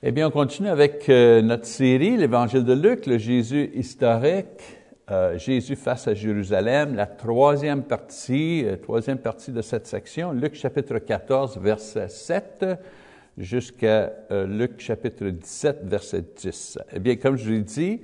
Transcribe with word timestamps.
Eh 0.00 0.12
bien, 0.12 0.28
on 0.28 0.30
continue 0.30 0.68
avec 0.68 1.08
euh, 1.08 1.42
notre 1.42 1.66
série, 1.66 2.16
l'Évangile 2.16 2.62
de 2.62 2.72
Luc, 2.72 3.04
le 3.06 3.18
Jésus 3.18 3.68
historique, 3.74 4.78
euh, 5.10 5.36
Jésus 5.36 5.74
face 5.74 6.06
à 6.06 6.14
Jérusalem, 6.14 6.94
la 6.94 7.06
troisième 7.06 7.82
partie, 7.82 8.64
euh, 8.64 8.76
troisième 8.76 9.18
partie 9.18 9.50
de 9.50 9.60
cette 9.60 9.88
section, 9.88 10.30
Luc 10.30 10.54
chapitre 10.54 10.98
14, 10.98 11.58
verset 11.58 12.06
7, 12.10 12.66
jusqu'à 13.38 14.12
Luc 14.30 14.78
chapitre 14.78 15.24
17, 15.30 15.80
verset 15.82 16.24
10. 16.36 16.78
Eh 16.92 17.00
bien, 17.00 17.16
comme 17.16 17.36
je 17.36 17.50
l'ai 17.50 17.62
dit, 17.62 18.00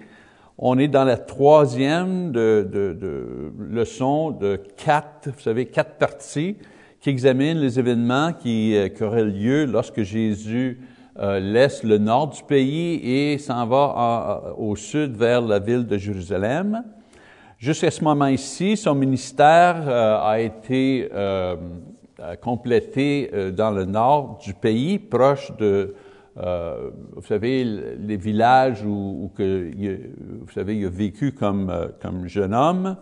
on 0.59 0.77
est 0.81 0.89
dans 0.89 1.05
la 1.05 1.17
troisième 1.17 2.33
de, 2.33 3.53
leçon 3.71 4.33
de 4.33 4.61
quatre, 4.77 5.31
vous 5.31 5.41
savez, 5.41 5.67
quatre 5.67 5.95
parties 5.95 6.57
qui 7.01 7.11
examinent 7.11 7.61
les 7.61 7.79
événements 7.79 8.33
qui 8.33 8.77
auraient 9.01 9.25
lieu 9.25 9.65
lorsque 9.65 10.03
Jésus 10.03 10.81
euh, 11.17 11.39
laisse 11.39 11.85
le 11.85 11.99
nord 11.99 12.31
du 12.31 12.43
pays 12.43 12.95
et 13.05 13.39
s'en 13.39 13.67
va 13.69 14.53
au 14.59 14.75
sud 14.75 15.15
vers 15.15 15.41
la 15.43 15.61
ville 15.61 15.87
de 15.87 15.97
Jérusalem. 15.97 16.83
Jusqu'à 17.57 17.93
ce 17.93 18.03
moment 18.03 18.27
ici, 18.27 18.77
son 18.77 18.97
ministère 18.97 19.89
euh, 19.89 20.19
a 20.21 20.41
été 20.41 21.09
euh, 21.13 21.55
complété 22.43 23.31
dans 23.57 23.71
le 23.71 23.85
nord 23.85 24.41
du 24.43 24.55
pays, 24.55 24.99
proche 24.99 25.57
de, 25.57 25.95
vous 26.37 27.23
savez, 27.23 27.63
les 27.63 28.17
villages 28.17 28.85
où, 28.85 29.31
que, 29.37 29.71
vous 30.41 30.51
savez, 30.53 30.77
il 30.79 30.87
a 30.87 30.91
vécu 30.91 31.31
comme, 31.33 31.91
comme 32.01 32.27
jeune 32.27 32.55
homme. 32.55 32.97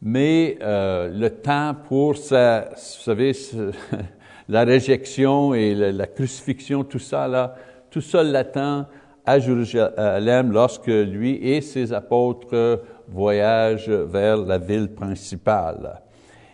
Mais 0.00 0.58
le 0.60 1.28
temps 1.28 1.74
pour 1.86 2.16
sa, 2.16 2.70
vous 2.70 3.02
savez, 3.02 3.32
la 4.52 4.64
réjection 4.64 5.54
et 5.54 5.74
la, 5.74 6.06
crucifixion, 6.06 6.84
tout 6.84 6.98
ça, 6.98 7.26
là, 7.26 7.54
tout 7.90 8.02
ça 8.02 8.22
l'attend 8.22 8.84
à 9.24 9.38
Jérusalem 9.38 10.52
lorsque 10.52 10.88
lui 10.88 11.36
et 11.36 11.62
ses 11.62 11.90
apôtres 11.90 12.82
voyagent 13.08 13.88
vers 13.88 14.36
la 14.36 14.58
ville 14.58 14.92
principale. 14.92 16.02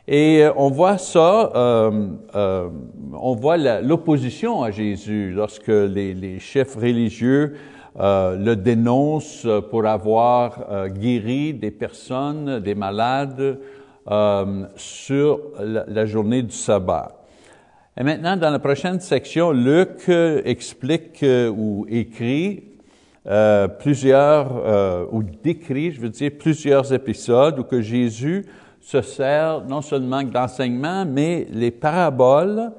Et 0.06 0.44
euh, 0.44 0.52
on 0.56 0.70
voit 0.70 0.96
ça, 0.96 1.50
euh, 1.56 2.08
euh, 2.36 2.68
on 3.20 3.34
voit 3.34 3.56
l'opposition 3.56 4.62
à 4.62 4.70
Jésus 4.70 5.32
lorsque 5.34 5.66
les, 5.66 6.38
chefs 6.38 6.76
religieux 6.76 7.56
le 8.00 8.54
dénoncent 8.54 9.48
pour 9.72 9.84
avoir 9.84 10.88
guéri 10.88 11.52
des 11.52 11.72
personnes, 11.72 12.60
des 12.60 12.76
malades, 12.76 13.58
sur 14.76 15.40
la 15.58 16.06
journée 16.06 16.42
du 16.42 16.54
sabbat. 16.54 17.17
Et 18.00 18.04
maintenant, 18.04 18.36
dans 18.36 18.50
la 18.50 18.60
prochaine 18.60 19.00
section, 19.00 19.50
Luc 19.50 20.08
euh, 20.08 20.40
explique 20.44 21.20
euh, 21.24 21.50
ou 21.50 21.84
écrit 21.88 22.62
euh, 23.26 23.66
plusieurs, 23.66 25.12
ou 25.12 25.24
décrit, 25.24 25.90
je 25.90 26.00
veux 26.00 26.08
dire, 26.08 26.30
plusieurs 26.38 26.92
épisodes 26.92 27.58
où 27.58 27.64
que 27.64 27.82
Jésus 27.82 28.46
se 28.80 29.02
sert 29.02 29.64
non 29.64 29.82
seulement 29.82 30.22
d'enseignement, 30.22 31.04
mais 31.04 31.48
les 31.50 31.72
paraboles 31.72 32.70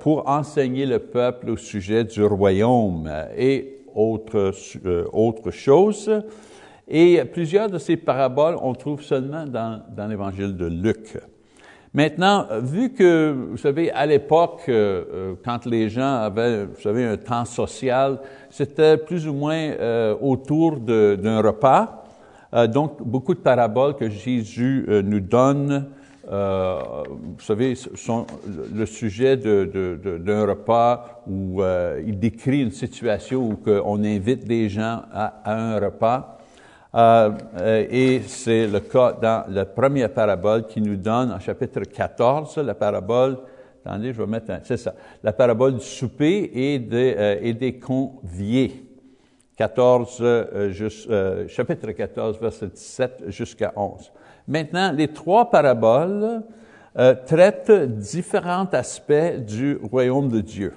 pour 0.00 0.26
enseigner 0.26 0.86
le 0.86 0.98
peuple 0.98 1.50
au 1.50 1.56
sujet 1.58 2.02
du 2.02 2.24
royaume 2.24 3.12
et 3.36 3.82
autres 3.94 4.52
autre 5.12 5.50
choses. 5.50 6.10
Et 6.88 7.22
plusieurs 7.26 7.68
de 7.68 7.78
ces 7.78 7.98
paraboles, 7.98 8.56
on 8.62 8.72
trouve 8.72 9.02
seulement 9.02 9.44
dans 9.44 10.08
l'évangile 10.08 10.56
de 10.56 10.66
Luc. 10.66 11.18
Maintenant, 11.92 12.46
vu 12.62 12.90
que, 12.90 13.34
vous 13.50 13.56
savez, 13.56 13.90
à 13.90 14.06
l'époque, 14.06 14.62
euh, 14.68 15.04
euh, 15.12 15.34
quand 15.44 15.66
les 15.66 15.88
gens 15.88 16.22
avaient, 16.22 16.66
vous 16.66 16.80
savez, 16.80 17.04
un 17.04 17.16
temps 17.16 17.44
social, 17.44 18.20
c'était 18.48 18.96
plus 18.96 19.26
ou 19.26 19.32
moins 19.32 19.56
euh, 19.56 20.14
autour 20.20 20.76
d'un 20.76 21.42
repas. 21.42 22.04
donc, 22.68 23.02
beaucoup 23.02 23.34
de 23.34 23.40
paraboles 23.40 23.96
que 23.96 24.08
Jésus 24.08 24.84
nous 25.04 25.20
donne, 25.20 25.86
vous 26.26 27.40
savez, 27.40 27.74
sont 27.76 28.26
le 28.74 28.86
sujet 28.86 29.36
d'un 29.36 30.46
repas 30.46 31.22
où 31.28 31.62
il 32.04 32.18
décrit 32.18 32.62
une 32.62 32.72
situation 32.72 33.50
où 33.50 33.58
on 33.84 34.02
invite 34.02 34.44
des 34.46 34.68
gens 34.68 35.02
à 35.12 35.52
un 35.52 35.78
repas. 35.78 36.39
Euh, 36.92 37.30
euh, 37.60 37.86
et 37.88 38.22
c'est 38.26 38.66
le 38.66 38.80
cas 38.80 39.12
dans 39.12 39.44
la 39.48 39.64
première 39.64 40.12
parabole 40.12 40.66
qui 40.66 40.80
nous 40.80 40.96
donne 40.96 41.30
en 41.30 41.38
chapitre 41.38 41.82
14, 41.82 42.58
la 42.58 42.74
parabole, 42.74 43.38
attendez, 43.84 44.12
je 44.12 44.20
vais 44.20 44.26
mettre 44.26 44.52
c'est 44.64 44.76
ça, 44.76 44.94
la 45.22 45.32
parabole 45.32 45.74
du 45.74 45.84
souper 45.84 46.50
et, 46.52 46.78
de, 46.80 47.14
euh, 47.16 47.52
des 47.52 47.78
conviés. 47.78 48.86
14, 49.56 50.24
chapitre 51.48 51.90
14, 51.90 52.40
verset 52.40 52.68
17 52.68 53.24
jusqu'à 53.26 53.74
11. 53.76 54.10
Maintenant, 54.48 54.90
les 54.90 55.08
trois 55.08 55.50
paraboles 55.50 56.42
traitent 57.26 57.98
différents 57.98 58.64
aspects 58.72 59.36
du 59.46 59.78
royaume 59.82 60.30
de 60.30 60.40
Dieu. 60.40 60.72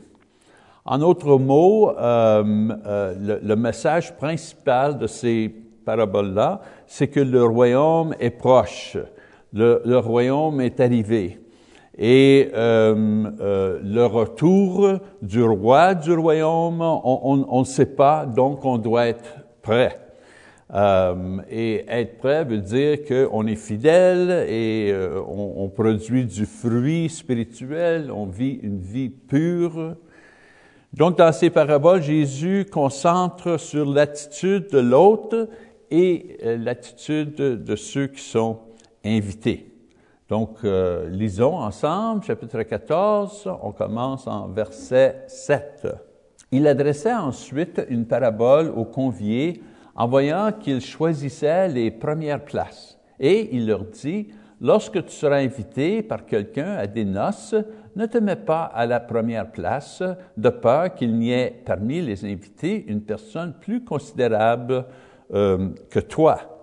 En 0.83 1.01
autres 1.01 1.37
mots, 1.37 1.93
le, 1.97 3.39
le, 3.41 3.55
message 3.55 4.13
principal 4.17 4.97
de 4.97 5.07
ces 5.07 5.62
parabole-là, 5.83 6.61
c'est 6.87 7.07
que 7.07 7.19
le 7.19 7.43
royaume 7.43 8.15
est 8.19 8.31
proche, 8.31 8.97
le, 9.53 9.97
royaume 9.97 10.61
est 10.61 10.79
arrivé. 10.79 11.39
Et 11.97 12.49
euh, 12.55 13.25
euh, 13.39 13.79
le 13.83 14.05
retour 14.05 14.99
du 15.21 15.43
roi 15.43 15.93
du 15.93 16.13
royaume, 16.13 16.81
on 16.81 17.59
ne 17.59 17.65
sait 17.65 17.85
pas, 17.85 18.25
donc 18.25 18.65
on 18.65 18.77
doit 18.77 19.07
être 19.07 19.37
prêt. 19.61 19.99
Euh, 20.73 21.37
et 21.51 21.85
être 21.87 22.17
prêt 22.17 22.43
veut 22.45 22.57
dire 22.57 22.99
qu'on 23.05 23.45
est 23.45 23.55
fidèle 23.55 24.47
et 24.49 24.91
on, 25.27 25.69
produit 25.69 26.25
du 26.25 26.47
fruit 26.47 27.09
spirituel, 27.09 28.09
on 28.11 28.25
vit 28.25 28.59
une 28.63 28.79
vie 28.79 29.09
pure. 29.09 29.95
Donc, 30.93 31.17
dans 31.17 31.31
ces 31.31 31.49
paraboles, 31.49 32.03
Jésus 32.03 32.67
concentre 32.71 33.59
sur 33.59 33.91
l'attitude 33.91 34.69
de 34.71 34.77
l'autre 34.77 35.47
et 35.93 36.37
euh, 36.43 36.57
l'attitude 36.57 37.35
de 37.35 37.75
ceux 37.75 38.07
qui 38.07 38.23
sont 38.23 38.57
invités. 39.05 39.71
Donc, 40.27 40.57
euh, 40.63 41.07
lisons 41.07 41.55
ensemble, 41.55 42.23
chapitre 42.23 42.63
14, 42.63 43.47
on 43.61 43.71
commence 43.71 44.25
en 44.25 44.47
verset 44.47 45.23
7. 45.27 45.87
Il 46.51 46.65
adressait 46.65 47.13
ensuite 47.13 47.79
une 47.89 48.07
parabole 48.07 48.73
aux 48.75 48.85
conviés 48.85 49.61
en 49.95 50.07
voyant 50.07 50.51
qu'ils 50.51 50.81
choisissaient 50.81 51.67
les 51.67 51.91
premières 51.91 52.43
places. 52.43 52.97
Et 53.19 53.55
il 53.55 53.67
leur 53.67 53.83
dit, 53.85 54.29
Lorsque 54.65 55.03
tu 55.03 55.11
seras 55.11 55.39
invité 55.39 56.01
par 56.01 56.25
quelqu'un 56.25 56.75
à 56.75 56.87
des 56.87 57.03
noces, 57.03 57.53
ne 57.97 58.05
te 58.05 58.17
mets 58.17 58.37
pas 58.37 58.63
à 58.63 58.85
la 58.85 59.01
première 59.01 59.51
place, 59.51 60.01
de 60.37 60.47
peur 60.47 60.95
qu'il 60.95 61.17
n'y 61.17 61.33
ait 61.33 61.61
parmi 61.65 62.01
les 62.01 62.23
invités 62.23 62.85
une 62.87 63.01
personne 63.01 63.53
plus 63.59 63.83
considérable 63.83 64.85
euh, 65.33 65.69
que 65.89 65.99
toi, 65.99 66.53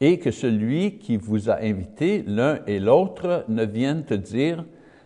et 0.00 0.18
que 0.18 0.30
celui 0.30 0.98
qui 0.98 1.16
vous 1.16 1.48
a 1.50 1.60
invité, 1.62 2.22
l'un 2.26 2.60
et 2.66 2.78
l'autre, 2.78 3.44
ne 3.48 3.64
vienne 3.64 4.04
te 4.04 4.14
dire, 4.14 4.64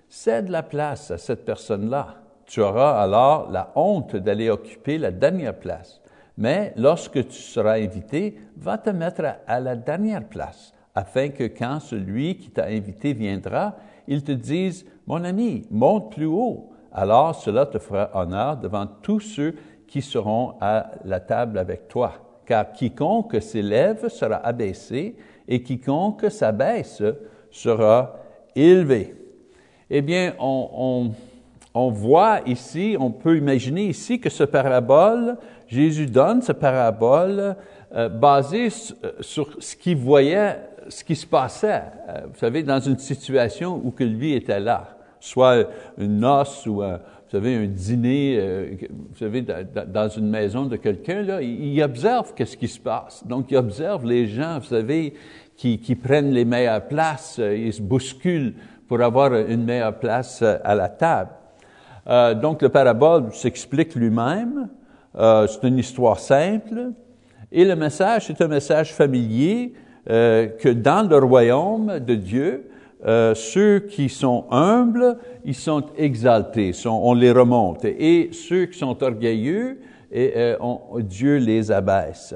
cède 0.08 0.48
la 0.48 0.62
place 0.62 1.10
à 1.10 1.18
cette 1.18 1.44
personne-là. 1.44 2.16
Tu 2.46 2.60
auras 2.60 3.00
alors 3.00 3.50
la 3.50 3.72
honte 3.76 4.16
d'aller 4.16 4.50
occuper 4.50 4.98
la 4.98 5.12
dernière 5.12 5.56
place. 5.56 6.00
Mais 6.36 6.72
lorsque 6.76 7.28
tu 7.28 7.40
seras 7.40 7.74
invité, 7.74 8.40
va 8.56 8.78
te 8.78 8.90
mettre 8.90 9.22
à 9.46 9.60
la 9.60 9.76
dernière 9.76 10.24
place, 10.24 10.72
afin 10.94 11.28
que 11.28 11.44
quand 11.44 11.78
celui 11.80 12.36
qui 12.38 12.50
t'a 12.50 12.66
invité 12.66 13.12
viendra, 13.12 13.76
il 14.08 14.24
te 14.24 14.32
dise, 14.32 14.84
mon 15.06 15.22
ami, 15.22 15.66
monte 15.70 16.12
plus 16.12 16.26
haut. 16.26 16.70
Alors 16.92 17.36
cela 17.36 17.66
te 17.66 17.78
fera 17.78 18.10
honneur 18.14 18.56
devant 18.56 18.86
tous 18.86 19.20
ceux 19.20 19.54
qui 19.90 20.00
seront 20.00 20.54
à 20.60 20.92
la 21.04 21.18
table 21.18 21.58
avec 21.58 21.88
toi. 21.88 22.12
Car 22.46 22.72
quiconque 22.72 23.42
s'élève 23.42 24.08
sera 24.08 24.36
abaissé 24.36 25.16
et 25.48 25.62
quiconque 25.62 26.30
s'abaisse 26.30 27.02
sera 27.50 28.14
élevé. 28.54 29.16
Eh 29.90 30.00
bien, 30.00 30.34
on, 30.38 31.10
on, 31.74 31.90
voit 31.90 32.40
ici, 32.46 32.96
on 32.98 33.10
peut 33.10 33.36
imaginer 33.36 33.86
ici 33.86 34.20
que 34.20 34.30
ce 34.30 34.44
parabole, 34.44 35.36
Jésus 35.66 36.06
donne 36.06 36.40
ce 36.40 36.52
parabole 36.52 37.56
euh, 37.92 38.08
basé 38.08 38.68
euh, 39.04 39.10
sur 39.20 39.56
ce 39.58 39.74
qu'il 39.74 39.96
voyait, 39.96 40.56
ce 40.88 41.02
qui 41.02 41.16
se 41.16 41.26
passait, 41.26 41.82
euh, 42.08 42.20
vous 42.32 42.38
savez, 42.38 42.62
dans 42.62 42.78
une 42.78 42.98
situation 42.98 43.80
où 43.82 43.90
que 43.90 44.04
lui 44.04 44.34
était 44.34 44.60
là, 44.60 44.96
soit 45.18 45.64
une 45.98 46.20
noce 46.20 46.66
ou 46.66 46.82
un, 46.82 47.00
vous 47.30 47.36
savez, 47.36 47.54
un 47.54 47.66
dîner, 47.66 48.38
euh, 48.40 48.74
vous 48.90 49.16
savez, 49.16 49.42
dans 49.86 50.08
une 50.08 50.28
maison 50.28 50.66
de 50.66 50.74
quelqu'un, 50.74 51.22
là, 51.22 51.40
il 51.40 51.80
observe 51.80 52.34
qu'est-ce 52.34 52.56
qui 52.56 52.66
se 52.66 52.80
passe. 52.80 53.24
Donc, 53.24 53.52
il 53.52 53.56
observe 53.56 54.04
les 54.04 54.26
gens, 54.26 54.58
vous 54.58 54.66
savez, 54.66 55.14
qui, 55.56 55.94
prennent 55.94 56.32
les 56.32 56.44
meilleures 56.44 56.88
places, 56.88 57.38
euh, 57.38 57.56
ils 57.56 57.72
se 57.72 57.80
bousculent 57.80 58.54
pour 58.88 59.00
avoir 59.00 59.32
une 59.32 59.62
meilleure 59.62 59.96
place 60.00 60.42
euh, 60.42 60.56
à 60.64 60.74
la 60.74 60.88
table. 60.88 61.30
Donc, 62.42 62.62
le 62.62 62.68
parabole 62.68 63.32
s'explique 63.32 63.94
lui-même. 63.94 64.68
C'est 65.14 65.62
une 65.62 65.78
histoire 65.78 66.18
simple. 66.18 66.90
Et 67.52 67.64
le 67.64 67.76
message, 67.76 68.26
c'est 68.26 68.40
un 68.40 68.48
message 68.48 68.92
familier 68.92 69.74
que 70.06 70.72
dans 70.72 71.08
le 71.08 71.18
royaume 71.18 72.00
de 72.00 72.14
Dieu, 72.16 72.69
euh, 73.06 73.34
ceux 73.34 73.80
qui 73.80 74.08
sont 74.08 74.44
humbles, 74.50 75.18
ils 75.44 75.54
sont 75.54 75.84
exaltés, 75.96 76.72
on 76.84 77.14
les 77.14 77.32
remonte. 77.32 77.84
Et 77.84 78.30
ceux 78.32 78.66
qui 78.66 78.78
sont 78.78 79.02
orgueilleux, 79.02 79.78
et, 80.10 80.32
euh, 80.36 80.56
Dieu 81.00 81.36
les 81.36 81.70
abaisse. 81.70 82.34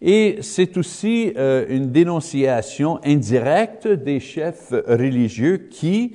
Et 0.00 0.38
c'est 0.40 0.76
aussi 0.76 1.32
euh, 1.36 1.66
une 1.68 1.90
dénonciation 1.90 3.00
indirecte 3.04 3.86
des 3.86 4.20
chefs 4.20 4.72
religieux 4.86 5.68
qui, 5.70 6.14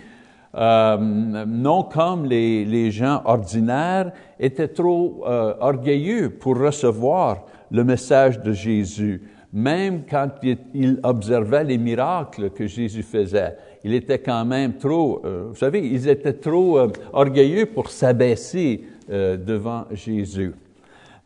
euh, 0.55 0.97
non 0.97 1.83
comme 1.83 2.25
les, 2.25 2.65
les, 2.65 2.91
gens 2.91 3.21
ordinaires, 3.25 4.11
étaient 4.39 4.69
trop 4.69 5.23
orgueilleux 5.25 6.31
pour 6.31 6.57
recevoir 6.57 7.45
le 7.69 7.83
message 7.83 8.39
de 8.41 8.53
Jésus, 8.53 9.21
même 9.53 10.03
quand 10.09 10.29
ils 10.73 10.99
observaient 11.03 11.63
les 11.63 11.77
miracles 11.77 12.49
que 12.51 12.67
Jésus 12.67 13.03
faisait. 13.03 13.55
Il 13.85 13.93
était 13.93 14.17
quand 14.17 14.43
même 14.45 14.77
trop, 14.77 15.21
euh, 15.25 15.49
vous 15.49 15.55
savez, 15.55 15.87
ils 15.87 16.07
étaient 16.07 16.33
trop 16.33 16.79
euh, 16.79 16.87
orgueilleux 17.13 17.67
pour 17.67 17.91
s'abaisser 17.91 18.83
euh, 19.11 19.37
devant 19.37 19.85
Jésus. 19.91 20.53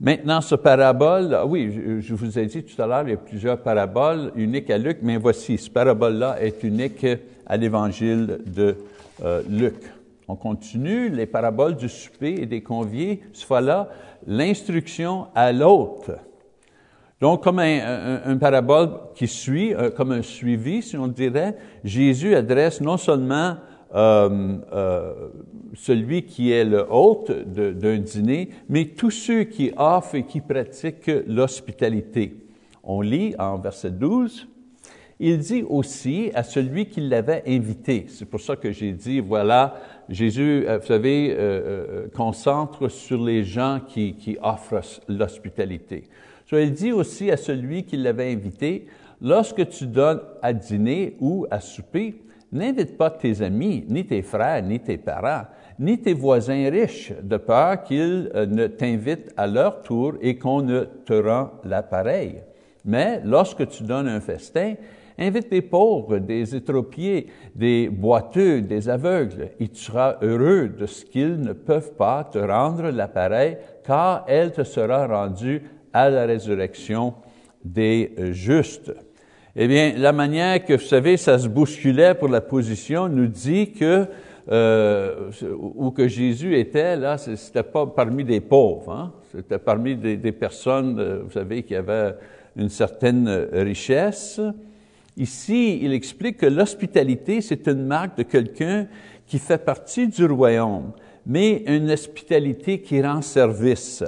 Maintenant, 0.02 0.42
ce 0.42 0.56
parabole, 0.56 1.34
ah 1.34 1.46
oui, 1.46 2.02
je, 2.02 2.14
vous 2.14 2.38
ai 2.38 2.48
dit 2.48 2.64
tout 2.64 2.82
à 2.82 2.86
l'heure, 2.86 3.04
il 3.04 3.12
y 3.12 3.14
a 3.14 3.18
plusieurs 3.18 3.62
paraboles 3.62 4.34
uniques 4.36 4.70
à 4.72 4.78
Luc, 4.78 4.98
mais 5.02 5.16
voici, 5.16 5.58
ce 5.58 5.70
parabole-là 5.70 6.36
est 6.42 6.62
unique 6.64 7.08
à 7.46 7.56
l'évangile 7.56 8.40
de 8.46 8.76
Luc. 9.50 9.76
On 10.28 10.36
continue, 10.36 11.10
les 11.10 11.26
paraboles 11.26 11.76
du 11.76 11.88
souper 11.88 12.42
et 12.42 12.46
des 12.46 12.62
conviés, 12.62 13.22
ce 13.34 13.46
fois-là, 13.46 13.90
l'instruction 14.28 15.28
à 15.34 15.54
l'autre. 15.54 16.12
Donc, 17.22 17.44
comme 17.44 17.60
un, 17.60 18.38
parabole 18.38 18.92
qui 19.14 19.28
suit, 19.28 19.74
euh, 19.74 19.90
comme 19.90 20.14
un 20.14 20.22
suivi, 20.22 20.82
si 20.82 20.96
on 20.96 21.08
dirait, 21.08 21.58
Jésus 21.84 22.34
adresse 22.34 22.80
non 22.80 22.96
seulement 22.96 23.58
euh, 23.94 24.58
euh, 24.72 25.14
celui 25.74 26.24
qui 26.24 26.52
est 26.52 26.64
le 26.64 26.86
hôte 26.90 27.32
d'un 27.32 27.98
dîner, 27.98 28.50
mais 28.70 28.86
tous 28.86 29.12
ceux 29.12 29.44
qui 29.44 29.72
offrent 29.76 30.16
et 30.16 30.24
qui 30.24 30.40
pratiquent 30.40 31.12
l'hospitalité. 31.28 32.38
On 32.86 33.02
lit 33.02 33.36
en 33.38 33.58
verset 33.58 33.92
12, 33.92 34.48
il 35.20 35.40
dit 35.40 35.64
aussi 35.68 36.32
à 36.34 36.44
celui 36.44 36.86
qui 36.86 37.02
l'avait 37.02 37.44
invité. 37.46 38.06
C'est 38.08 38.30
pour 38.30 38.40
ça 38.40 38.56
que 38.56 38.72
j'ai 38.72 38.94
dit, 38.94 39.20
voilà, 39.20 39.76
Jésus, 40.08 40.66
vous 40.66 40.88
savez, 40.88 41.38
concentre 42.16 42.88
sur 42.88 43.22
les 43.22 43.44
gens 43.44 43.82
qui 43.86 44.38
offrent 44.42 44.82
l'hospitalité. 45.10 46.06
Il 46.58 46.74
dit 46.74 46.92
aussi 46.92 47.30
à 47.32 47.38
celui 47.38 47.84
qui 47.84 47.98
l'avait 47.98 48.32
invité, 48.32 48.88
lorsque 49.22 49.68
tu 49.70 49.86
donnes 49.86 50.22
à 50.42 50.54
dîner 50.54 51.16
ou 51.20 51.46
à 51.52 51.60
souper, 51.60 52.22
n'invite 52.52 52.98
pas 52.98 53.12
tes 53.12 53.42
amis, 53.42 53.86
ni 53.88 54.06
tes 54.06 54.22
frères, 54.22 54.64
ni 54.64 54.80
tes 54.80 54.98
parents, 54.98 55.46
ni 55.78 56.00
tes 56.00 56.14
voisins 56.14 56.70
riches, 56.70 57.14
de 57.22 57.38
peur 57.38 57.84
qu'ils 57.84 58.32
ne 58.34 58.68
t'invitent 58.68 59.32
à 59.38 59.48
leur 59.48 59.82
tour 59.82 60.16
et 60.22 60.38
qu'on 60.38 60.62
ne 60.62 60.86
te 61.06 61.14
rend 61.14 61.52
l'appareil. 61.64 62.42
Mais 62.86 63.22
lorsque 63.24 63.68
tu 63.68 63.84
donnes 63.84 64.08
un 64.08 64.20
festin, 64.20 64.76
Invite 65.22 65.52
des 65.52 65.62
pauvres, 65.62 66.18
des 66.18 66.56
étropiés, 66.56 67.28
des 67.54 67.90
boiteux, 67.90 68.62
des 68.62 68.88
aveugles, 68.88 69.50
et 69.60 69.68
tu 69.68 69.82
seras 69.84 70.16
heureux 70.22 70.70
de 70.70 70.86
ce 70.86 71.04
qu'ils 71.04 71.42
ne 71.42 71.52
peuvent 71.52 71.94
pas 71.96 72.24
te 72.24 72.40
rendre 72.40 72.90
l'appareil, 72.90 73.58
car 73.84 74.24
elle 74.30 74.54
te 74.54 74.64
sera 74.64 75.08
rendue 75.08 75.64
à 75.94 76.10
la 76.10 76.26
résurrection 76.26 77.14
des 77.64 78.14
justes. 78.32 78.94
Eh 79.56 79.68
bien, 79.68 79.94
la 79.98 80.14
manière 80.14 80.64
que, 80.64 80.74
vous 80.74 80.80
savez, 80.86 81.18
ça 81.18 81.38
se 81.40 81.48
bousculait 81.48 82.16
pour 82.16 82.30
la 82.30 82.42
position 82.42 83.10
nous 83.10 83.28
dit 83.28 83.72
que 83.72 84.06
euh, 84.52 85.30
où 85.58 85.92
que 85.92 86.08
Jésus 86.08 86.58
était, 86.58 86.96
là, 86.96 87.18
c'était 87.18 87.62
pas 87.62 87.86
parmi 87.86 88.24
des 88.24 88.40
pauvres, 88.42 88.92
hein? 88.92 89.14
c'était 89.32 89.60
parmi 89.60 89.96
des, 89.96 90.32
personnes, 90.32 91.00
euh, 91.00 91.20
vous 91.24 91.32
savez, 91.32 91.62
qui 91.62 91.76
avaient 91.76 92.16
une 92.56 92.70
certaine 92.70 93.30
richesse. 93.52 94.42
Ici, 95.16 95.80
il 95.84 95.94
explique 95.94 96.38
que 96.38 96.48
l'hospitalité, 96.48 97.42
c'est 97.42 97.68
une 97.68 97.86
marque 97.86 98.18
de 98.18 98.24
quelqu'un 98.24 98.88
qui 99.28 99.38
fait 99.38 99.64
partie 99.64 100.08
du 100.08 100.26
royaume, 100.26 100.94
mais 101.28 101.64
une 101.68 101.92
hospitalité 101.92 102.82
qui 102.82 103.02
rend 103.02 103.22
service, 103.22 104.04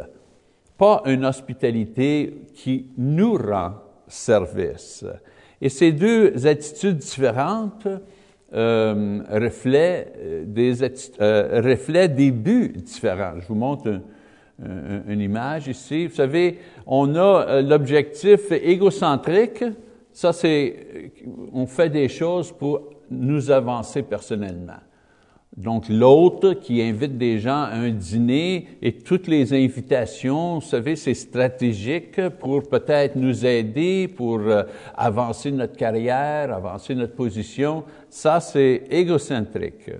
pas 0.81 1.03
une 1.05 1.25
hospitalité 1.25 2.41
qui 2.55 2.87
nous 2.97 3.35
rend 3.35 3.73
service. 4.07 5.05
Et 5.61 5.69
ces 5.69 5.91
deux 5.91 6.47
attitudes 6.47 6.97
différentes 6.97 7.87
euh, 8.51 9.21
reflètent, 9.29 10.17
euh, 10.17 10.43
des 10.43 10.83
euh, 11.21 11.61
reflètent 11.63 12.15
des 12.15 12.31
buts 12.31 12.73
différents. 12.75 13.33
Je 13.39 13.47
vous 13.47 13.53
montre 13.53 14.01
une 15.07 15.21
image 15.21 15.67
ici. 15.67 16.07
Vous 16.07 16.15
savez, 16.15 16.57
on 16.87 17.13
a 17.13 17.45
euh, 17.47 17.61
l'objectif 17.61 18.51
égocentrique, 18.51 19.63
ça, 20.11 20.33
c'est, 20.33 21.11
on 21.53 21.67
fait 21.67 21.89
des 21.91 22.09
choses 22.09 22.51
pour 22.51 22.89
nous 23.11 23.51
avancer 23.51 24.01
personnellement. 24.01 24.81
Donc, 25.57 25.89
l'autre 25.89 26.53
qui 26.53 26.81
invite 26.81 27.17
des 27.17 27.39
gens 27.39 27.63
à 27.63 27.73
un 27.73 27.89
dîner 27.89 28.67
et 28.81 28.93
toutes 28.93 29.27
les 29.27 29.53
invitations, 29.53 30.55
vous 30.59 30.65
savez, 30.65 30.95
c'est 30.95 31.13
stratégique 31.13 32.29
pour 32.39 32.63
peut-être 32.63 33.17
nous 33.17 33.45
aider, 33.45 34.07
pour 34.07 34.39
euh, 34.39 34.63
avancer 34.95 35.51
notre 35.51 35.75
carrière, 35.75 36.53
avancer 36.53 36.95
notre 36.95 37.15
position. 37.15 37.83
Ça, 38.09 38.39
c'est 38.39 38.83
égocentrique. 38.89 39.91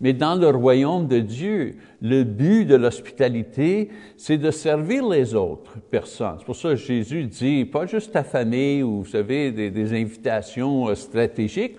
Mais 0.00 0.12
dans 0.12 0.36
le 0.36 0.48
royaume 0.48 1.08
de 1.08 1.18
Dieu, 1.18 1.76
le 2.00 2.22
but 2.22 2.64
de 2.64 2.76
l'hospitalité, 2.76 3.88
c'est 4.16 4.38
de 4.38 4.50
servir 4.52 5.08
les 5.08 5.34
autres 5.34 5.78
personnes. 5.90 6.36
C'est 6.38 6.44
pour 6.44 6.56
ça 6.56 6.70
que 6.70 6.76
Jésus 6.76 7.24
dit, 7.24 7.64
pas 7.64 7.86
juste 7.86 8.12
ta 8.12 8.22
famille 8.22 8.84
ou, 8.84 9.02
vous 9.02 9.10
savez, 9.10 9.50
des, 9.50 9.70
des 9.70 10.00
invitations 10.00 10.88
euh, 10.88 10.94
stratégiques, 10.94 11.76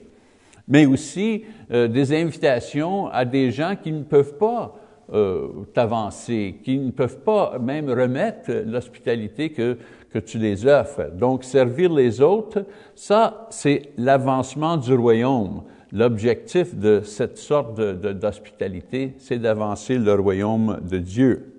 mais 0.68 0.86
aussi 0.86 1.44
euh, 1.72 1.88
des 1.88 2.14
invitations 2.14 3.08
à 3.08 3.26
des 3.26 3.52
gens 3.52 3.76
qui 3.82 3.92
ne 3.92 4.04
peuvent 4.04 4.38
pas 4.38 4.76
euh, 5.14 5.66
t'avancer, 5.74 6.60
qui 6.64 6.80
ne 6.80 6.92
peuvent 6.92 7.20
pas 7.20 7.60
même 7.60 7.90
remettre 7.90 8.52
l'hospitalité 8.66 9.50
que, 9.50 9.78
que 10.12 10.20
tu 10.20 10.38
les 10.38 10.66
offres. 10.66 11.12
Donc, 11.14 11.44
servir 11.44 11.92
les 11.94 12.22
autres, 12.22 12.66
ça, 12.96 13.48
c'est 13.50 13.92
l'avancement 13.98 14.78
du 14.78 14.94
royaume. 14.94 15.64
L'objectif 15.92 16.74
de 16.76 17.02
cette 17.04 17.38
sorte 17.38 17.80
d'hospitalité, 17.80 19.14
c'est 19.18 19.38
d'avancer 19.38 20.00
le 20.00 20.14
royaume 20.16 20.80
de 20.90 20.98
Dieu. 20.98 21.54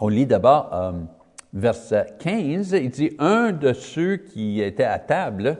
On 0.00 0.08
lit 0.08 0.26
d'abord 0.26 0.70
euh, 0.72 0.92
verset 1.54 2.06
15, 2.18 2.72
il 2.72 2.90
dit, 2.90 3.10
un 3.18 3.52
de 3.52 3.72
ceux 3.72 4.16
qui 4.16 4.60
étaient 4.60 4.84
à 4.84 4.98
table, 4.98 5.58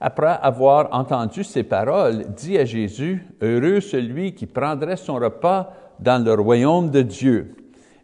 après 0.00 0.38
avoir 0.40 0.88
entendu 0.92 1.44
ces 1.44 1.62
paroles, 1.62 2.24
dit 2.34 2.56
à 2.56 2.64
Jésus, 2.64 3.26
Heureux 3.42 3.80
celui 3.80 4.34
qui 4.34 4.46
prendrait 4.46 4.96
son 4.96 5.16
repas 5.16 5.72
dans 5.98 6.24
le 6.24 6.32
royaume 6.32 6.90
de 6.90 7.02
Dieu. 7.02 7.54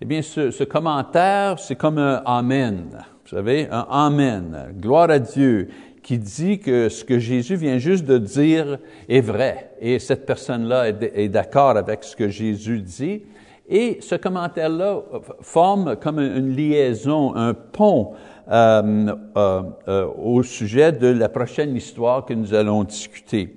Eh 0.00 0.04
bien, 0.04 0.20
ce, 0.20 0.64
commentaire, 0.64 1.58
c'est 1.58 1.76
comme 1.76 1.96
un 1.96 2.22
Amen. 2.26 2.88
Vous 3.24 3.30
savez, 3.30 3.66
un 3.70 3.86
Amen. 3.90 4.74
Gloire 4.78 5.08
à 5.08 5.18
Dieu 5.18 5.68
qui 6.02 6.18
dit 6.18 6.58
que 6.58 6.88
ce 6.88 7.02
que 7.02 7.18
Jésus 7.18 7.56
vient 7.56 7.78
juste 7.78 8.04
de 8.04 8.18
dire 8.18 8.78
est 9.08 9.22
vrai. 9.22 9.72
Et 9.80 9.98
cette 9.98 10.26
personne-là 10.26 10.88
est 10.88 11.28
d'accord 11.28 11.76
avec 11.76 12.04
ce 12.04 12.14
que 12.14 12.28
Jésus 12.28 12.80
dit. 12.82 13.22
Et 13.68 13.98
ce 14.00 14.14
commentaire-là 14.14 15.02
forme 15.40 15.96
comme 15.96 16.20
une 16.20 16.54
liaison, 16.54 17.34
un 17.34 17.54
pont 17.54 18.12
euh, 18.50 19.16
euh, 19.36 19.62
euh, 19.88 20.06
au 20.18 20.42
sujet 20.42 20.92
de 20.92 21.08
la 21.08 21.28
prochaine 21.28 21.74
histoire 21.76 22.24
que 22.24 22.34
nous 22.34 22.54
allons 22.54 22.84
discuter. 22.84 23.56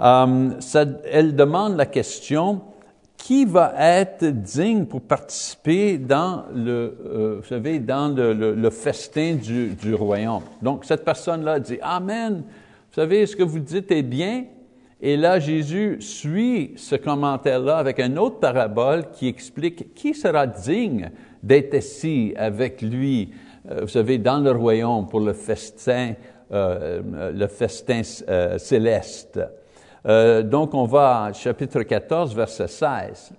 Euh, 0.00 0.50
ça, 0.60 0.84
elle 1.10 1.36
demande 1.36 1.76
la 1.76 1.86
question, 1.86 2.62
qui 3.22 3.44
va 3.44 3.72
être 3.78 4.24
digne 4.24 4.84
pour 4.84 5.00
participer 5.00 5.96
dans 5.96 6.44
le, 6.52 6.98
euh, 7.06 7.36
vous 7.40 7.46
savez, 7.46 7.78
dans 7.78 8.12
le, 8.12 8.70
festin 8.70 9.36
du, 9.36 9.68
du, 9.74 9.94
royaume? 9.94 10.42
Donc, 10.60 10.84
cette 10.84 11.04
personne-là 11.04 11.60
dit, 11.60 11.78
Amen, 11.82 12.42
vous 12.42 12.94
savez, 12.94 13.24
ce 13.26 13.36
que 13.36 13.44
vous 13.44 13.60
dites 13.60 13.92
est 13.92 14.02
bien. 14.02 14.46
Et 15.00 15.16
là, 15.16 15.38
Jésus 15.38 15.98
suit 16.00 16.72
ce 16.76 16.96
commentaire-là 16.96 17.76
avec 17.76 18.00
une 18.00 18.18
autre 18.18 18.40
parabole 18.40 19.04
qui 19.12 19.28
explique 19.28 19.94
qui 19.94 20.14
sera 20.14 20.46
digne 20.46 21.10
d'être 21.42 21.74
assis 21.74 22.34
avec 22.36 22.82
lui, 22.82 23.30
vous 23.64 23.88
savez, 23.88 24.18
dans 24.18 24.38
le 24.38 24.50
royaume 24.50 25.06
pour 25.06 25.20
le 25.20 25.32
festin, 25.32 26.14
euh, 26.52 27.32
le 27.32 27.46
festin 27.46 28.02
euh, 28.28 28.58
céleste. 28.58 29.40
Euh, 30.06 30.42
donc, 30.42 30.74
on 30.74 30.84
va 30.84 31.30
chapitre 31.32 31.82
14, 31.82 32.34
verset 32.34 32.68
16. 32.68 33.32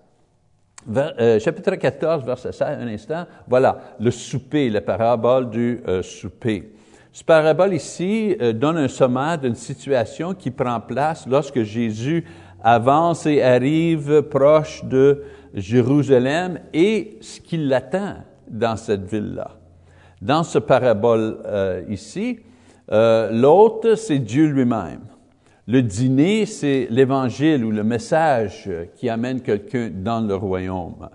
euh, 1.20 1.40
chapitre 1.40 1.76
14, 1.76 2.24
verset 2.24 2.52
16, 2.52 2.62
un 2.80 2.88
instant. 2.88 3.26
Voilà, 3.48 3.78
le 4.00 4.12
souper, 4.12 4.70
la 4.70 4.82
parabole 4.82 5.50
du 5.50 5.82
euh, 5.88 6.02
souper. 6.02 6.74
Cette 7.12 7.28
parabole 7.28 7.74
ici 7.74 8.36
euh, 8.42 8.54
donne 8.54 8.78
un 8.78 8.88
sommaire 8.88 9.38
d'une 9.38 9.56
situation 9.56 10.34
qui 10.34 10.50
prend 10.52 10.80
place 10.80 11.28
lorsque 11.28 11.62
Jésus 11.64 12.26
avance 12.64 13.26
et 13.26 13.44
arrive 13.44 14.24
proche 14.24 14.84
de 14.86 15.24
Jérusalem 15.54 16.60
et 16.74 17.18
ce 17.22 17.40
qui 17.40 17.58
l'attend 17.58 18.16
dans 18.50 18.76
cette 18.78 19.04
ville-là. 19.04 19.63
Dans 20.24 20.44
ce 20.44 20.58
parabole 20.58 21.40
ici, 21.90 22.40
l'autre, 22.90 23.96
c'est 23.96 24.20
Dieu 24.20 24.46
lui-même. 24.48 25.02
Le 25.68 25.82
dîner, 25.82 26.46
c'est 26.46 26.88
l'évangile 26.90 27.66
ou 27.66 27.72
le 27.72 27.84
message 27.84 28.70
qui 28.96 29.10
amène 29.10 29.42
quelqu'un 29.42 29.92
dans 29.94 30.22
le 30.22 30.36
royaume. 30.36 31.10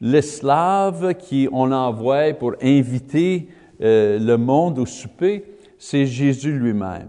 L'esclave 0.00 1.14
qui 1.14 1.48
on 1.52 1.72
envoie 1.72 2.34
pour 2.34 2.54
inviter 2.62 3.48
euh, 3.82 4.18
le 4.18 4.36
monde 4.36 4.78
au 4.78 4.86
souper, 4.86 5.44
c'est 5.78 6.06
Jésus 6.06 6.52
lui-même. 6.52 7.08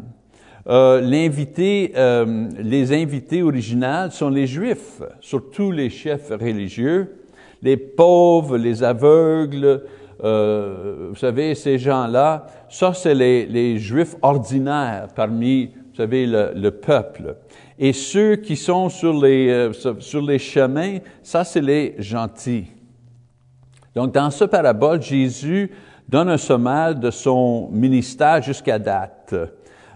Euh, 0.68 1.00
l'invité, 1.00 1.94
euh, 1.96 2.50
les 2.60 2.92
invités 2.92 3.44
originaux 3.44 4.10
sont 4.10 4.30
les 4.30 4.48
Juifs, 4.48 5.02
surtout 5.22 5.72
les 5.72 5.90
chefs 5.90 6.30
religieux, 6.30 7.16
les 7.62 7.78
pauvres, 7.78 8.58
les 8.58 8.84
aveugles. 8.84 9.84
Vous 10.20 11.16
savez, 11.16 11.56
ces 11.56 11.78
gens-là, 11.78 12.46
ça 12.70 12.94
c'est 12.94 13.16
les, 13.16 13.46
les 13.46 13.78
Juifs 13.78 14.16
ordinaires 14.22 15.08
parmi 15.16 15.72
vous 15.96 16.02
savez, 16.02 16.26
le, 16.28 16.72
peuple. 16.72 17.38
Et 17.80 17.94
ceux 17.94 18.36
qui 18.36 18.58
sont 18.58 18.90
sur 18.90 19.14
les, 19.14 19.50
euh, 19.50 19.72
sur 20.00 20.22
les 20.22 20.40
chemins, 20.40 20.98
ça, 21.24 21.46
c'est 21.46 21.62
les 21.62 21.96
gentils. 22.00 22.68
Donc, 23.96 24.14
dans 24.14 24.30
ce 24.30 24.44
parabole, 24.44 25.02
Jésus 25.02 25.72
donne 26.10 26.28
un 26.28 26.38
sommaire 26.38 26.96
de 26.96 27.10
son 27.12 27.70
ministère 27.72 28.42
jusqu'à 28.42 28.78
date. 28.78 29.34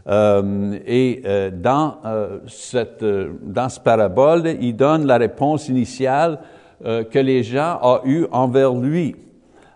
Euh, 0.08 0.80
et 0.88 1.22
euh, 1.26 1.52
dans, 1.52 1.98
cette, 2.48 3.04
dans 3.04 3.68
ce 3.68 3.82
parabole, 3.82 4.56
il 4.62 4.78
donne 4.78 5.06
la 5.06 5.18
réponse 5.18 5.68
initiale 5.68 6.40
que 6.82 7.20
les 7.20 7.44
gens 7.44 7.78
ont 7.84 8.00
eue 8.06 8.26
envers 8.32 8.74
lui. 8.74 9.18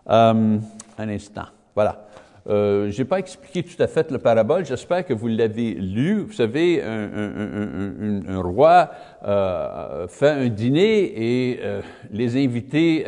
Un 0.08 0.60
instant. 0.98 1.46
Voilà. 1.76 2.08
Euh, 2.50 2.92
je 2.92 3.02
n'ai 3.02 3.08
pas 3.08 3.20
expliqué 3.20 3.64
tout 3.64 3.82
à 3.82 3.88
fait 3.88 4.12
le 4.12 4.18
parabole, 4.18 4.66
j'espère 4.66 5.06
que 5.06 5.14
vous 5.14 5.28
l'avez 5.28 5.74
lu. 5.76 6.24
Vous 6.24 6.34
savez, 6.34 6.84
un, 6.84 8.42
roi 8.42 8.92
euh, 9.26 10.08
fait 10.10 10.30
un 10.30 10.50
dîner 10.50 11.14
et 11.16 11.60
euh, 11.62 11.82
les 12.12 12.44
invités 12.44 13.06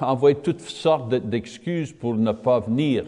envoient 0.00 0.34
toutes 0.34 0.60
sortes 0.60 1.14
d'excuses 1.14 1.92
pour 1.92 2.14
ne 2.14 2.32
pas 2.32 2.60
venir 2.60 3.04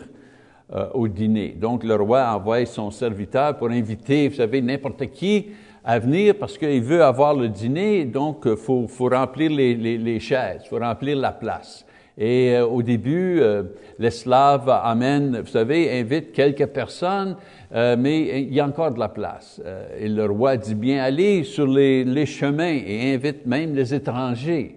au 0.94 1.08
dîner. 1.08 1.48
Donc 1.48 1.82
le 1.82 1.96
roi 1.96 2.32
envoie 2.32 2.64
son 2.64 2.92
serviteur 2.92 3.56
pour 3.56 3.70
inviter, 3.70 4.28
vous 4.28 4.36
savez, 4.36 4.62
n'importe 4.62 5.10
qui 5.10 5.48
à 5.84 5.98
venir 5.98 6.36
parce 6.38 6.56
qu'il 6.56 6.80
veut 6.80 7.02
avoir 7.02 7.34
le 7.34 7.48
dîner, 7.48 8.04
donc 8.04 8.42
il 8.46 8.56
faut, 8.56 8.86
remplir 9.00 9.50
les, 9.50 9.74
les, 9.74 9.98
les 9.98 10.20
chaises, 10.20 10.62
il 10.64 10.68
faut 10.68 10.78
remplir 10.78 11.16
la 11.16 11.32
place. 11.32 11.84
Et 12.20 12.54
euh, 12.54 12.66
au 12.66 12.82
début, 12.82 13.40
euh, 13.40 13.62
l'esclave 13.98 14.68
amène, 14.68 15.40
vous 15.40 15.50
savez, 15.50 15.98
invite 15.98 16.32
quelques 16.32 16.66
personnes, 16.66 17.34
euh, 17.74 17.96
mais 17.98 18.42
il 18.42 18.52
y 18.52 18.60
a 18.60 18.66
encore 18.66 18.92
de 18.92 18.98
la 18.98 19.08
place. 19.08 19.60
et 19.98 20.06
le 20.06 20.26
roi 20.26 20.58
dit 20.58 20.74
bien, 20.74 21.02
allez 21.02 21.44
sur 21.44 21.66
les, 21.66 22.26
chemins 22.26 22.78
et 22.86 23.14
invite 23.14 23.46
même 23.46 23.74
les 23.74 23.94
étrangers. 23.94 24.76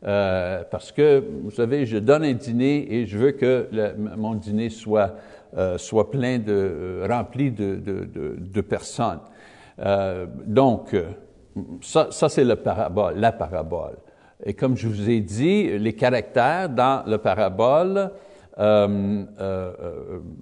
parce 0.00 0.90
que, 0.92 1.22
vous 1.42 1.50
savez, 1.50 1.84
je 1.84 1.98
donne 1.98 2.24
un 2.24 2.32
dîner 2.32 2.94
et 2.94 3.06
je 3.06 3.18
veux 3.18 3.32
que 3.32 3.68
mon 4.16 4.34
dîner 4.34 4.70
soit, 4.70 5.14
plein 6.10 6.38
de, 6.38 7.02
rempli 7.06 7.50
de 7.50 8.60
personnes. 8.62 9.20
donc, 10.46 10.96
ça, 11.82 12.08
ça 12.10 12.28
c'est 12.28 12.44
la 12.44 12.56
parabole, 12.56 13.14
la 13.16 13.32
parabole. 13.32 13.96
Et 14.44 14.54
comme 14.54 14.76
je 14.76 14.86
vous 14.86 15.10
ai 15.10 15.20
dit, 15.20 15.78
les 15.78 15.92
caractères 15.94 16.68
dans 16.68 17.02
le 17.06 17.18
parabole 17.18 18.10
euh, 18.58 19.24
euh, 19.40 19.72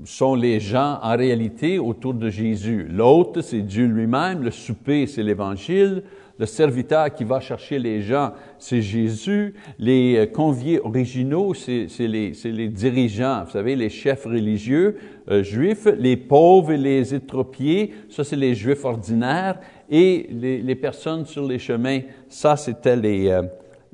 sont 0.04 0.34
les 0.34 0.58
gens 0.58 0.98
en 1.02 1.16
réalité 1.16 1.78
autour 1.78 2.14
de 2.14 2.30
Jésus. 2.30 2.86
L'autre, 2.90 3.42
c'est 3.42 3.60
Dieu 3.60 3.86
lui-même. 3.86 4.42
Le 4.42 4.50
souper, 4.50 5.06
c'est 5.06 5.22
l'Évangile. 5.22 6.02
Le 6.38 6.44
serviteur 6.44 7.12
qui 7.14 7.24
va 7.24 7.40
chercher 7.40 7.78
les 7.78 8.02
gens, 8.02 8.32
c'est 8.58 8.82
Jésus. 8.82 9.54
Les 9.78 10.30
conviés 10.34 10.80
originaux, 10.80 11.54
c'est 11.54 11.88
les, 11.98 12.68
dirigeants, 12.68 13.44
vous 13.44 13.52
savez, 13.52 13.76
les 13.76 13.88
chefs 13.88 14.24
religieux 14.24 14.96
euh, 15.30 15.42
juifs. 15.42 15.86
Les 15.98 16.18
pauvres 16.18 16.72
et 16.72 16.78
les 16.78 17.14
étropiés, 17.14 17.94
ça 18.10 18.24
c'est 18.24 18.36
les 18.36 18.54
juifs 18.54 18.84
ordinaires. 18.84 19.58
Et 19.90 20.28
les, 20.30 20.74
personnes 20.74 21.24
sur 21.24 21.46
les 21.46 21.58
chemins, 21.58 22.00
ça 22.28 22.56
c'était 22.56 22.96
les, 22.96 23.40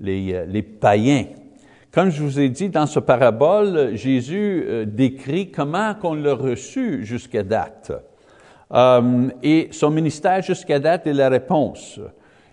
euh, 0.05 0.47
les, 0.47 0.63
païens. 0.63 1.27
Comme 1.93 2.11
je 2.11 2.23
vous 2.23 2.41
ai 2.41 2.49
dit, 2.49 2.69
dans 2.69 2.87
ce 2.87 2.99
parabole, 2.99 3.95
Jésus 3.95 4.65
euh, 4.67 4.85
décrit 4.85 5.51
comment 5.51 5.95
qu'on 5.95 6.15
l'a 6.15 6.35
reçu 6.35 7.05
jusqu'à 7.05 7.43
date. 7.43 7.93
Euh, 8.73 9.29
et 9.43 9.69
son 9.71 9.91
ministère 9.91 10.43
jusqu'à 10.43 10.81
date 10.81 11.07
est 11.07 11.13
la 11.13 11.29
réponse. 11.29 12.01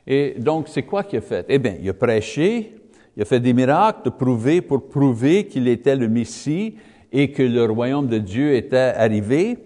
Et 0.06 0.36
donc, 0.38 0.68
c'est 0.68 0.84
quoi 0.84 1.04
qu'il 1.04 1.20
a 1.20 1.22
fait? 1.22 1.46
Eh 1.50 1.58
bien, 1.58 1.76
il 1.82 1.90
a 1.90 1.94
prêché, 1.94 2.76
il 3.16 3.24
a 3.24 3.26
fait 3.26 3.40
des 3.40 3.54
miracles 3.54 4.06
de 4.06 4.10
prouver, 4.10 4.62
pour 4.62 4.88
prouver 4.88 5.48
qu'il 5.48 5.68
était 5.68 5.96
le 5.96 6.08
Messie 6.08 6.76
et 7.12 7.32
que 7.32 7.44
le 7.44 7.66
royaume 7.66 8.08
de 8.08 8.20
Dieu 8.20 8.54
était 8.54 8.94
arrivé. 8.96 9.58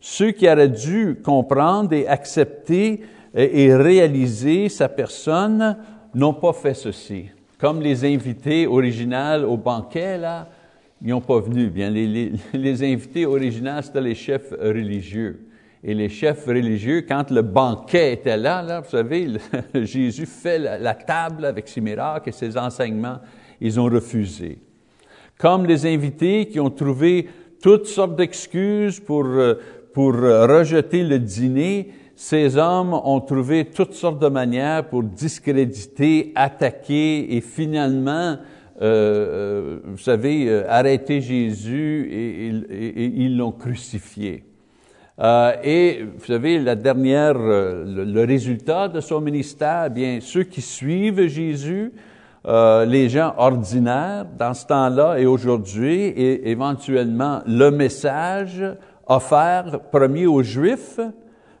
Ceux 0.00 0.30
qui 0.30 0.48
auraient 0.48 0.68
dû 0.68 1.18
comprendre 1.24 1.92
et 1.92 2.06
accepter 2.06 3.00
et 3.34 3.74
réaliser 3.74 4.68
sa 4.68 4.88
personne 4.88 5.76
n'ont 6.14 6.34
pas 6.34 6.52
fait 6.52 6.74
ceci. 6.74 7.26
Comme 7.58 7.80
les 7.80 8.04
invités 8.04 8.66
originaux 8.66 9.48
au 9.48 9.56
banquet, 9.56 10.18
là, 10.18 10.48
ils 11.00 11.08
n'ont 11.08 11.20
pas 11.20 11.40
venu. 11.40 11.68
Bien, 11.68 11.90
les, 11.90 12.32
les, 12.52 12.82
invités 12.92 13.26
originaux, 13.26 13.82
c'était 13.82 14.00
les 14.00 14.14
chefs 14.14 14.50
religieux. 14.50 15.46
Et 15.84 15.94
les 15.94 16.08
chefs 16.08 16.46
religieux, 16.46 17.04
quand 17.08 17.30
le 17.30 17.42
banquet 17.42 18.12
était 18.12 18.36
là, 18.36 18.62
là 18.62 18.80
vous 18.80 18.90
savez, 18.90 19.28
Jésus 19.74 20.26
fait 20.26 20.58
la, 20.58 20.94
table 20.94 21.44
avec 21.44 21.66
ses 21.66 21.80
miracles 21.80 22.28
et 22.28 22.32
ses 22.32 22.56
enseignements, 22.56 23.18
ils 23.60 23.80
ont 23.80 23.86
refusé. 23.86 24.58
Comme 25.38 25.66
les 25.66 25.86
invités 25.86 26.46
qui 26.46 26.60
ont 26.60 26.70
trouvé 26.70 27.28
toutes 27.60 27.86
sortes 27.86 28.14
d'excuses 28.14 29.00
pour, 29.00 29.24
euh, 29.24 29.54
pour 29.92 30.12
rejeter 30.12 31.02
le 31.02 31.18
dîner, 31.18 31.92
ces 32.14 32.56
hommes 32.56 32.94
ont 32.94 33.20
trouvé 33.20 33.64
toutes 33.64 33.94
sortes 33.94 34.20
de 34.20 34.28
manières 34.28 34.88
pour 34.88 35.02
discréditer, 35.02 36.32
attaquer 36.34 37.36
et 37.36 37.40
finalement, 37.40 38.36
euh, 38.80 38.82
euh 38.82 39.78
vous 39.84 39.98
savez, 39.98 40.48
euh, 40.48 40.64
arrêter 40.68 41.20
Jésus 41.20 42.08
et, 42.10 43.06
ils 43.06 43.36
l'ont 43.36 43.52
crucifié. 43.52 44.44
Euh, 45.20 45.52
et 45.62 46.04
vous 46.16 46.24
savez, 46.24 46.58
la 46.58 46.74
dernière, 46.74 47.34
le, 47.34 48.24
résultat 48.24 48.88
de 48.88 49.00
son 49.00 49.20
ministère, 49.20 49.84
eh 49.86 49.90
bien 49.90 50.18
ceux 50.20 50.44
qui 50.44 50.60
suivent 50.60 51.26
Jésus, 51.26 51.92
les 52.44 53.08
gens 53.08 53.34
ordinaires 53.36 54.26
dans 54.36 54.52
ce 54.52 54.66
temps-là 54.66 55.16
et 55.18 55.26
aujourd'hui, 55.26 56.06
et 56.06 56.50
éventuellement 56.50 57.40
le 57.46 57.70
message 57.70 58.64
offert 59.06 59.80
premier 59.92 60.26
aux 60.26 60.42
Juifs, 60.42 60.98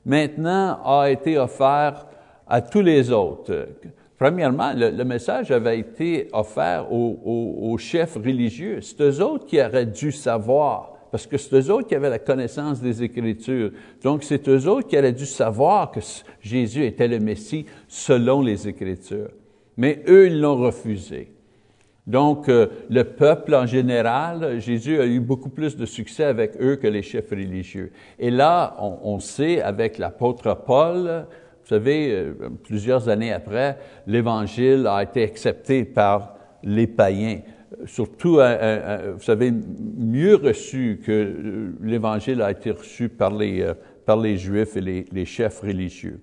maintenant 0.04 0.78
a 0.84 1.10
été 1.10 1.38
offert 1.38 2.06
à 2.46 2.60
tous 2.60 2.80
les 2.80 3.10
autres. 3.10 3.68
Premièrement, 4.18 4.72
le, 4.74 5.02
message 5.04 5.50
avait 5.50 5.80
été 5.80 6.28
offert 6.32 6.92
aux, 6.92 7.76
chefs 7.78 8.14
religieux. 8.14 8.80
C'est 8.80 9.00
eux 9.02 9.20
autres 9.20 9.46
qui 9.46 9.60
auraient 9.60 9.86
dû 9.86 10.12
savoir, 10.12 10.92
parce 11.10 11.26
que 11.26 11.36
c'est 11.36 11.54
eux 11.56 11.72
autres 11.72 11.88
qui 11.88 11.96
avaient 11.96 12.08
la 12.08 12.20
connaissance 12.20 12.80
des 12.80 13.02
Écritures. 13.02 13.72
Donc, 14.02 14.22
c'est 14.22 14.48
eux 14.48 14.68
autres 14.68 14.86
qui 14.86 14.96
auraient 14.96 15.12
dû 15.12 15.26
savoir 15.26 15.90
que 15.90 15.98
Jésus 16.40 16.84
était 16.84 17.08
le 17.08 17.18
Messie 17.18 17.66
selon 17.88 18.42
les 18.42 18.68
Écritures. 18.68 19.30
Mais 19.76 20.02
eux, 20.06 20.28
ils 20.28 20.40
l'ont 20.40 20.56
refusé. 20.56 21.32
Donc, 22.06 22.48
euh, 22.48 22.66
le 22.90 23.04
peuple 23.04 23.54
en 23.54 23.66
général, 23.66 24.60
Jésus 24.60 25.00
a 25.00 25.06
eu 25.06 25.20
beaucoup 25.20 25.50
plus 25.50 25.76
de 25.76 25.86
succès 25.86 26.24
avec 26.24 26.60
eux 26.60 26.76
que 26.76 26.88
les 26.88 27.02
chefs 27.02 27.30
religieux. 27.30 27.92
Et 28.18 28.30
là, 28.30 28.76
on, 28.80 29.20
sait, 29.20 29.62
avec 29.62 29.98
l'apôtre 29.98 30.56
Paul, 30.66 31.26
vous 31.62 31.68
savez, 31.68 32.10
euh, 32.10 32.34
plusieurs 32.64 33.08
années 33.08 33.32
après, 33.32 33.78
l'Évangile 34.08 34.88
a 34.88 35.02
été 35.04 35.22
accepté 35.22 35.84
par 35.84 36.34
les 36.64 36.88
païens. 36.88 37.40
Surtout, 37.86 38.34
vous 38.34 39.22
savez, 39.22 39.50
mieux 39.50 40.34
reçu 40.36 41.00
que 41.04 41.72
l'Évangile 41.80 42.42
a 42.42 42.50
été 42.50 42.70
reçu 42.70 43.08
par 43.08 43.34
les, 43.34 43.62
euh, 43.62 43.74
par 44.04 44.18
les 44.18 44.36
Juifs 44.36 44.76
et 44.76 45.06
les 45.10 45.24
chefs 45.24 45.60
religieux. 45.60 46.20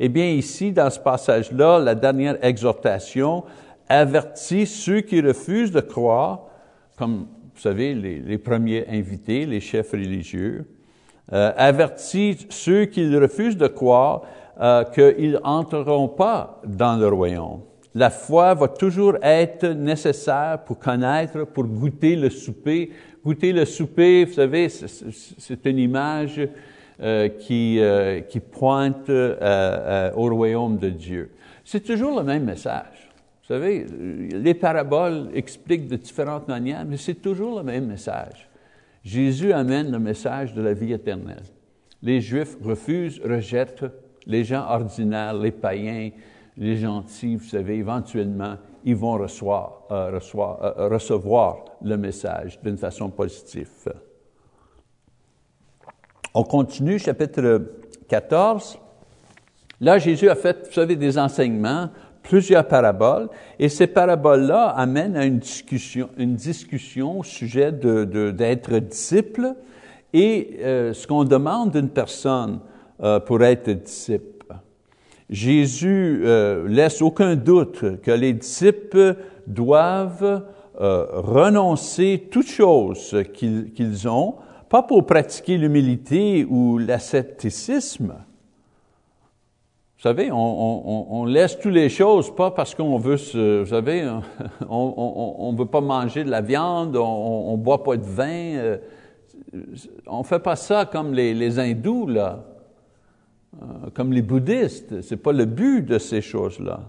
Eh 0.00 0.08
bien, 0.08 0.26
ici, 0.26 0.72
dans 0.72 0.90
ce 0.90 0.98
passage-là, 0.98 1.78
la 1.78 1.94
dernière 1.94 2.36
exhortation, 2.44 3.44
avertit 3.88 4.66
ceux 4.66 5.00
qui 5.00 5.20
refusent 5.20 5.72
de 5.72 5.80
croire, 5.80 6.46
comme 6.96 7.26
vous 7.54 7.60
savez, 7.60 7.94
les, 7.94 8.38
premiers 8.38 8.86
invités, 8.88 9.46
les 9.46 9.60
chefs 9.60 9.92
religieux, 9.92 10.66
euh, 11.32 11.88
ceux 12.50 12.84
qui 12.86 13.16
refusent 13.16 13.56
de 13.56 13.68
croire 13.68 14.22
euh, 14.60 14.84
qu'ils 14.84 15.40
n'entreront 15.44 16.08
pas 16.08 16.60
dans 16.66 16.96
le 16.96 17.08
royaume. 17.08 17.60
La 17.94 18.10
foi 18.10 18.54
va 18.54 18.68
toujours 18.68 19.16
être 19.22 19.66
nécessaire 19.66 20.58
pour 20.64 20.80
connaître, 20.80 21.44
pour 21.44 21.64
goûter 21.64 22.16
le 22.16 22.28
souper. 22.28 22.90
Goûter 23.24 23.52
le 23.52 23.64
souper, 23.64 24.24
vous 24.24 24.32
savez, 24.32 24.68
c'est 24.68 25.64
une 25.64 25.78
image 25.78 26.40
euh, 27.00 27.28
qui, 27.28 27.78
euh, 27.80 28.20
qui 28.20 28.38
pointe 28.38 29.10
euh, 29.10 30.12
au 30.14 30.28
royaume 30.28 30.78
de 30.78 30.90
Dieu. 30.90 31.30
C'est 31.64 31.84
toujours 31.84 32.18
le 32.18 32.24
même 32.24 32.44
message. 32.44 33.03
Vous 33.44 33.48
savez, 33.48 33.84
les 33.84 34.54
paraboles 34.54 35.28
expliquent 35.34 35.86
de 35.86 35.96
différentes 35.96 36.48
manières, 36.48 36.86
mais 36.86 36.96
c'est 36.96 37.16
toujours 37.16 37.58
le 37.58 37.62
même 37.62 37.88
message. 37.88 38.48
Jésus 39.04 39.52
amène 39.52 39.92
le 39.92 39.98
message 39.98 40.54
de 40.54 40.62
la 40.62 40.72
vie 40.72 40.94
éternelle. 40.94 41.42
Les 42.00 42.22
Juifs 42.22 42.56
refusent, 42.62 43.20
rejettent, 43.22 43.84
les 44.24 44.44
gens 44.44 44.64
ordinaires, 44.66 45.34
les 45.34 45.50
païens, 45.50 46.08
les 46.56 46.78
gentils, 46.78 47.36
vous 47.36 47.44
savez, 47.44 47.76
éventuellement, 47.76 48.56
ils 48.82 48.96
vont 48.96 49.18
recevoir, 49.18 49.82
euh, 49.90 50.18
euh, 50.38 50.88
recevoir 50.88 51.66
le 51.82 51.98
message 51.98 52.58
d'une 52.62 52.78
façon 52.78 53.10
positive. 53.10 53.92
On 56.32 56.44
continue, 56.44 56.98
chapitre 56.98 57.60
14. 58.08 58.78
Là, 59.80 59.98
Jésus 59.98 60.30
a 60.30 60.34
fait, 60.34 60.66
vous 60.66 60.72
savez, 60.72 60.96
des 60.96 61.18
enseignements, 61.18 61.90
plusieurs 62.24 62.66
paraboles, 62.66 63.28
et 63.60 63.68
ces 63.68 63.86
paraboles-là 63.86 64.70
amènent 64.70 65.16
à 65.16 65.24
une 65.24 65.38
discussion, 65.38 66.08
une 66.18 66.34
discussion 66.34 67.20
au 67.20 67.22
sujet 67.22 67.70
d'être 67.70 68.72
de, 68.72 68.78
disciple 68.80 69.54
et 70.12 70.56
euh, 70.60 70.92
ce 70.92 71.06
qu'on 71.06 71.24
demande 71.24 71.70
d'une 71.70 71.90
personne 71.90 72.58
pour 73.26 73.42
être 73.42 73.70
disciple. 73.70 74.34
Jésus 75.30 76.22
euh, 76.24 76.68
laisse 76.68 77.00
aucun 77.00 77.34
doute 77.34 78.00
que 78.02 78.10
les 78.10 78.32
disciples 78.32 79.16
doivent 79.46 80.44
euh, 80.80 81.06
renoncer 81.12 82.28
toutes 82.30 82.48
choses 82.48 83.16
qu'ils 83.32 84.08
ont, 84.08 84.36
pas 84.68 84.82
pour 84.82 85.06
pratiquer 85.06 85.56
l'humilité 85.56 86.44
ou 86.48 86.78
l'ascéticisme. 86.78 88.14
Savez, 90.04 90.28
on, 90.30 91.24
laisse 91.24 91.58
toutes 91.58 91.72
les 91.72 91.88
choses, 91.88 92.30
pas 92.30 92.50
parce 92.50 92.74
qu'on 92.74 92.98
veut 92.98 93.16
se, 93.16 93.60
vous 93.60 93.70
savez, 93.70 94.06
on 94.68 95.50
ne 95.50 95.56
veut 95.56 95.64
pas 95.64 95.80
manger 95.80 96.24
de 96.24 96.30
la 96.30 96.42
viande, 96.42 96.94
on 96.94 97.52
ne 97.52 97.62
boit 97.62 97.82
pas 97.82 97.96
de 97.96 98.04
vin. 98.04 98.26
Euh, 98.28 98.76
on 100.06 100.18
ne 100.18 100.24
fait 100.24 100.40
pas 100.40 100.56
ça 100.56 100.84
comme 100.84 101.14
les, 101.14 101.32
les 101.32 101.58
hindous, 101.58 102.06
là. 102.06 102.44
Euh, 103.62 103.88
comme 103.94 104.12
les 104.12 104.20
bouddhistes. 104.20 105.00
C'est 105.00 105.16
pas 105.16 105.32
le 105.32 105.46
but 105.46 105.80
de 105.80 105.98
ces 105.98 106.20
choses-là. 106.20 106.80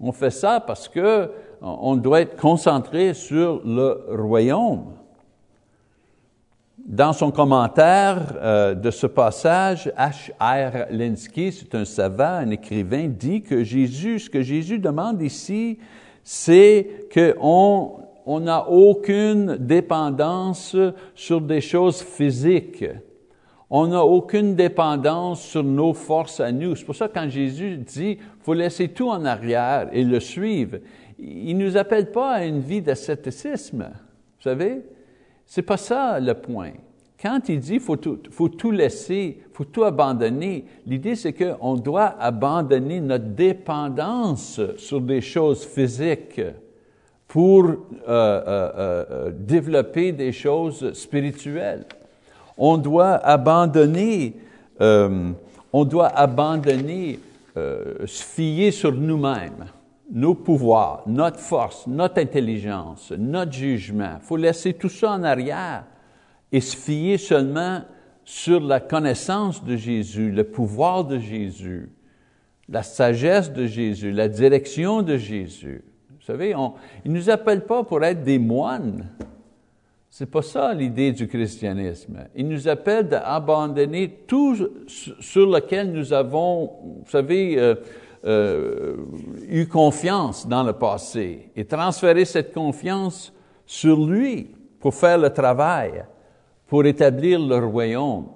On 0.00 0.10
fait 0.10 0.30
ça 0.30 0.60
parce 0.66 0.88
que 0.88 1.30
on 1.60 1.96
doit 1.96 2.22
être 2.22 2.40
concentré 2.40 3.12
sur 3.12 3.60
le 3.62 4.06
royaume. 4.08 4.86
Dans 6.86 7.12
son 7.12 7.32
commentaire 7.32 8.34
euh, 8.36 8.74
de 8.74 8.92
ce 8.92 9.08
passage, 9.08 9.92
H.R. 9.98 10.86
Linsky, 10.92 11.50
c'est 11.50 11.74
un 11.74 11.84
savant, 11.84 12.22
un 12.24 12.50
écrivain, 12.50 13.08
dit 13.08 13.42
que 13.42 13.64
Jésus, 13.64 14.20
ce 14.20 14.30
que 14.30 14.40
Jésus 14.40 14.78
demande 14.78 15.20
ici, 15.20 15.80
c'est 16.22 17.08
qu'on 17.12 17.98
on 18.24 18.38
n'a 18.38 18.68
aucune 18.68 19.56
dépendance 19.56 20.76
sur 21.16 21.40
des 21.40 21.60
choses 21.60 22.02
physiques. 22.02 22.84
On 23.68 23.88
n'a 23.88 24.04
aucune 24.04 24.54
dépendance 24.54 25.42
sur 25.42 25.64
nos 25.64 25.92
forces 25.92 26.38
à 26.38 26.52
nous. 26.52 26.76
C'est 26.76 26.84
pour 26.84 26.94
ça 26.94 27.08
que 27.08 27.14
quand 27.14 27.28
Jésus 27.28 27.78
dit, 27.78 28.18
faut 28.42 28.54
laisser 28.54 28.86
tout 28.86 29.08
en 29.08 29.24
arrière 29.24 29.88
et 29.90 30.04
le 30.04 30.20
suivre, 30.20 30.78
il 31.18 31.58
ne 31.58 31.64
nous 31.64 31.76
appelle 31.76 32.12
pas 32.12 32.30
à 32.34 32.44
une 32.44 32.60
vie 32.60 32.80
d'ascétisme. 32.80 33.90
Vous 33.90 34.42
savez? 34.42 34.84
C'est 35.46 35.62
pas 35.62 35.76
ça 35.76 36.18
le 36.20 36.34
point. 36.34 36.72
Quand 37.20 37.48
il 37.48 37.60
dit 37.60 37.78
faut 37.78 37.96
tout, 37.96 38.18
faut 38.30 38.48
tout 38.48 38.70
laisser, 38.70 39.42
faut 39.52 39.64
tout 39.64 39.84
abandonner, 39.84 40.66
l'idée 40.86 41.14
c'est 41.14 41.32
qu'on 41.32 41.76
doit 41.76 42.14
abandonner 42.20 43.00
notre 43.00 43.24
dépendance 43.24 44.60
sur 44.76 45.00
des 45.00 45.22
choses 45.22 45.64
physiques 45.64 46.42
pour 47.26 47.64
euh, 47.64 47.74
euh, 48.06 48.70
euh, 48.78 49.30
développer 49.32 50.12
des 50.12 50.32
choses 50.32 50.92
spirituelles 50.92 51.84
on 52.58 52.78
doit 52.78 53.16
abandonner, 53.16 54.34
on 54.80 55.84
doit 55.84 56.08
abandonner, 56.08 57.20
se 57.54 58.24
fier 58.24 58.70
sur 58.70 58.92
nous-mêmes, 58.92 59.66
nos 60.10 60.34
pouvoirs, 60.34 61.02
notre 61.06 61.40
force, 61.40 61.86
notre 61.86 62.20
intelligence, 62.20 63.12
notre 63.16 63.52
jugement. 63.52 64.14
Il 64.20 64.24
faut 64.24 64.36
laisser 64.36 64.74
tout 64.74 64.88
ça 64.88 65.12
en 65.12 65.22
arrière 65.22 65.84
et 66.52 66.60
se 66.60 66.76
fier 66.76 67.18
seulement 67.18 67.82
sur 68.24 68.60
la 68.60 68.80
connaissance 68.80 69.64
de 69.64 69.76
Jésus, 69.76 70.30
le 70.30 70.44
pouvoir 70.44 71.04
de 71.04 71.18
Jésus, 71.18 71.90
la 72.68 72.82
sagesse 72.82 73.52
de 73.52 73.66
Jésus, 73.66 74.10
la 74.10 74.28
direction 74.28 75.02
de 75.02 75.16
Jésus. 75.16 75.84
Vous 76.10 76.24
savez, 76.24 76.54
on, 76.54 76.74
il 77.04 77.12
ne 77.12 77.18
nous 77.18 77.30
appelle 77.30 77.64
pas 77.64 77.84
pour 77.84 78.02
être 78.04 78.22
des 78.22 78.38
moines. 78.38 79.08
C'est 80.10 80.30
pas 80.30 80.42
ça 80.42 80.72
l'idée 80.72 81.12
du 81.12 81.28
christianisme. 81.28 82.24
Il 82.34 82.48
nous 82.48 82.68
appelle 82.68 83.08
d'abandonner 83.08 84.08
tout 84.26 84.56
sur 84.86 85.46
lequel 85.46 85.92
nous 85.92 86.12
avons, 86.12 86.72
vous 87.04 87.10
savez, 87.10 87.58
euh, 87.58 87.74
euh, 88.26 88.96
eu 89.48 89.66
confiance 89.66 90.46
dans 90.46 90.62
le 90.62 90.72
passé 90.72 91.50
et 91.54 91.64
transférer 91.64 92.24
cette 92.24 92.52
confiance 92.52 93.32
sur 93.64 94.04
lui 94.04 94.54
pour 94.80 94.94
faire 94.94 95.18
le 95.18 95.30
travail, 95.30 96.04
pour 96.66 96.84
établir 96.84 97.40
le 97.40 97.56
royaume. 97.58 98.26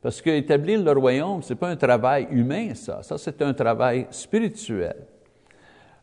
Parce 0.00 0.20
que 0.20 0.30
établir 0.30 0.82
le 0.82 0.92
royaume, 0.92 1.42
c'est 1.42 1.54
pas 1.54 1.68
un 1.68 1.76
travail 1.76 2.28
humain, 2.30 2.74
ça. 2.74 3.02
Ça, 3.02 3.18
c'est 3.18 3.42
un 3.42 3.52
travail 3.52 4.06
spirituel. 4.10 4.96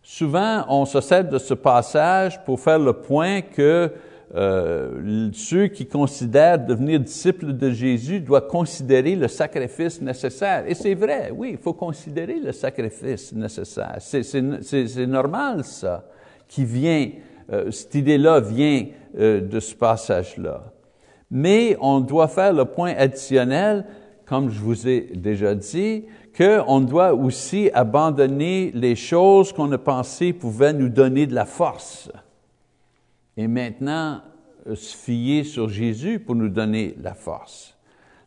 Souvent, 0.02 0.66
on 0.68 0.86
se 0.86 1.02
sert 1.02 1.28
de 1.28 1.38
ce 1.38 1.54
passage 1.54 2.44
pour 2.44 2.60
faire 2.60 2.78
le 2.80 2.94
point 2.94 3.42
que 3.42 3.92
euh, 4.36 5.30
ceux 5.32 5.68
qui 5.68 5.86
considèrent 5.86 6.60
devenir 6.60 7.00
disciples 7.00 7.54
de 7.54 7.72
Jésus 7.72 8.20
doivent 8.20 8.48
considérer 8.48 9.16
le 9.16 9.30
sacrifice 9.30 10.02
nécessaire. 10.02 10.66
Et 10.68 10.74
c'est 10.74 10.94
vrai, 10.94 11.32
oui, 11.34 11.52
il 11.54 11.58
faut 11.58 11.72
considérer 11.72 12.40
le 12.40 12.52
sacrifice 12.52 13.32
nécessaire. 13.32 13.96
C'est 14.00 15.08
normal 15.08 15.64
ça, 15.64 16.04
qui 16.50 16.66
vient, 16.66 17.12
euh, 17.54 17.72
cette 17.72 17.96
idée-là 17.96 18.42
vient 18.42 18.88
euh, 19.18 19.40
de 19.40 19.60
ce 19.62 19.74
passage-là. 19.74 20.64
Mais 21.32 21.78
on 21.80 22.02
doit 22.02 22.28
faire 22.28 22.52
le 22.52 22.66
point 22.66 22.94
additionnel, 22.98 23.86
comme 24.26 24.50
je 24.50 24.60
vous 24.60 24.86
ai 24.86 25.12
déjà 25.16 25.56
dit, 25.56 26.04
qu'on 26.38 26.82
doit 26.82 27.14
aussi 27.14 27.70
abandonner 27.74 28.72
les 28.74 28.98
choses 28.98 29.54
qu'on 29.54 29.72
a 29.72 29.78
pensé 29.78 30.34
pouvaient 30.34 30.74
nous 30.74 30.90
donner 30.90 31.26
de 31.26 31.34
la 31.34 31.46
force 31.46 32.10
et 33.38 33.48
maintenant 33.48 34.22
euh, 34.68 34.76
se 34.76 34.96
fier 34.96 35.44
sur 35.44 35.70
Jésus 35.70 36.20
pour 36.20 36.36
nous 36.36 36.50
donner 36.50 36.96
la 37.02 37.14
force. 37.14 37.78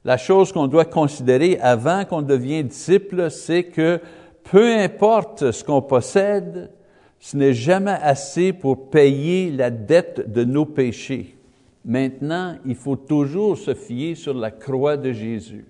La 0.05 0.17
chose 0.17 0.53
qu'on 0.53 0.69
doit 0.69 0.85
considérer 0.85 1.59
avant 1.61 2.05
qu'on 2.05 2.23
devienne 2.23 2.69
disciple, 2.69 3.31
c'est 3.31 3.65
que 3.65 4.01
peu 4.45 4.75
importe 4.75 5.51
ce 5.51 5.65
qu'on 5.65 5.83
possède, 5.83 6.71
ce 7.19 7.37
n'est 7.37 7.55
jamais 7.55 7.99
assez 8.01 8.53
pour 8.53 8.91
payer 8.91 9.51
la 9.51 9.71
dette 9.71 10.31
de 10.33 10.45
nos 10.45 10.65
péchés. 10.65 11.37
Maintenant, 11.85 12.57
il 12.65 12.75
faut 12.75 12.97
toujours 12.97 13.59
se 13.59 13.75
fier 13.75 14.15
sur 14.15 14.35
la 14.35 14.51
croix 14.51 14.97
de 14.97 15.13
Jésus. 15.13 15.67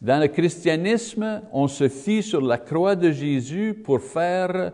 Dans 0.00 0.20
le 0.20 0.28
christianisme, 0.28 1.42
on 1.52 1.68
se 1.68 1.88
fie 1.88 2.22
sur 2.22 2.40
la 2.40 2.58
croix 2.58 2.96
de 2.96 3.12
Jésus 3.12 3.74
pour 3.74 4.00
faire 4.00 4.72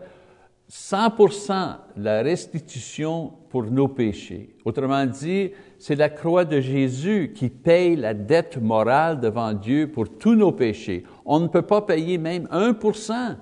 100% 0.69 1.77
la 1.97 2.21
restitution 2.21 3.33
pour 3.49 3.63
nos 3.63 3.87
péchés. 3.87 4.55
Autrement 4.65 5.05
dit, 5.05 5.51
c'est 5.79 5.95
la 5.95 6.09
croix 6.09 6.45
de 6.45 6.61
Jésus 6.61 7.33
qui 7.35 7.49
paye 7.49 7.95
la 7.95 8.13
dette 8.13 8.57
morale 8.61 9.19
devant 9.19 9.53
Dieu 9.53 9.89
pour 9.91 10.17
tous 10.17 10.35
nos 10.35 10.51
péchés. 10.51 11.03
On 11.25 11.39
ne 11.39 11.47
peut 11.47 11.63
pas 11.63 11.81
payer 11.81 12.19
même 12.19 12.47
1%. 12.51 13.37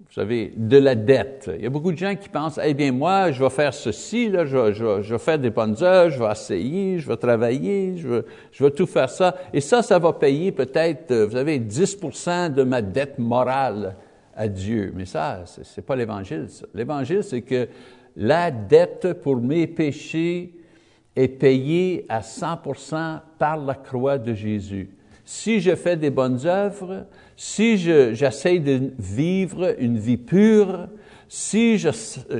Vous 0.00 0.14
savez, 0.14 0.52
de 0.56 0.78
la 0.78 0.94
dette. 0.94 1.50
Il 1.54 1.62
y 1.62 1.66
a 1.66 1.70
beaucoup 1.70 1.92
de 1.92 1.98
gens 1.98 2.14
qui 2.14 2.28
pensent, 2.28 2.60
eh 2.62 2.74
bien, 2.74 2.92
moi, 2.92 3.30
je 3.30 3.42
vais 3.42 3.50
faire 3.50 3.74
ceci, 3.74 4.28
là, 4.28 4.44
je, 4.44 5.12
vais 5.12 5.18
faire 5.18 5.38
des 5.38 5.50
bonnes 5.50 5.76
œuvres, 5.82 6.10
je 6.10 6.18
vais 6.18 6.30
essayer, 6.30 6.98
je 6.98 7.08
vais 7.08 7.16
travailler, 7.16 7.96
je 7.96 8.08
vais, 8.08 8.22
je 8.50 8.64
vais 8.64 8.70
tout 8.70 8.86
faire 8.86 9.10
ça. 9.10 9.34
Et 9.52 9.60
ça, 9.60 9.82
ça 9.82 9.98
va 9.98 10.12
payer 10.12 10.52
peut-être, 10.52 11.14
vous 11.14 11.32
savez, 11.32 11.58
10% 11.58 12.52
de 12.52 12.62
ma 12.62 12.80
dette 12.82 13.18
morale 13.18 13.96
à 14.38 14.48
Dieu. 14.48 14.92
Mais 14.94 15.04
ça, 15.04 15.42
ce 15.46 15.60
n'est 15.60 15.84
pas 15.84 15.96
l'Évangile. 15.96 16.46
L'Évangile, 16.72 17.24
c'est 17.24 17.42
que 17.42 17.68
la 18.16 18.50
dette 18.50 19.14
pour 19.20 19.36
mes 19.36 19.66
péchés 19.66 20.54
est 21.16 21.28
payée 21.28 22.06
à 22.08 22.20
100% 22.20 23.20
par 23.38 23.56
la 23.56 23.74
croix 23.74 24.16
de 24.16 24.32
Jésus. 24.32 24.90
Si 25.24 25.60
je 25.60 25.74
fais 25.74 25.96
des 25.96 26.10
bonnes 26.10 26.46
œuvres, 26.46 27.06
si 27.36 27.76
j'essaie 27.76 28.60
de 28.60 28.92
vivre 28.98 29.74
une 29.78 29.98
vie 29.98 30.16
pure, 30.16 30.88
si 31.28 31.76
je, 31.76 31.90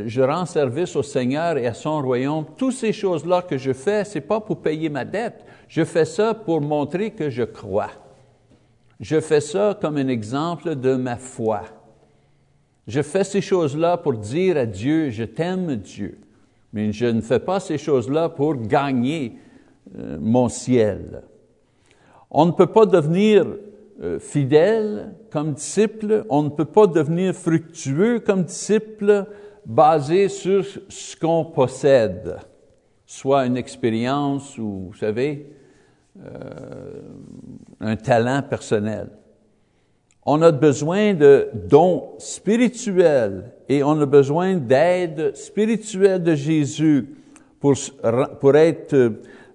je, 0.06 0.22
rends 0.22 0.46
service 0.46 0.96
au 0.96 1.02
Seigneur 1.02 1.58
et 1.58 1.66
à 1.66 1.74
son 1.74 2.00
royaume, 2.00 2.46
toutes 2.56 2.72
ces 2.72 2.92
choses-là 2.92 3.42
que 3.42 3.58
je 3.58 3.72
fais, 3.72 4.04
c'est 4.04 4.22
pas 4.22 4.40
pour 4.40 4.62
payer 4.62 4.88
ma 4.88 5.04
dette. 5.04 5.44
Je 5.68 5.84
fais 5.84 6.06
ça 6.06 6.32
pour 6.32 6.60
montrer 6.62 7.10
que 7.10 7.28
je 7.28 7.42
crois. 7.42 7.90
Je 9.00 9.20
fais 9.20 9.40
ça 9.40 9.76
comme 9.80 9.96
un 9.96 10.08
exemple 10.08 10.74
de 10.74 10.94
ma 10.94 11.16
foi. 11.16 11.64
Je 12.88 13.02
fais 13.02 13.22
ces 13.22 13.42
choses-là 13.42 13.98
pour 13.98 14.14
dire 14.14 14.56
à 14.56 14.64
Dieu, 14.64 15.10
je 15.10 15.24
t'aime 15.24 15.76
Dieu. 15.76 16.18
Mais 16.72 16.90
je 16.90 17.04
ne 17.04 17.20
fais 17.20 17.38
pas 17.38 17.60
ces 17.60 17.76
choses-là 17.76 18.30
pour 18.30 18.56
gagner 18.56 19.38
euh, 19.98 20.16
mon 20.18 20.48
ciel. 20.48 21.22
On 22.30 22.46
ne 22.46 22.52
peut 22.52 22.66
pas 22.66 22.86
devenir 22.86 23.46
euh, 24.02 24.18
fidèle 24.18 25.14
comme 25.30 25.52
disciple, 25.52 26.24
on 26.30 26.44
ne 26.44 26.48
peut 26.48 26.64
pas 26.64 26.86
devenir 26.86 27.34
fructueux 27.34 28.20
comme 28.20 28.44
disciple 28.44 29.26
basé 29.66 30.28
sur 30.28 30.64
ce 30.88 31.14
qu'on 31.14 31.44
possède, 31.44 32.36
soit 33.04 33.44
une 33.44 33.58
expérience 33.58 34.56
ou, 34.56 34.88
vous 34.88 34.98
savez, 34.98 35.52
euh, 36.24 37.02
un 37.80 37.96
talent 37.96 38.42
personnel. 38.48 39.10
On 40.30 40.42
a 40.42 40.52
besoin 40.52 41.14
de 41.14 41.48
dons 41.54 42.10
spirituels 42.18 43.50
et 43.66 43.82
on 43.82 43.98
a 43.98 44.04
besoin 44.04 44.56
d'aide 44.56 45.34
spirituelle 45.34 46.22
de 46.22 46.34
Jésus 46.34 47.16
pour, 47.58 47.72
pour, 48.38 48.54
être, 48.54 48.92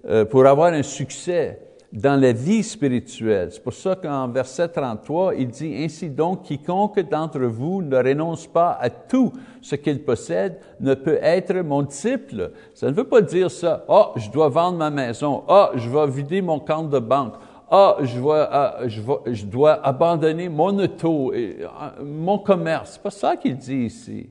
euh, 0.04 0.24
pour 0.24 0.44
avoir 0.44 0.72
un 0.72 0.82
succès 0.82 1.60
dans 1.92 2.20
la 2.20 2.32
vie 2.32 2.64
spirituelle. 2.64 3.50
C'est 3.52 3.62
pour 3.62 3.72
ça 3.72 3.94
qu'en 3.94 4.26
verset 4.26 4.66
33, 4.66 5.36
il 5.36 5.46
dit, 5.46 5.76
Ainsi 5.78 6.10
donc, 6.10 6.42
quiconque 6.42 6.98
d'entre 7.08 7.38
vous 7.42 7.80
ne 7.80 7.96
renonce 7.96 8.48
pas 8.48 8.76
à 8.80 8.90
tout 8.90 9.32
ce 9.62 9.76
qu'il 9.76 10.02
possède 10.02 10.58
ne 10.80 10.94
peut 10.94 11.20
être 11.22 11.54
mon 11.62 11.82
disciple. 11.82 12.50
Ça 12.74 12.88
ne 12.88 12.92
veut 12.92 13.04
pas 13.04 13.20
dire 13.20 13.48
ça, 13.48 13.84
oh, 13.86 14.06
je 14.16 14.28
dois 14.28 14.48
vendre 14.48 14.78
ma 14.78 14.90
maison, 14.90 15.44
oh, 15.46 15.66
je 15.76 15.88
vais 15.88 16.06
vider 16.08 16.42
mon 16.42 16.58
compte 16.58 16.90
de 16.90 16.98
banque, 16.98 17.34
ah, 17.70 17.96
je, 18.02 18.20
ah, 18.28 18.78
je, 18.86 19.44
dois 19.46 19.84
abandonner 19.84 20.48
mon 20.48 20.78
auto, 20.78 21.32
ah, 21.78 21.94
mon 22.02 22.38
commerce. 22.38 22.92
C'est 22.94 23.02
pas 23.02 23.10
ça 23.10 23.36
qu'il 23.36 23.56
dit 23.56 23.84
ici. 23.86 24.28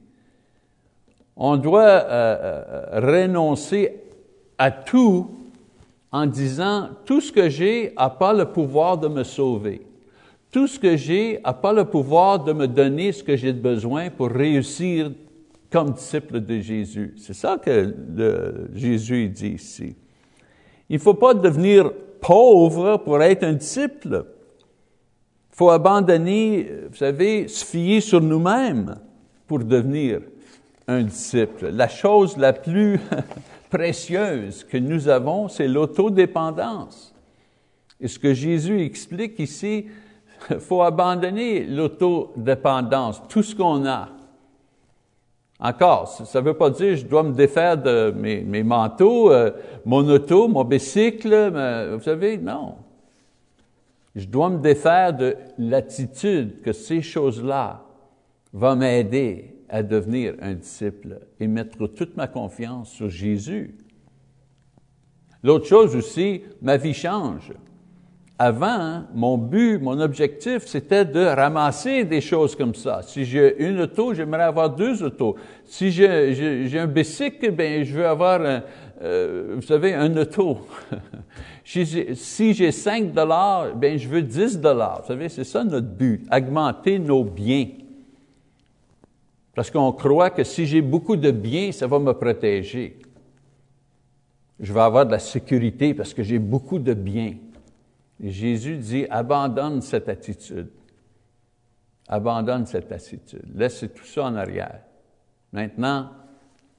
On 1.35 1.57
doit 1.57 1.81
euh, 1.81 2.03
euh, 2.11 2.99
renoncer 3.01 4.01
à 4.57 4.69
tout 4.69 5.31
en 6.11 6.27
disant, 6.27 6.89
tout 7.05 7.21
ce 7.21 7.31
que 7.31 7.49
j'ai 7.49 7.93
n'a 7.97 8.09
pas 8.09 8.33
le 8.33 8.45
pouvoir 8.45 8.99
de 8.99 9.07
me 9.07 9.23
sauver. 9.23 9.81
Tout 10.51 10.67
ce 10.67 10.77
que 10.77 10.95
j'ai 10.95 11.41
n'a 11.43 11.53
pas 11.53 11.73
le 11.73 11.85
pouvoir 11.85 12.43
de 12.43 12.53
me 12.53 12.67
donner 12.67 13.11
ce 13.11 13.23
que 13.23 13.35
j'ai 13.35 13.51
besoin 13.51 14.11
pour 14.11 14.29
réussir 14.29 15.11
comme 15.71 15.93
disciple 15.93 16.39
de 16.39 16.59
Jésus. 16.59 17.15
C'est 17.17 17.33
ça 17.33 17.57
que 17.57 17.95
Jésus 18.75 19.27
dit 19.29 19.53
ici. 19.55 19.95
Il 20.87 20.97
ne 20.97 21.01
faut 21.01 21.15
pas 21.15 21.33
devenir 21.33 21.91
pauvre 22.23 22.97
pour 22.97 23.21
être 23.21 23.43
un 23.43 23.53
disciple. 23.53 24.25
Il 25.51 25.55
faut 25.55 25.69
abandonner, 25.69 26.67
vous 26.89 26.95
savez, 26.95 27.47
se 27.47 27.63
fier 27.63 28.01
sur 28.01 28.21
nous-mêmes 28.21 28.95
pour 29.45 29.59
devenir 29.59 30.21
un 30.87 31.03
disciple. 31.03 31.69
La 31.69 31.87
chose 31.87 32.37
la 32.37 32.53
plus 32.53 32.99
précieuse 33.69 34.63
que 34.63 34.77
nous 34.77 35.07
avons, 35.07 35.47
c'est 35.47 35.67
l'autodépendance. 35.67 37.13
Et 37.99 38.07
ce 38.07 38.17
que 38.17 38.33
Jésus 38.33 38.81
explique 38.81 39.39
ici, 39.39 39.85
il 40.49 40.59
faut 40.59 40.81
abandonner 40.81 41.65
l'autodépendance, 41.65 43.21
tout 43.29 43.43
ce 43.43 43.55
qu'on 43.55 43.85
a. 43.85 44.09
Encore, 45.63 46.09
ça 46.09 46.41
ne 46.41 46.45
veut 46.45 46.55
pas 46.55 46.69
dire 46.69 46.97
je 46.97 47.05
dois 47.05 47.23
me 47.23 47.31
défaire 47.31 47.77
de 47.77 48.13
mes, 48.15 48.63
manteaux, 48.63 49.31
euh, 49.31 49.51
mon 49.85 50.05
auto, 50.09 50.49
mon 50.49 50.65
bicycle, 50.65 51.51
vous 51.93 52.03
savez, 52.03 52.37
non. 52.37 52.75
Je 54.13 54.25
dois 54.25 54.49
me 54.49 54.59
défaire 54.59 55.13
de 55.13 55.37
l'attitude 55.57 56.61
que 56.61 56.73
ces 56.73 57.01
choses-là 57.01 57.81
vont 58.51 58.75
m'aider 58.75 59.55
à 59.69 59.81
devenir 59.81 60.35
un 60.41 60.53
disciple 60.53 61.21
et 61.39 61.47
mettre 61.47 61.87
toute 61.87 62.17
ma 62.17 62.27
confiance 62.27 62.91
sur 62.91 63.09
Jésus. 63.09 63.77
L'autre 65.43 65.65
chose 65.65 65.95
aussi, 65.95 66.43
ma 66.61 66.75
vie 66.75 66.93
change. 66.93 67.53
Avant, 68.45 69.03
mon 69.13 69.37
but, 69.37 69.79
mon 69.79 70.01
objectif, 70.01 70.65
c'était 70.65 71.05
de 71.05 71.23
ramasser 71.23 72.03
des 72.03 72.19
choses 72.19 72.57
comme 72.57 72.75
ça. 72.75 72.99
Si 73.01 73.23
j'ai 73.23 73.55
une 73.65 73.79
auto, 73.79 74.13
j'aimerais 74.13 74.43
avoir 74.43 74.69
deux 74.69 75.01
autos. 75.01 75.37
Si 75.63 75.91
j'ai 75.91 76.77
un 76.77 76.87
bicycle, 76.87 77.51
ben 77.51 77.85
je 77.85 77.93
veux 77.93 78.05
avoir, 78.05 78.41
un, 78.41 78.61
euh, 79.01 79.53
vous 79.55 79.61
savez, 79.61 79.93
un 79.93 80.17
auto. 80.17 80.57
si 81.63 82.53
j'ai 82.53 82.71
5 82.73 83.13
dollars, 83.13 83.73
ben 83.77 83.97
je 83.97 84.09
veux 84.09 84.21
10 84.21 84.59
dollars. 84.59 85.03
Vous 85.03 85.07
savez, 85.07 85.29
c'est 85.29 85.45
ça 85.45 85.63
notre 85.63 85.87
but, 85.87 86.27
augmenter 86.29 86.99
nos 86.99 87.23
biens. 87.23 87.67
Parce 89.55 89.71
qu'on 89.71 89.93
croit 89.93 90.31
que 90.31 90.43
si 90.43 90.65
j'ai 90.65 90.81
beaucoup 90.81 91.15
de 91.15 91.31
biens, 91.31 91.71
ça 91.71 91.87
va 91.87 91.97
me 91.97 92.11
protéger. 92.11 92.99
Je 94.59 94.73
vais 94.73 94.81
avoir 94.81 95.05
de 95.05 95.11
la 95.11 95.19
sécurité 95.19 95.93
parce 95.93 96.13
que 96.13 96.23
j'ai 96.23 96.39
beaucoup 96.39 96.79
de 96.79 96.93
biens. 96.93 97.35
Jésus 98.21 98.77
dit, 98.77 99.05
abandonne 99.09 99.81
cette 99.81 100.09
attitude. 100.09 100.69
Abandonne 102.07 102.65
cette 102.65 102.91
attitude. 102.91 103.45
Laisse 103.55 103.85
tout 103.95 104.05
ça 104.05 104.25
en 104.25 104.35
arrière. 104.35 104.81
Maintenant, 105.51 106.09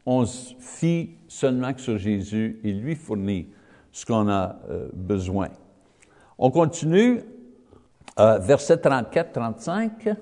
on 0.07 0.25
se 0.25 0.55
fie 0.59 1.11
seulement 1.29 1.73
que 1.73 1.81
sur 1.81 1.99
Jésus. 1.99 2.61
Il 2.63 2.81
lui 2.81 2.95
fournit 2.95 3.49
ce 3.93 4.05
qu'on 4.05 4.29
a 4.29 4.57
euh, 4.69 4.89
besoin. 4.93 5.49
On 6.39 6.51
continue, 6.51 7.23
euh, 8.19 8.39
verset 8.39 8.77
34-35. 8.77 10.17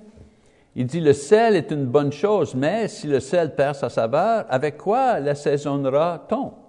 Il 0.75 0.87
dit, 0.87 1.01
le 1.01 1.12
sel 1.12 1.57
est 1.57 1.70
une 1.70 1.87
bonne 1.87 2.12
chose, 2.12 2.55
mais 2.55 2.88
si 2.88 3.07
le 3.07 3.20
sel 3.20 3.55
perd 3.55 3.75
sa 3.75 3.90
saveur, 3.90 4.46
avec 4.48 4.79
quoi 4.79 5.20
l'assaisonnera-t-on? 5.20 6.62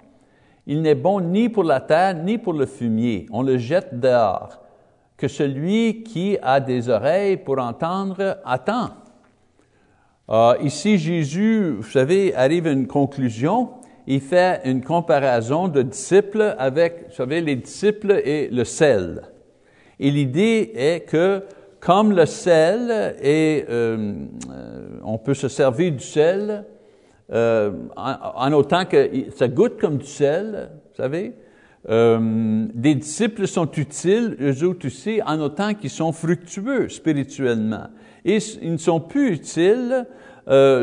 Il 0.66 0.82
n'est 0.82 0.96
bon 0.96 1.20
ni 1.20 1.50
pour 1.50 1.64
la 1.64 1.82
terre, 1.82 2.16
ni 2.16 2.38
pour 2.38 2.54
le 2.54 2.66
fumier. 2.66 3.26
On 3.32 3.42
le 3.42 3.58
jette 3.58 4.00
dehors. 4.00 4.60
Que 5.18 5.28
celui 5.28 6.04
qui 6.04 6.38
a 6.42 6.60
des 6.60 6.90
oreilles 6.90 7.38
pour 7.38 7.60
entendre 7.60 8.38
attend. 8.46 8.92
Euh, 10.30 10.56
ici, 10.62 10.98
Jésus, 10.98 11.76
vous 11.78 11.90
savez, 11.90 12.34
arrive 12.36 12.68
à 12.68 12.72
une 12.72 12.88
conclusion. 12.88 13.70
Il 14.08 14.22
fait 14.22 14.62
une 14.66 14.84
comparaison 14.84 15.68
de 15.68 15.82
disciples 15.82 16.56
avec, 16.58 17.08
vous 17.10 17.16
savez, 17.16 17.42
les 17.42 17.56
disciples 17.56 18.22
et 18.24 18.48
le 18.50 18.64
sel. 18.64 19.24
Et 20.00 20.12
l'idée 20.12 20.72
est 20.76 21.02
que 21.08 21.44
comme 21.80 22.14
le 22.14 22.26
sel, 22.26 23.16
et 23.22 23.66
euh, 23.70 24.14
euh, 24.50 25.00
on 25.04 25.18
peut 25.18 25.34
se 25.34 25.50
servir 25.50 25.92
du 25.92 26.00
sel 26.00 26.66
euh, 27.32 27.72
en, 27.96 28.52
autant 28.54 28.86
que 28.86 29.10
ça 29.36 29.48
goûte 29.48 29.80
comme 29.80 29.98
du 29.98 30.06
sel, 30.06 30.70
vous 30.90 30.96
savez. 30.96 31.34
des 31.88 32.96
disciples 32.96 33.48
sont 33.48 33.72
utiles, 33.72 34.38
eux 34.42 34.64
autres 34.66 34.88
aussi, 34.88 35.22
en 35.26 35.40
autant 35.40 35.74
qu'ils 35.74 35.90
sont 35.90 36.12
fructueux 36.12 36.90
spirituellement. 36.90 37.88
Et 38.26 38.38
ils 38.62 38.74
ne 38.74 38.78
sont 38.78 39.00
plus 39.00 39.34
utiles 39.34 40.06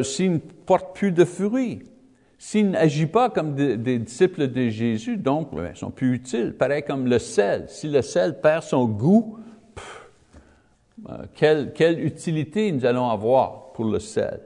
s'ils 0.03 0.33
ne 0.33 0.39
portent 0.39 0.95
plus 0.95 1.13
de 1.13 1.25
fruits. 1.25 1.83
S'ils 2.43 2.71
n'agissent 2.71 3.11
pas 3.11 3.29
comme 3.29 3.55
des, 3.55 3.99
disciples 3.99 4.49
de 4.49 4.71
Jésus, 4.71 5.19
donc 5.19 5.55
ben, 5.55 5.73
ils 5.75 5.79
sont 5.79 5.91
plus 5.91 6.15
utiles. 6.15 6.55
Pareil 6.59 6.83
comme 6.83 7.07
le 7.07 7.19
sel. 7.19 7.67
Si 7.69 7.87
le 7.87 8.01
sel 8.01 8.41
perd 8.41 8.63
son 8.63 8.87
goût, 8.87 9.37
euh, 11.09 11.25
quelle, 11.35 12.01
utilité 12.03 12.73
nous 12.73 12.87
allons 12.87 13.11
avoir 13.11 13.73
pour 13.73 13.85
le 13.85 13.99
sel. 13.99 14.41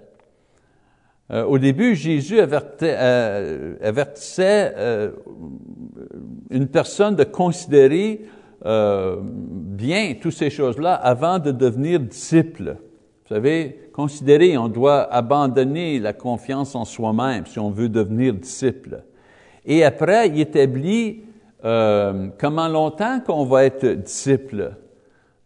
Euh, 1.31 1.45
au 1.45 1.59
début, 1.59 1.95
Jésus 1.95 2.39
euh, 2.39 3.77
avertissait 3.83 4.75
une 6.51 6.69
personne 6.69 7.17
de 7.17 7.25
considérer 7.25 8.23
bien 8.63 10.15
toutes 10.21 10.33
ces 10.33 10.51
choses-là 10.51 10.95
avant 10.95 11.39
de 11.39 11.51
devenir 11.51 12.01
disciple. 12.01 12.77
Vous 12.79 13.35
savez, 13.35 13.91
considérer, 13.93 14.57
on 14.59 14.69
doit 14.69 15.03
abandonner 15.13 15.99
la 15.99 16.13
confiance 16.13 16.75
en 16.75 16.85
soi-même 16.85 17.47
si 17.47 17.59
on 17.59 17.71
veut 17.71 17.89
devenir 17.89 18.35
disciple. 18.35 19.03
Et 19.65 19.85
après, 19.85 20.29
il 20.29 20.41
établit 20.41 21.25
comment 21.63 22.69
longtemps 22.69 23.21
qu'on 23.21 23.45
va 23.45 23.65
être 23.65 23.87
disciple? 23.87 24.77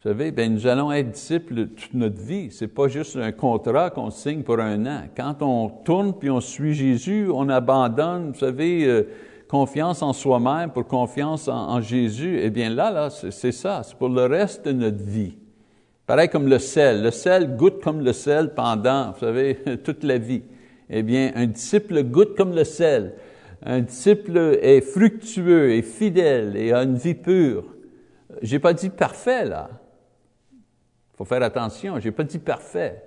Savez, 0.09 0.31
ben, 0.31 0.55
nous 0.55 0.66
allons 0.66 0.90
être 0.90 1.11
disciples 1.11 1.66
toute 1.66 1.92
notre 1.92 2.18
vie. 2.18 2.49
C'est 2.51 2.66
pas 2.66 2.88
juste 2.88 3.16
un 3.16 3.31
contrat 3.31 3.90
qu'on 3.90 4.09
signe 4.09 4.42
pour 4.42 4.59
un 4.59 4.87
an. 4.87 5.03
Quand 5.14 5.42
on 5.42 5.68
tourne 5.68 6.14
puis 6.14 6.31
on 6.31 6.40
suit 6.40 6.73
Jésus, 6.73 7.29
on 7.31 7.51
abandonne, 7.51 8.31
vous 8.33 8.38
savez, 8.38 8.87
euh, 8.87 9.03
confiance 9.49 10.01
en 10.01 10.14
soi-même 10.14 10.71
pour 10.71 10.87
confiance 10.87 11.47
en, 11.47 11.83
Jésus. 11.83 12.40
Eh 12.40 12.49
bien 12.49 12.71
là, 12.71 12.90
là, 12.90 13.11
c'est 13.11 13.53
ça. 13.53 13.83
C'est 13.85 13.99
pour 13.99 14.09
le 14.09 14.25
reste 14.25 14.64
de 14.64 14.73
notre 14.73 15.05
vie. 15.05 15.37
Pareil 16.07 16.31
comme 16.31 16.49
le 16.49 16.59
sel. 16.59 17.03
Le 17.03 17.11
sel 17.11 17.55
goûte 17.57 17.83
comme 17.83 18.01
le 18.01 18.14
sel 18.14 18.55
pendant, 18.55 19.12
vous 19.12 19.21
savez, 19.21 19.59
toute 19.85 20.05
la 20.05 20.16
vie. 20.16 20.42
Eh 20.88 21.03
bien, 21.03 21.33
un 21.35 21.44
disciple 21.44 22.03
goûte 22.05 22.35
comme 22.35 22.55
le 22.55 22.64
sel. 22.64 23.12
Un 23.62 23.81
disciple 23.81 24.59
est 24.62 24.81
fructueux 24.81 25.73
et 25.73 25.83
fidèle 25.83 26.57
et 26.57 26.73
a 26.73 26.83
une 26.83 26.97
vie 26.97 27.14
pure. 27.14 27.64
J'ai 28.40 28.59
pas 28.59 28.73
dit 28.73 28.88
parfait 28.88 29.44
là 29.44 29.68
faut 31.18 31.24
faire 31.24 31.42
attention, 31.42 31.98
je 31.98 32.04
n'ai 32.04 32.12
pas 32.12 32.22
dit 32.22 32.38
parfait, 32.38 33.02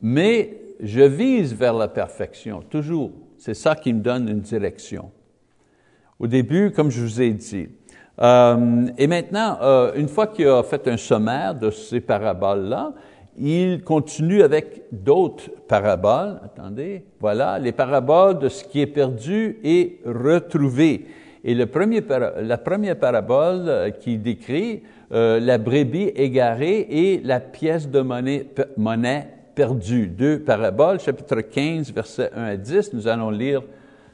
mais 0.00 0.58
je 0.80 1.02
vise 1.02 1.54
vers 1.54 1.72
la 1.72 1.86
perfection, 1.86 2.62
toujours. 2.68 3.12
C'est 3.38 3.54
ça 3.54 3.76
qui 3.76 3.92
me 3.92 4.00
donne 4.00 4.28
une 4.28 4.40
direction. 4.40 5.12
Au 6.18 6.26
début, 6.26 6.72
comme 6.72 6.90
je 6.90 7.00
vous 7.00 7.22
ai 7.22 7.30
dit. 7.30 7.68
Euh, 8.20 8.86
et 8.98 9.06
maintenant, 9.06 9.58
euh, 9.62 9.92
une 9.94 10.08
fois 10.08 10.26
qu'il 10.26 10.48
a 10.48 10.64
fait 10.64 10.88
un 10.88 10.96
sommaire 10.96 11.54
de 11.54 11.70
ces 11.70 12.00
paraboles-là, 12.00 12.92
il 13.38 13.82
continue 13.84 14.42
avec 14.42 14.82
d'autres 14.90 15.48
paraboles. 15.68 16.40
Attendez, 16.44 17.04
voilà, 17.20 17.60
les 17.60 17.72
paraboles 17.72 18.40
de 18.40 18.48
ce 18.48 18.64
qui 18.64 18.80
est 18.80 18.86
perdu 18.88 19.58
et 19.62 20.00
retrouvé. 20.04 21.06
Et 21.44 21.54
la 21.54 21.66
première 21.66 22.98
parabole 22.98 23.64
euh, 23.68 23.90
qui 23.90 24.16
décrit 24.16 24.82
euh, 25.12 25.40
la 25.40 25.58
brebis 25.58 26.12
égarée 26.14 26.86
et 26.88 27.20
la 27.22 27.40
pièce 27.40 27.88
de 27.88 28.00
monnaie, 28.00 28.46
monnaie 28.76 29.26
perdue. 29.54 30.06
Deux 30.06 30.38
paraboles, 30.40 31.00
chapitre 31.00 31.40
15, 31.40 31.92
versets 31.92 32.30
1 32.34 32.42
à 32.44 32.56
10. 32.56 32.92
Nous 32.92 33.08
allons 33.08 33.30
lire 33.30 33.62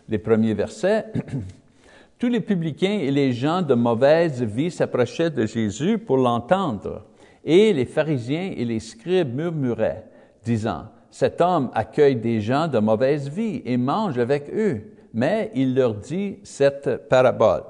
les 0.09 0.19
premiers 0.19 0.55
versets. 0.55 1.05
Tous 2.19 2.29
les 2.29 2.41
publicains 2.41 2.99
et 3.01 3.11
les 3.11 3.33
gens 3.33 3.62
de 3.62 3.75
mauvaise 3.75 4.43
vie 4.43 4.71
s'approchaient 4.71 5.31
de 5.31 5.47
Jésus 5.47 5.99
pour 5.99 6.17
l'entendre. 6.17 7.05
Et 7.45 7.73
les 7.73 7.85
pharisiens 7.85 8.53
et 8.57 8.64
les 8.64 8.81
scribes 8.81 9.35
murmuraient, 9.35 10.05
disant, 10.45 10.87
Cet 11.11 11.41
homme 11.41 11.71
accueille 11.75 12.17
des 12.17 12.41
gens 12.41 12.67
de 12.67 12.79
mauvaise 12.79 13.29
vie 13.29 13.62
et 13.64 13.77
mange 13.77 14.19
avec 14.19 14.51
eux. 14.53 14.83
Mais 15.14 15.51
il 15.55 15.75
leur 15.75 15.94
dit 15.94 16.38
cette 16.42 17.09
parabole. 17.09 17.62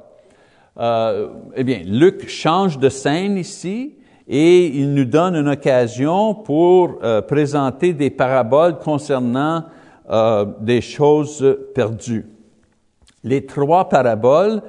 Euh, 0.78 1.28
eh 1.56 1.64
bien, 1.64 1.80
Luc 1.84 2.28
change 2.28 2.78
de 2.78 2.88
scène 2.88 3.36
ici 3.36 3.96
et 4.28 4.66
il 4.66 4.94
nous 4.94 5.04
donne 5.04 5.34
une 5.34 5.48
occasion 5.48 6.34
pour 6.34 6.98
euh, 7.02 7.20
présenter 7.20 7.92
des 7.94 8.10
paraboles 8.10 8.78
concernant 8.78 9.64
euh, 10.08 10.46
des 10.60 10.80
choses 10.80 11.58
perdues. 11.74 12.26
Les 13.24 13.44
trois 13.44 13.88
paraboles 13.88 14.62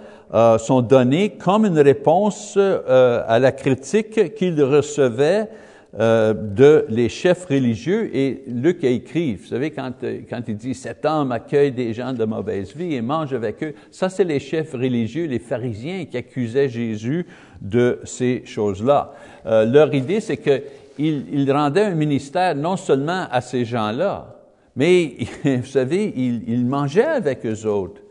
sont 0.60 0.82
données 0.82 1.32
comme 1.32 1.66
une 1.66 1.80
réponse 1.80 2.56
à 2.56 3.40
la 3.40 3.52
critique 3.52 4.36
qu'il 4.36 4.62
recevait 4.64 5.50
euh, 5.98 6.36
de 6.36 6.86
les 6.90 7.10
chefs 7.10 7.46
religieux 7.46 8.16
et 8.16 8.44
Luc 8.46 8.84
a 8.84 8.90
écrit, 8.90 9.34
vous 9.38 9.48
savez, 9.48 9.72
quand, 9.72 9.92
euh, 10.04 10.20
quand 10.30 10.42
il 10.48 10.56
dit 10.56 10.74
«cet 10.76 11.04
homme 11.04 11.32
accueille 11.32 11.72
des 11.72 11.96
gens 11.96 12.14
de 12.14 12.24
mauvaise 12.26 12.76
vie 12.76 12.94
et 12.94 13.02
mange 13.02 13.34
avec 13.34 13.64
eux», 13.64 13.74
ça 13.92 14.08
c'est 14.08 14.24
les 14.24 14.40
chefs 14.40 14.74
religieux, 14.74 15.26
les 15.26 15.40
pharisiens 15.40 16.06
qui 16.06 16.16
accusaient 16.16 16.70
Jésus 16.70 17.26
de 17.60 18.00
ces 18.04 18.44
choses-là. 18.46 19.14
Euh, 19.48 19.66
leur 19.66 19.92
idée, 19.96 20.20
c'est 20.20 20.38
qu'ils 20.38 21.26
il 21.34 21.52
rendaient 21.52 21.86
un 21.86 21.96
ministère 21.96 22.54
non 22.54 22.78
seulement 22.78 23.26
à 23.32 23.42
ces 23.42 23.66
gens-là, 23.66 24.36
mais 24.76 25.16
vous 25.44 25.66
savez, 25.66 26.14
il, 26.16 26.44
il 26.48 26.68
mangeait 26.68 27.04
avec 27.04 27.44
eux 27.48 27.66
autres. 27.66 28.02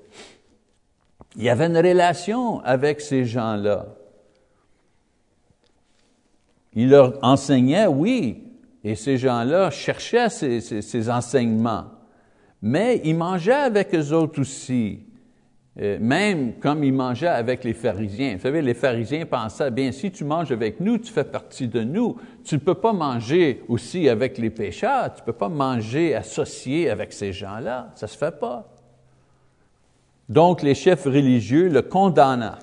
Il 1.37 1.45
y 1.45 1.49
avait 1.49 1.67
une 1.67 1.79
relation 1.79 2.61
avec 2.65 3.01
ces 3.01 3.25
gens-là. 3.25 3.87
Il 6.75 6.91
leur 6.91 7.19
enseignait, 7.23 7.87
oui, 7.87 8.45
et 8.85 8.95
ces 8.95 9.17
gens-là 9.17 9.71
cherchaient 9.71 10.29
ces, 10.31 11.11
enseignements, 11.11 11.87
mais 12.63 13.01
ils 13.05 13.17
mangeaient 13.17 13.53
avec 13.53 13.95
eux 13.95 14.13
autres 14.13 14.41
aussi, 14.41 15.01
euh, 15.81 15.99
même 16.01 16.55
comme 16.55 16.83
ils 16.83 16.93
mangeaient 16.93 17.27
avec 17.27 17.65
les 17.65 17.75
pharisiens. 17.75 18.37
Vous 18.37 18.43
savez, 18.43 18.63
les 18.63 18.75
pharisiens 18.75 19.27
pensaient, 19.27 19.71
bien, 19.71 19.93
si 19.93 20.11
tu 20.11 20.25
manges 20.25 20.51
avec 20.51 20.81
nous, 20.81 20.99
tu 20.99 21.13
fais 21.13 21.25
partie 21.25 21.69
de 21.69 21.83
nous. 21.83 22.17
Tu 22.45 22.57
ne 22.57 22.61
peux 22.61 22.75
pas 22.75 22.93
manger 22.93 23.63
aussi 23.69 24.09
avec 24.09 24.39
les 24.39 24.51
pécheurs, 24.51 25.15
tu 25.15 25.21
ne 25.21 25.27
peux 25.27 25.33
pas 25.33 25.49
manger 25.49 26.15
associé 26.15 26.91
avec 26.91 27.13
ces 27.13 27.33
gens-là, 27.33 27.93
ça 27.95 28.07
ne 28.07 28.11
se 28.11 28.19
fait 28.19 28.39
pas. 28.39 28.73
Donc, 30.29 30.63
les 30.63 30.75
chefs 30.75 31.05
religieux 31.05 31.69
le 31.69 31.83
condamnaient. 31.83 32.59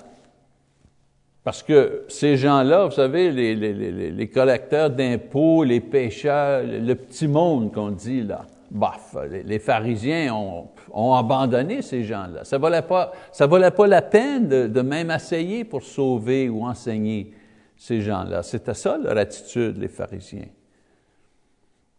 Parce 1.46 1.62
que 1.62 2.02
ces 2.08 2.36
gens-là, 2.36 2.86
vous 2.86 2.90
savez, 2.90 3.30
les, 3.30 3.54
les, 3.54 3.72
les, 3.72 4.10
les 4.10 4.28
collecteurs 4.28 4.90
d'impôts, 4.90 5.62
les 5.62 5.78
pêcheurs, 5.78 6.64
le 6.64 6.94
petit 6.94 7.28
monde 7.28 7.72
qu'on 7.72 7.92
dit 7.92 8.24
là, 8.24 8.46
baf, 8.68 9.16
les, 9.30 9.60
pharisiens 9.60 10.34
ont, 10.34 10.66
ont, 10.92 11.14
abandonné 11.14 11.82
ces 11.82 12.02
gens-là. 12.02 12.42
Ça 12.42 12.56
ne 12.58 12.62
valait, 12.62 12.82
pas, 12.82 13.12
ça 13.30 13.46
valait 13.46 13.70
pas 13.70 13.86
la 13.86 14.02
peine 14.02 14.48
de, 14.48 14.80
même 14.80 15.08
essayer 15.12 15.62
pour 15.62 15.84
sauver 15.84 16.48
ou 16.48 16.64
enseigner 16.64 17.32
ces 17.76 18.00
gens-là. 18.00 18.42
C'était 18.42 18.74
ça 18.74 18.98
leur 18.98 19.16
attitude, 19.16 19.78
les 19.78 19.86
pharisiens. 19.86 20.48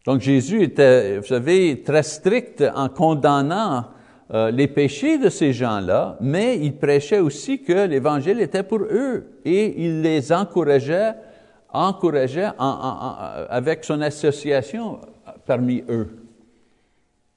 Donc 0.06 0.20
Jésus 0.20 0.62
était, 0.62 1.20
vous 1.20 1.26
savez, 1.26 1.84
très 1.84 2.04
strict 2.04 2.66
en 2.76 2.90
condamnant 2.90 3.86
euh, 4.34 4.52
les 4.52 4.68
péchés 4.68 5.18
de 5.18 5.30
ces 5.30 5.54
gens-là, 5.54 6.18
mais 6.20 6.58
il 6.58 6.76
prêchait 6.76 7.20
aussi 7.20 7.62
que 7.62 7.88
l'Évangile 7.88 8.42
était 8.42 8.64
pour 8.64 8.80
eux 8.80 9.40
et 9.46 9.86
il 9.86 10.02
les 10.02 10.34
encourageait, 10.34 11.14
encourageait 11.72 12.50
avec 12.58 13.86
son 13.86 14.02
association 14.02 15.00
parmi 15.46 15.82
eux. 15.88 16.10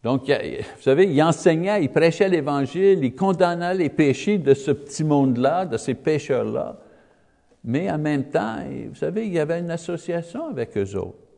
Donc, 0.03 0.29
vous 0.29 0.83
savez, 0.83 1.05
il 1.05 1.23
enseignait, 1.23 1.85
il 1.85 1.91
prêchait 1.91 2.29
l'Évangile, 2.29 3.05
il 3.05 3.15
condamnait 3.15 3.75
les 3.75 3.91
péchés 3.91 4.39
de 4.39 4.55
ce 4.55 4.73
petit 4.73 5.05
monde-là, 5.05 5.67
de 5.67 5.77
ces 5.77 5.95
pécheurs-là, 5.95 6.77
mais 7.63 7.91
en 7.91 7.99
même 7.99 8.25
temps, 8.25 8.57
vous 8.89 8.97
savez, 8.97 9.27
il 9.27 9.33
y 9.33 9.39
avait 9.39 9.61
une 9.61 9.71
association 9.71 10.49
avec 10.49 10.77
eux 10.77 10.97
autres. 10.97 11.30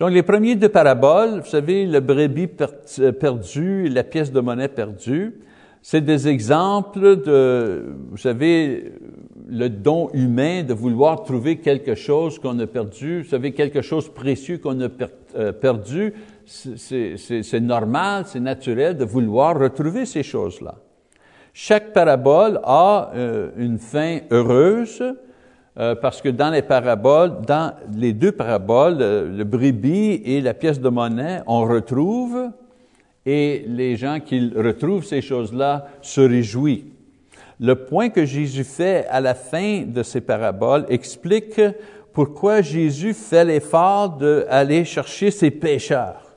Donc, 0.00 0.12
les 0.12 0.22
premiers 0.22 0.56
deux 0.56 0.70
paraboles, 0.70 1.40
vous 1.40 1.50
savez, 1.50 1.84
le 1.84 2.00
brebis 2.00 2.48
euh, 3.00 3.12
perdu 3.12 3.86
la 3.86 4.02
pièce 4.02 4.32
de 4.32 4.40
monnaie 4.40 4.68
perdue, 4.68 5.34
c'est 5.82 6.00
des 6.00 6.26
exemples 6.26 7.22
de, 7.22 7.84
vous 8.10 8.16
savez, 8.16 8.94
le 9.46 9.68
don 9.68 10.08
humain 10.14 10.62
de 10.62 10.72
vouloir 10.72 11.22
trouver 11.22 11.58
quelque 11.58 11.94
chose 11.94 12.38
qu'on 12.38 12.58
a 12.60 12.66
perdu, 12.66 13.22
vous 13.22 13.28
savez, 13.28 13.52
quelque 13.52 13.82
chose 13.82 14.08
précieux 14.08 14.56
qu'on 14.56 14.80
a 14.80 14.88
euh, 15.36 15.52
perdu. 15.52 16.14
C'est 16.46 17.60
normal, 17.60 18.24
c'est 18.26 18.40
naturel 18.40 18.96
de 18.96 19.04
vouloir 19.04 19.58
retrouver 19.58 20.06
ces 20.06 20.22
choses-là. 20.22 20.76
Chaque 21.52 21.92
parabole 21.92 22.58
a 22.64 23.10
euh, 23.14 23.50
une 23.58 23.78
fin 23.78 24.20
heureuse, 24.30 25.02
euh, 25.78 25.94
parce 25.94 26.20
que 26.20 26.28
dans 26.28 26.50
les 26.50 26.62
paraboles, 26.62 27.42
dans 27.46 27.74
les 27.94 28.12
deux 28.12 28.32
paraboles, 28.32 28.98
le, 28.98 29.44
brebis 29.44 30.20
et 30.24 30.40
la 30.40 30.54
pièce 30.54 30.80
de 30.80 30.88
monnaie, 30.88 31.42
on 31.46 31.62
retrouve, 31.62 32.50
et 33.24 33.64
les 33.68 33.96
gens 33.96 34.18
qui 34.18 34.52
retrouvent 34.56 35.04
ces 35.04 35.20
choses-là 35.22 35.86
se 36.02 36.20
réjouissent. 36.20 36.84
Le 37.60 37.74
point 37.74 38.08
que 38.08 38.24
Jésus 38.24 38.64
fait 38.64 39.06
à 39.08 39.20
la 39.20 39.34
fin 39.34 39.82
de 39.86 40.02
ces 40.02 40.20
paraboles 40.20 40.86
explique 40.88 41.60
pourquoi 42.12 42.62
Jésus 42.62 43.14
fait 43.14 43.44
l'effort 43.44 44.16
d'aller 44.16 44.84
chercher 44.84 45.30
ces 45.30 45.50
pécheurs 45.50 46.30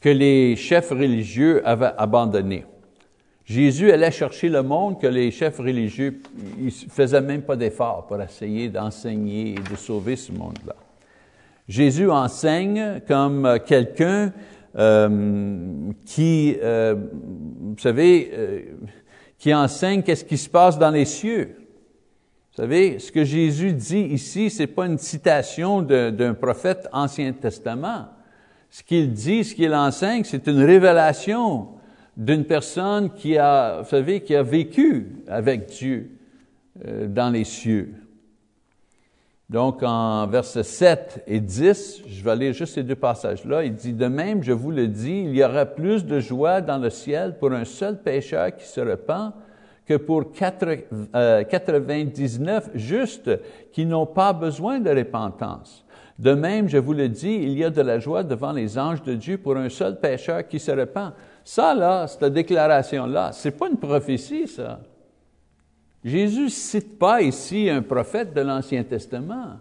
que 0.00 0.08
les 0.08 0.54
chefs 0.56 0.90
religieux 0.90 1.66
avaient 1.66 1.92
abandonnés. 1.98 2.64
Jésus 3.46 3.92
allait 3.92 4.10
chercher 4.10 4.48
le 4.48 4.62
monde 4.62 5.00
que 5.00 5.06
les 5.06 5.30
chefs 5.30 5.58
religieux 5.58 6.20
ne 6.58 6.68
faisaient 6.68 7.20
même 7.20 7.42
pas 7.42 7.54
d'efforts 7.54 8.06
pour 8.08 8.20
essayer 8.20 8.68
d'enseigner 8.68 9.52
et 9.52 9.70
de 9.70 9.76
sauver 9.76 10.16
ce 10.16 10.32
monde-là. 10.32 10.74
Jésus 11.68 12.10
enseigne 12.10 13.00
comme 13.06 13.58
quelqu'un 13.64 14.32
euh, 14.76 15.92
qui, 16.04 16.56
euh, 16.60 16.96
vous 17.60 17.78
savez, 17.78 18.30
euh, 18.34 18.60
qui 19.38 19.54
enseigne 19.54 20.02
qu'est-ce 20.02 20.24
qui 20.24 20.38
se 20.38 20.48
passe 20.48 20.76
dans 20.76 20.90
les 20.90 21.04
cieux. 21.04 21.54
Vous 22.50 22.62
savez, 22.62 22.98
ce 22.98 23.12
que 23.12 23.22
Jésus 23.24 23.72
dit 23.72 24.06
ici, 24.06 24.50
c'est 24.50 24.66
pas 24.66 24.86
une 24.86 24.98
citation 24.98 25.82
d'un 25.82 26.34
prophète 26.34 26.88
Ancien 26.92 27.32
Testament. 27.32 28.06
Ce 28.70 28.82
qu'il 28.82 29.12
dit, 29.12 29.44
ce 29.44 29.54
qu'il 29.54 29.72
enseigne, 29.72 30.24
c'est 30.24 30.48
une 30.48 30.64
révélation 30.64 31.75
d'une 32.16 32.44
personne 32.44 33.10
qui 33.12 33.36
a, 33.36 33.82
vous 33.82 33.88
savez, 33.88 34.20
qui 34.20 34.34
a 34.34 34.42
vécu 34.42 35.22
avec 35.28 35.66
Dieu 35.66 36.10
euh, 36.86 37.06
dans 37.06 37.30
les 37.30 37.44
cieux. 37.44 37.92
Donc, 39.48 39.82
en 39.84 40.26
versets 40.26 40.64
7 40.64 41.22
et 41.26 41.38
10, 41.38 42.02
je 42.08 42.24
vais 42.24 42.34
lire 42.34 42.52
juste 42.52 42.74
ces 42.74 42.82
deux 42.82 42.96
passages-là. 42.96 43.62
Il 43.64 43.74
dit, 43.74 43.92
De 43.92 44.08
même, 44.08 44.42
je 44.42 44.50
vous 44.52 44.72
le 44.72 44.88
dis, 44.88 45.22
il 45.24 45.36
y 45.36 45.44
aura 45.44 45.66
plus 45.66 46.04
de 46.04 46.18
joie 46.18 46.60
dans 46.60 46.78
le 46.78 46.90
ciel 46.90 47.38
pour 47.38 47.52
un 47.52 47.64
seul 47.64 48.02
pécheur 48.02 48.56
qui 48.56 48.66
se 48.66 48.80
repent 48.80 49.32
que 49.86 49.94
pour 49.94 50.32
99 50.32 51.14
euh, 51.14 52.60
justes 52.74 53.30
qui 53.70 53.86
n'ont 53.86 54.06
pas 54.06 54.32
besoin 54.32 54.80
de 54.80 54.90
repentance. 54.90 55.84
De 56.18 56.32
même, 56.32 56.68
je 56.68 56.78
vous 56.78 56.94
le 56.94 57.08
dis, 57.08 57.34
il 57.34 57.56
y 57.56 57.62
a 57.62 57.70
de 57.70 57.82
la 57.82 58.00
joie 58.00 58.24
devant 58.24 58.50
les 58.50 58.78
anges 58.78 59.02
de 59.02 59.14
Dieu 59.14 59.38
pour 59.38 59.56
un 59.56 59.68
seul 59.68 60.00
pécheur 60.00 60.48
qui 60.48 60.58
se 60.58 60.72
repent. 60.72 61.12
Ça, 61.48 61.76
là, 61.76 62.08
cette 62.08 62.32
déclaration-là, 62.32 63.30
c'est 63.32 63.52
pas 63.52 63.68
une 63.68 63.76
prophétie, 63.76 64.48
ça. 64.48 64.80
Jésus 66.02 66.50
cite 66.50 66.98
pas 66.98 67.22
ici 67.22 67.70
un 67.70 67.82
prophète 67.82 68.34
de 68.34 68.40
l'Ancien 68.40 68.82
Testament. 68.82 69.60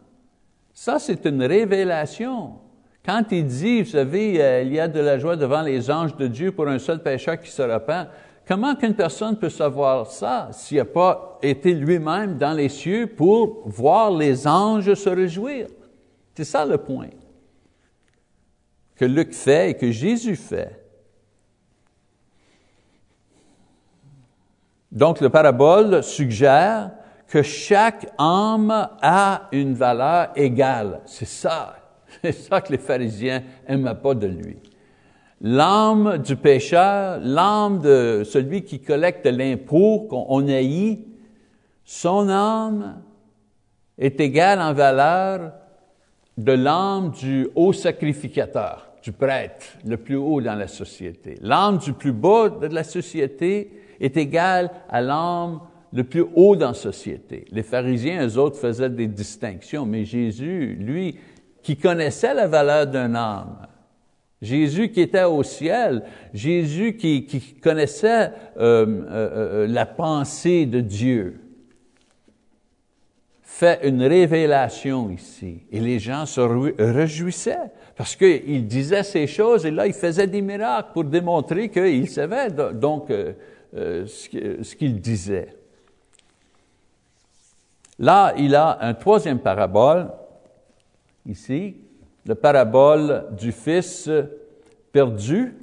Ça, 0.74 0.98
c'est 0.98 1.24
une 1.28 1.44
révélation. 1.44 2.54
Quand 3.06 3.22
il 3.30 3.46
dit, 3.46 3.84
vous 3.84 3.90
savez, 3.92 4.42
euh, 4.42 4.64
il 4.64 4.74
y 4.74 4.80
a 4.80 4.88
de 4.88 5.00
la 5.00 5.20
joie 5.20 5.36
devant 5.36 5.62
les 5.62 5.92
anges 5.92 6.18
de 6.18 6.26
Dieu 6.26 6.52
pour 6.52 6.68
un 6.68 6.80
seul 6.80 7.04
pécheur 7.04 7.40
qui 7.40 7.52
se 7.52 7.62
repent, 7.62 8.10
comment 8.48 8.76
qu'une 8.76 8.96
personne 8.96 9.38
peut 9.38 9.50
savoir 9.50 10.10
ça 10.10 10.50
s'il 10.54 10.78
n'a 10.78 10.86
pas 10.86 11.38
été 11.44 11.72
lui-même 11.72 12.40
dans 12.40 12.54
les 12.54 12.70
cieux 12.70 13.06
pour 13.06 13.62
voir 13.70 14.10
les 14.10 14.48
anges 14.48 14.92
se 14.96 15.10
réjouir? 15.10 15.68
C'est 16.34 16.46
ça 16.46 16.66
le 16.66 16.80
point 16.80 17.10
que 18.96 19.06
Luc 19.06 19.36
fait 19.36 19.70
et 19.70 19.74
que 19.76 19.92
Jésus 19.92 20.36
fait. 20.36 20.85
Donc, 24.96 25.20
le 25.20 25.30
parabole 25.30 26.02
suggère 26.02 26.92
que 27.28 27.42
chaque 27.42 28.08
âme 28.18 28.90
a 29.02 29.50
une 29.52 29.74
valeur 29.74 30.30
égale. 30.38 31.02
C'est 31.06 31.28
ça. 31.28 31.76
C'est 32.22 32.32
ça 32.32 32.62
que 32.62 32.72
les 32.72 32.78
pharisiens 32.78 33.44
n'aimaient 33.68 33.94
pas 33.94 34.14
de 34.14 34.28
lui. 34.28 34.58
L'âme 35.42 36.18
du 36.20 36.38
pécheur, 36.38 37.20
l'âme 37.22 37.82
de 37.82 38.24
celui 38.24 38.64
qui 38.64 38.80
collecte 38.80 39.26
l'impôt 39.26 40.08
qu'on 40.10 40.48
haït, 40.48 41.06
son 41.84 42.30
âme 42.30 43.02
est 43.98 44.20
égale 44.22 44.62
en 44.62 44.74
valeur 44.74 45.52
de 46.38 46.54
l'âme 46.54 47.12
du 47.12 47.50
haut 47.54 47.74
sacrificateur, 47.74 48.88
du 49.04 49.12
prêtre, 49.12 49.66
le 49.86 49.98
plus 49.98 50.16
haut 50.16 50.40
dans 50.40 50.56
la 50.56 50.68
société. 50.68 51.38
L'âme 51.42 51.80
du 51.80 51.92
plus 51.92 52.14
bas 52.14 52.50
de 52.50 52.68
la 52.68 52.84
société 52.84 53.72
est 54.06 54.18
égal 54.18 54.72
à 54.90 55.02
l'homme 55.02 55.62
le 55.96 56.04
plus 56.04 56.26
haut 56.36 56.56
dans 56.56 56.70
la 56.70 56.74
société. 56.74 57.46
Les 57.52 57.64
pharisiens, 57.64 58.28
eux 58.28 58.38
autres, 58.38 58.58
faisaient 58.58 58.90
des 58.90 59.08
distinctions, 59.08 59.86
mais 59.86 60.04
Jésus, 60.04 60.78
lui, 60.80 61.18
qui 61.64 61.78
connaissait 61.78 62.34
la 62.34 62.48
valeur 62.48 62.86
d'un 62.86 63.16
homme, 63.16 63.58
Jésus 64.42 64.90
qui 64.90 65.02
était 65.02 65.24
au 65.24 65.42
ciel, 65.42 66.04
Jésus 66.34 66.98
qui, 66.98 67.26
connaissait 67.64 68.32
euh, 68.58 68.86
euh, 68.86 69.08
euh, 69.10 69.68
la 69.68 69.86
pensée 69.86 70.66
de 70.66 70.82
Dieu, 70.82 71.40
fait 73.42 73.88
une 73.88 74.04
révélation 74.04 75.10
ici. 75.10 75.62
Et 75.72 75.80
les 75.80 75.98
gens 75.98 76.26
se 76.26 76.42
réjouissaient 76.42 77.72
parce 77.96 78.18
qu'il 78.18 78.68
disait 78.68 79.04
ces 79.04 79.28
choses 79.28 79.66
et 79.66 79.72
là, 79.72 79.88
il 79.88 79.94
faisait 79.94 80.28
des 80.28 80.42
miracles 80.42 80.90
pour 80.94 81.06
démontrer 81.06 81.70
qu'il 81.70 82.10
savait. 82.10 82.50
Donc, 82.74 83.10
euh, 83.76 84.06
ce 84.06 84.76
qu'il 84.76 85.00
disait. 85.00 85.56
Là, 87.98 88.34
il 88.38 88.56
a 88.56 88.78
un 88.82 88.94
troisième 88.94 89.40
parabole, 89.40 90.10
ici, 91.26 91.76
le 92.26 92.36
parabole 92.36 93.28
du 93.38 93.52
Fils 93.52 94.10
perdu, 94.92 95.54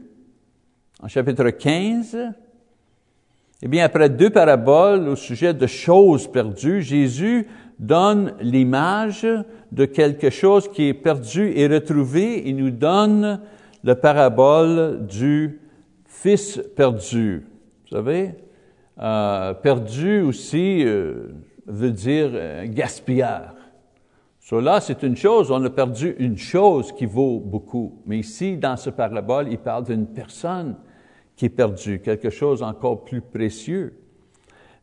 en 1.02 1.08
chapitre 1.08 1.50
15. 1.50 2.16
Eh 3.64 3.68
bien, 3.68 3.84
après 3.84 4.08
deux 4.08 4.30
paraboles 4.30 5.08
au 5.08 5.16
sujet 5.16 5.52
de 5.52 5.66
choses 5.66 6.30
perdues, 6.30 6.82
Jésus 6.82 7.46
donne 7.78 8.34
l'image 8.40 9.26
de 9.70 9.84
quelque 9.84 10.30
chose 10.30 10.70
qui 10.70 10.88
est 10.88 10.94
perdu 10.94 11.52
et 11.54 11.66
retrouvé. 11.66 12.42
Il 12.46 12.56
nous 12.56 12.70
donne 12.70 13.40
le 13.84 13.94
parabole 13.94 15.06
du 15.06 15.60
Fils 16.06 16.60
perdu. 16.76 17.44
Vous 17.92 17.98
savez, 17.98 18.30
euh, 19.02 19.52
perdu 19.52 20.22
aussi 20.22 20.82
euh, 20.82 21.28
veut 21.66 21.90
dire 21.90 22.30
euh, 22.32 22.64
gaspilleur. 22.66 23.54
Cela, 24.40 24.80
c'est 24.80 25.02
une 25.02 25.14
chose, 25.14 25.50
on 25.50 25.62
a 25.62 25.68
perdu 25.68 26.16
une 26.18 26.38
chose 26.38 26.90
qui 26.92 27.04
vaut 27.04 27.38
beaucoup. 27.38 28.00
Mais 28.06 28.20
ici, 28.20 28.56
dans 28.56 28.78
ce 28.78 28.88
parabole, 28.88 29.48
il 29.50 29.58
parle 29.58 29.84
d'une 29.84 30.06
personne 30.06 30.76
qui 31.36 31.44
est 31.44 31.50
perdue, 31.50 32.00
quelque 32.00 32.30
chose 32.30 32.62
encore 32.62 33.04
plus 33.04 33.20
précieux. 33.20 33.94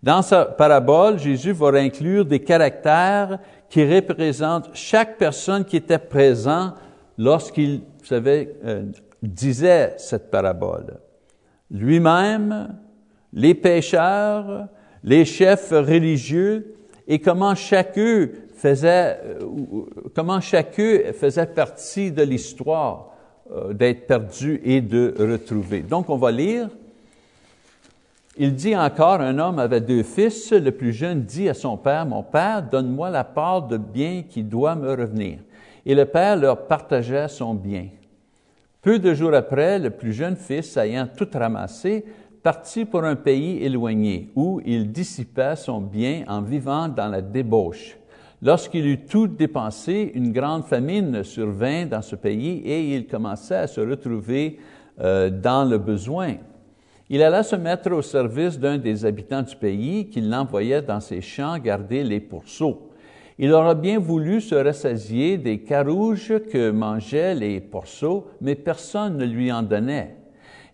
Dans 0.04 0.22
sa 0.22 0.46
parabole, 0.46 1.18
Jésus 1.18 1.54
va 1.54 1.70
inclure 1.80 2.26
des 2.26 2.42
caractères 2.42 3.40
qui 3.70 3.84
représentent 3.92 4.70
chaque 4.74 5.18
personne 5.18 5.66
qui 5.66 5.78
était 5.78 5.98
présent 5.98 6.76
lorsqu'il, 7.18 7.80
vous 7.80 8.06
savez, 8.06 8.54
disait 9.24 9.96
cette 9.98 10.30
parabole. 10.30 11.00
Lui-même, 11.72 12.78
les 13.34 13.54
pécheurs, 13.54 14.68
les 15.04 15.26
chefs 15.26 15.72
religieux, 15.72 16.76
et 17.08 17.20
comment 17.20 17.56
chacun 17.56 18.28
faisait, 18.56 19.20
euh, 19.26 19.40
comment 20.16 20.42
chacun 20.42 21.12
faisait 21.14 21.48
partie 21.48 22.12
de 22.12 22.24
l'histoire 22.24 23.10
euh, 23.52 23.74
d'être 23.74 24.06
perdu 24.06 24.62
et 24.64 24.82
de 24.82 25.16
retrouver. 25.18 25.82
Donc, 25.82 26.10
on 26.10 26.18
va 26.18 26.32
lire. 26.32 26.70
Il 28.38 28.54
dit 28.54 28.76
encore, 28.76 29.22
un 29.22 29.38
homme 29.40 29.60
avait 29.60 29.82
deux 29.82 30.04
fils. 30.04 30.52
Le 30.52 30.72
plus 30.72 30.94
jeune 30.94 31.24
dit 31.24 31.50
à 31.50 31.54
son 31.54 31.76
père, 31.78 32.06
Mon 32.06 32.24
père, 32.24 32.62
donne-moi 32.62 33.10
la 33.10 33.24
part 33.24 33.68
de 33.68 33.78
bien 33.78 34.24
qui 34.28 34.44
doit 34.44 34.76
me 34.76 34.92
revenir. 34.92 35.40
Et 35.86 35.96
le 35.96 36.06
père 36.06 36.36
leur 36.36 36.68
partagea 36.68 37.28
son 37.28 37.56
bien. 37.56 37.88
Peu 38.82 39.00
de 39.00 39.14
jours 39.14 39.34
après, 39.34 39.80
le 39.80 39.90
plus 39.90 40.14
jeune 40.14 40.36
fils, 40.36 40.78
ayant 40.78 41.08
tout 41.08 41.28
ramassé, 41.34 42.06
partit 42.42 42.86
pour 42.86 43.04
un 43.04 43.16
pays 43.16 43.64
éloigné, 43.64 44.30
où 44.36 44.62
il 44.66 44.92
dissipa 44.92 45.56
son 45.56 45.82
bien 45.82 46.24
en 46.28 46.42
vivant 46.42 46.88
dans 46.88 47.08
la 47.08 47.22
débauche. 47.22 47.98
Lorsqu'il 48.42 48.88
eut 48.88 49.06
tout 49.06 49.28
dépensé, 49.28 50.12
une 50.16 50.32
grande 50.32 50.64
famine 50.64 51.24
survint 51.24 51.86
dans 51.86 52.02
ce 52.02 52.16
pays 52.16 52.62
et 52.66 52.96
il 52.96 53.06
commença 53.06 53.62
à 53.62 53.68
se 53.68 53.82
retrouver 53.82 54.60
euh, 55.02 55.30
dans 55.30 55.66
le 55.70 55.78
besoin. 55.78 56.36
Il 57.10 57.22
alla 57.22 57.44
se 57.44 57.56
mettre 57.58 57.92
au 57.92 58.02
service 58.02 58.58
d'un 58.58 58.78
des 58.78 59.04
habitants 59.04 59.42
du 59.42 59.56
pays 59.56 60.10
qui 60.10 60.22
l'envoyait 60.22 60.82
dans 60.82 61.02
ses 61.02 61.22
champs 61.22 61.58
garder 61.58 62.04
les 62.04 62.20
pourceaux. 62.22 62.90
Il 63.38 63.52
aurait 63.52 63.76
bien 63.76 64.00
voulu 64.00 64.42
se 64.42 64.56
rassasier 64.56 65.38
des 65.38 65.60
carouges 65.60 66.40
que 66.52 66.72
mangeaient 66.72 67.36
les 67.36 67.60
pourceaux, 67.60 68.28
mais 68.42 68.56
personne 68.56 69.18
ne 69.18 69.26
lui 69.26 69.52
en 69.52 69.64
donnait. 69.64 70.19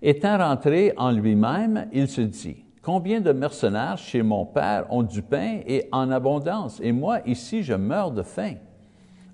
Étant 0.08 0.38
rentré 0.38 0.94
en 0.98 1.10
lui-même, 1.10 1.88
il 1.92 2.08
se 2.08 2.22
dit, 2.22 2.64
Combien 2.84 3.22
de 3.22 3.32
mercenaires 3.32 3.98
chez 3.98 4.22
mon 4.22 4.46
père 4.46 4.86
ont 4.92 5.02
du 5.02 5.24
pain 5.24 5.62
et 5.66 5.90
en 5.92 6.12
abondance, 6.12 6.80
et 6.84 6.92
moi 6.92 7.22
ici 7.26 7.64
je 7.64 7.74
meurs 7.74 8.12
de 8.12 8.22
faim. 8.22 8.54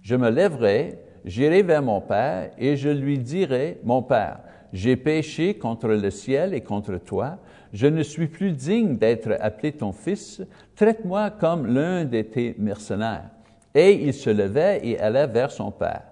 Je 0.01 0.15
me 0.15 0.29
lèverai, 0.29 0.97
j'irai 1.25 1.61
vers 1.61 1.81
mon 1.81 1.99
père, 1.99 2.51
et 2.57 2.77
je 2.77 2.87
lui 2.87 3.19
dirai, 3.19 3.81
Mon 3.83 4.01
père, 4.01 4.39
j'ai 4.71 4.95
péché 4.95 5.55
contre 5.55 5.89
le 5.89 6.09
ciel 6.09 6.53
et 6.53 6.61
contre 6.61 6.95
toi, 6.95 7.39
je 7.73 7.87
ne 7.87 8.01
suis 8.01 8.27
plus 8.27 8.53
digne 8.53 8.95
d'être 8.95 9.35
appelé 9.41 9.73
ton 9.73 9.91
fils, 9.91 10.41
traite-moi 10.77 11.31
comme 11.31 11.67
l'un 11.67 12.05
de 12.05 12.21
tes 12.21 12.55
mercenaires. 12.57 13.29
Et 13.75 14.05
il 14.05 14.13
se 14.13 14.29
levait 14.29 14.79
et 14.85 14.97
allait 15.01 15.27
vers 15.27 15.51
son 15.51 15.69
père. 15.69 16.10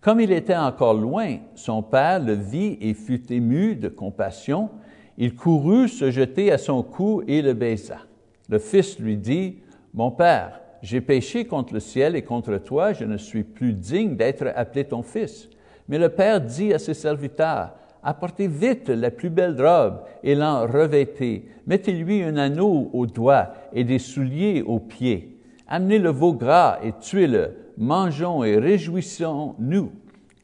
Comme 0.00 0.20
il 0.20 0.30
était 0.30 0.56
encore 0.56 0.94
loin, 0.94 1.38
son 1.56 1.82
père 1.82 2.20
le 2.20 2.34
vit 2.34 2.78
et 2.80 2.94
fut 2.94 3.32
ému 3.32 3.74
de 3.74 3.88
compassion. 3.88 4.70
Il 5.16 5.34
courut 5.34 5.88
se 5.88 6.12
jeter 6.12 6.52
à 6.52 6.58
son 6.58 6.84
cou 6.84 7.22
et 7.26 7.42
le 7.42 7.52
baisa. 7.52 7.98
Le 8.48 8.60
fils 8.60 9.00
lui 9.00 9.16
dit, 9.16 9.58
Mon 9.92 10.12
père, 10.12 10.60
j'ai 10.82 11.00
péché 11.00 11.46
contre 11.46 11.74
le 11.74 11.80
ciel 11.80 12.14
et 12.14 12.22
contre 12.22 12.58
toi, 12.58 12.92
je 12.92 13.04
ne 13.04 13.16
suis 13.16 13.42
plus 13.42 13.72
digne 13.72 14.14
d'être 14.14 14.46
appelé 14.54 14.84
ton 14.84 15.02
fils. 15.02 15.48
Mais 15.88 15.98
le 15.98 16.10
père 16.10 16.40
dit 16.40 16.72
à 16.72 16.78
ses 16.78 16.94
serviteurs, 16.94 17.74
Apportez 18.04 18.46
vite 18.46 18.88
la 18.90 19.10
plus 19.10 19.30
belle 19.30 19.60
robe 19.60 20.02
et 20.22 20.36
l'en 20.36 20.60
revêtez. 20.66 21.46
Mettez-lui 21.66 22.22
un 22.22 22.36
anneau 22.36 22.88
au 22.92 23.06
doigt 23.06 23.52
et 23.72 23.82
des 23.82 23.98
souliers 23.98 24.62
aux 24.62 24.78
pieds. 24.78 25.40
Amenez 25.66 25.98
le 25.98 26.10
veau 26.10 26.32
gras 26.32 26.78
et 26.84 26.92
tuez-le 27.00 27.67
mangeons 27.78 28.44
et 28.44 28.58
réjouissons-nous, 28.58 29.92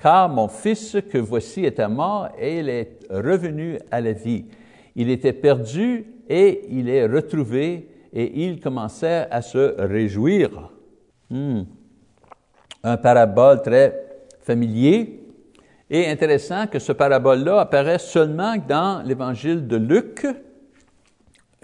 car 0.01 0.28
mon 0.28 0.49
fils 0.49 0.97
que 1.11 1.18
voici 1.18 1.64
était 1.64 1.89
mort 1.89 2.28
et 2.39 2.61
il 2.61 2.68
est 2.68 2.99
revenu 3.11 3.78
à 3.91 4.01
la 4.01 4.12
vie. 4.12 4.47
Il 4.95 5.11
était 5.11 5.32
perdu 5.32 6.07
et 6.28 6.62
il 6.70 6.89
est 6.89 7.07
retrouvé 7.07 7.89
et 8.12 8.45
il 8.45 8.61
commençait 8.61 9.26
à 9.30 9.43
se 9.43 9.74
réjouir. 9.78 10.70
Hmm. 11.28 11.62
un 12.82 12.97
parabole 12.99 13.62
très 13.62 14.05
familier. 14.41 15.20
Et 15.91 16.07
intéressant 16.07 16.66
que 16.66 16.78
ce 16.78 16.93
parabole-là 16.93 17.61
apparaît 17.61 17.99
seulement 17.99 18.57
dans 18.57 19.03
l'évangile 19.05 19.66
de 19.66 19.76
Luc, 19.76 20.26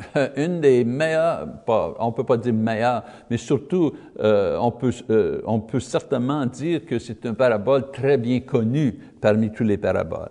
une 0.36 0.60
des 0.60 0.84
meilleures, 0.84 1.48
on 1.66 2.06
ne 2.06 2.12
peut 2.12 2.24
pas 2.24 2.36
dire 2.36 2.54
meilleure, 2.54 3.04
mais 3.30 3.36
surtout, 3.36 3.92
euh, 4.18 4.56
on, 4.60 4.70
peut, 4.70 4.92
euh, 5.10 5.40
on 5.46 5.60
peut 5.60 5.80
certainement 5.80 6.46
dire 6.46 6.84
que 6.86 6.98
c'est 6.98 7.26
un 7.26 7.34
parabole 7.34 7.90
très 7.90 8.16
bien 8.16 8.40
connu 8.40 8.98
parmi 9.20 9.50
tous 9.50 9.64
les 9.64 9.76
paraboles. 9.76 10.30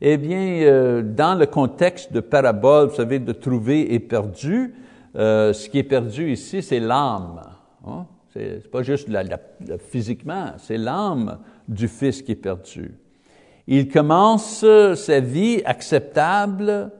Eh 0.00 0.16
bien, 0.16 0.62
euh, 0.62 1.02
dans 1.02 1.38
le 1.38 1.46
contexte 1.46 2.12
de 2.12 2.20
parabole, 2.20 2.88
vous 2.88 2.96
savez, 2.96 3.18
de 3.18 3.32
trouver 3.32 3.94
et 3.94 4.00
perdu, 4.00 4.74
ce 5.14 5.68
qui 5.68 5.78
est 5.78 5.84
perdu 5.84 6.32
ici, 6.32 6.62
c'est 6.62 6.80
l'âme. 6.80 7.42
Hein? 7.86 8.06
C'est 8.32 8.70
pas 8.70 8.82
juste 8.82 9.08
la, 9.08 9.22
physiquement, 9.90 10.52
c'est 10.56 10.78
l'âme 10.78 11.38
du 11.68 11.86
Fils 11.86 12.22
qui 12.22 12.32
est 12.32 12.36
perdu. 12.36 12.94
Il 13.66 13.88
commence 13.88 14.64
sa 14.94 15.20
vie 15.20 15.60
acceptable, 15.66 16.90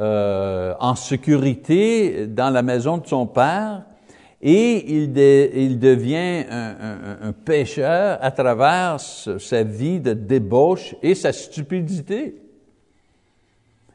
euh, 0.00 0.74
en 0.80 0.94
sécurité 0.94 2.26
dans 2.26 2.50
la 2.50 2.62
maison 2.62 2.98
de 2.98 3.06
son 3.06 3.26
père 3.26 3.82
et 4.42 4.92
il, 4.92 5.12
devient 5.78 6.44
un, 6.50 7.32
pécheur 7.32 8.18
à 8.20 8.30
travers 8.30 9.00
sa 9.00 9.62
vie 9.62 10.00
de 10.00 10.12
débauche 10.12 10.94
et 11.02 11.14
sa 11.14 11.32
stupidité. 11.32 12.34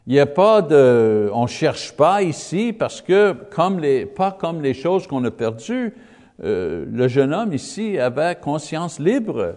Il 0.08 0.14
n'y 0.14 0.20
a 0.20 0.26
pas 0.26 0.64
de, 0.64 1.30
on 1.34 1.46
cherche 1.46 1.92
pas 1.92 2.24
ici 2.24 2.74
parce 2.74 3.00
que 3.00 3.34
comme 3.52 3.80
les, 3.80 4.08
pas 4.08 4.32
comme 4.32 4.64
les 4.64 4.74
choses 4.74 5.06
qu'on 5.06 5.24
a 5.24 5.30
perdues, 5.30 5.94
euh, 6.44 6.86
le 6.92 7.08
jeune 7.08 7.32
homme 7.32 7.54
ici 7.54 8.00
avait 8.00 8.36
conscience 8.36 9.00
libre. 9.00 9.56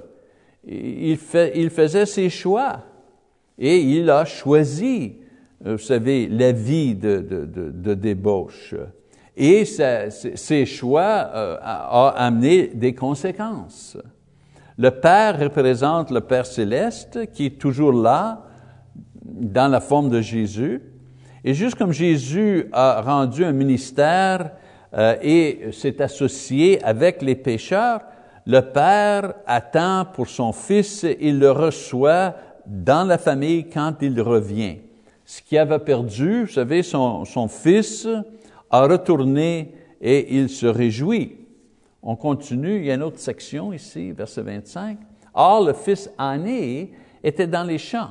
Il, 0.67 1.17
fait, 1.17 1.53
il 1.55 1.71
faisait 1.71 2.05
ses 2.05 2.29
choix 2.29 2.81
et 3.59 3.79
il 3.79 4.11
a 4.11 4.27
choisi, 4.27 5.17
vous 5.65 5.79
savez, 5.79 6.29
la 6.29 6.53
vie 6.53 6.95
de, 6.95 7.95
débauche. 7.95 8.75
Et 9.37 9.65
ces 9.65 10.67
choix 10.67 11.31
euh, 11.35 11.57
ont 11.91 12.13
amené 12.15 12.69
des 12.69 12.95
conséquences. 12.95 13.97
Le 14.77 14.91
Père 14.91 15.39
représente 15.39 16.11
le 16.11 16.21
Père 16.21 16.47
céleste 16.47 17.31
qui 17.33 17.47
est 17.47 17.59
toujours 17.59 17.93
là 17.93 18.43
dans 19.25 19.71
la 19.71 19.81
forme 19.81 20.11
de 20.11 20.21
Jésus. 20.21 20.83
Et 21.45 21.55
juste 21.55 21.77
comme 21.77 21.93
Jésus 21.93 22.69
a 22.73 23.01
rendu 23.01 23.45
un 23.45 23.53
ministère 23.53 24.53
euh, 24.95 25.17
et 25.23 25.71
s'est 25.73 26.03
associé 26.03 26.83
avec 26.85 27.23
les 27.23 27.35
pécheurs, 27.35 28.01
le 28.47 28.61
Père 28.61 29.35
attend 29.47 30.05
pour 30.13 30.29
son 30.29 30.53
Fils, 30.53 31.07
il 31.21 31.39
le 31.39 31.51
reçoit 31.51 32.35
dans 32.67 33.07
la 33.07 33.19
famille 33.19 33.69
quand 33.69 33.95
il 34.03 34.21
revient. 34.21 34.79
Ce 35.33 35.41
qu'il 35.41 35.57
avait 35.57 35.79
perdu, 35.79 36.43
vous 36.43 36.53
savez, 36.53 36.83
son, 36.83 37.49
Fils 37.49 38.07
a 38.71 38.87
retourné 38.87 39.73
et 39.99 40.37
il 40.37 40.51
se 40.51 40.67
réjouit. 40.67 41.39
On 42.03 42.17
continue, 42.17 42.77
il 42.77 42.85
y 42.85 42.91
a 42.91 42.97
une 42.97 43.03
autre 43.03 43.19
section 43.19 43.73
ici, 43.73 44.13
verset 44.13 44.43
25. 44.43 44.99
Or, 45.33 45.65
le 45.65 45.73
fils 45.73 46.11
aîné 46.21 46.93
était 47.25 47.47
dans 47.47 47.65
les 47.65 47.79
champs. 47.79 48.11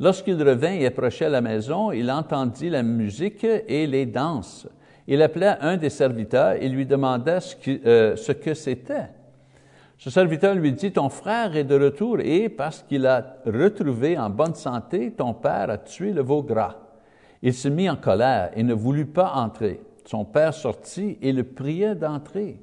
Lorsqu'il 0.00 0.42
revint 0.42 0.72
et 0.72 0.86
approchait 0.86 1.28
la 1.28 1.40
maison, 1.40 1.92
il 1.92 2.10
entendit 2.10 2.70
la 2.70 2.82
musique 2.82 3.44
et 3.44 3.86
les 3.86 4.06
danses. 4.06 4.66
Il 5.06 5.22
appela 5.22 5.58
un 5.60 5.76
des 5.76 5.90
serviteurs 5.90 6.60
et 6.60 6.68
lui 6.68 6.86
demanda 6.86 7.38
ce 7.38 7.54
euh, 7.68 8.16
ce 8.16 8.32
que 8.32 8.54
c'était. 8.54 9.10
Ce 9.98 10.10
serviteur 10.10 10.54
lui 10.54 10.72
dit, 10.72 10.92
ton 10.92 11.08
frère 11.08 11.56
est 11.56 11.64
de 11.64 11.74
retour 11.74 12.20
et 12.20 12.48
parce 12.48 12.84
qu'il 12.84 13.04
a 13.04 13.36
retrouvé 13.44 14.16
en 14.16 14.30
bonne 14.30 14.54
santé, 14.54 15.10
ton 15.10 15.34
père 15.34 15.70
a 15.70 15.78
tué 15.78 16.12
le 16.12 16.22
veau 16.22 16.40
gras. 16.40 16.76
Il 17.42 17.52
se 17.52 17.66
mit 17.66 17.90
en 17.90 17.96
colère 17.96 18.50
et 18.54 18.62
ne 18.62 18.74
voulut 18.74 19.06
pas 19.06 19.32
entrer. 19.34 19.80
Son 20.04 20.24
père 20.24 20.54
sortit 20.54 21.18
et 21.20 21.32
le 21.32 21.42
priait 21.42 21.96
d'entrer. 21.96 22.60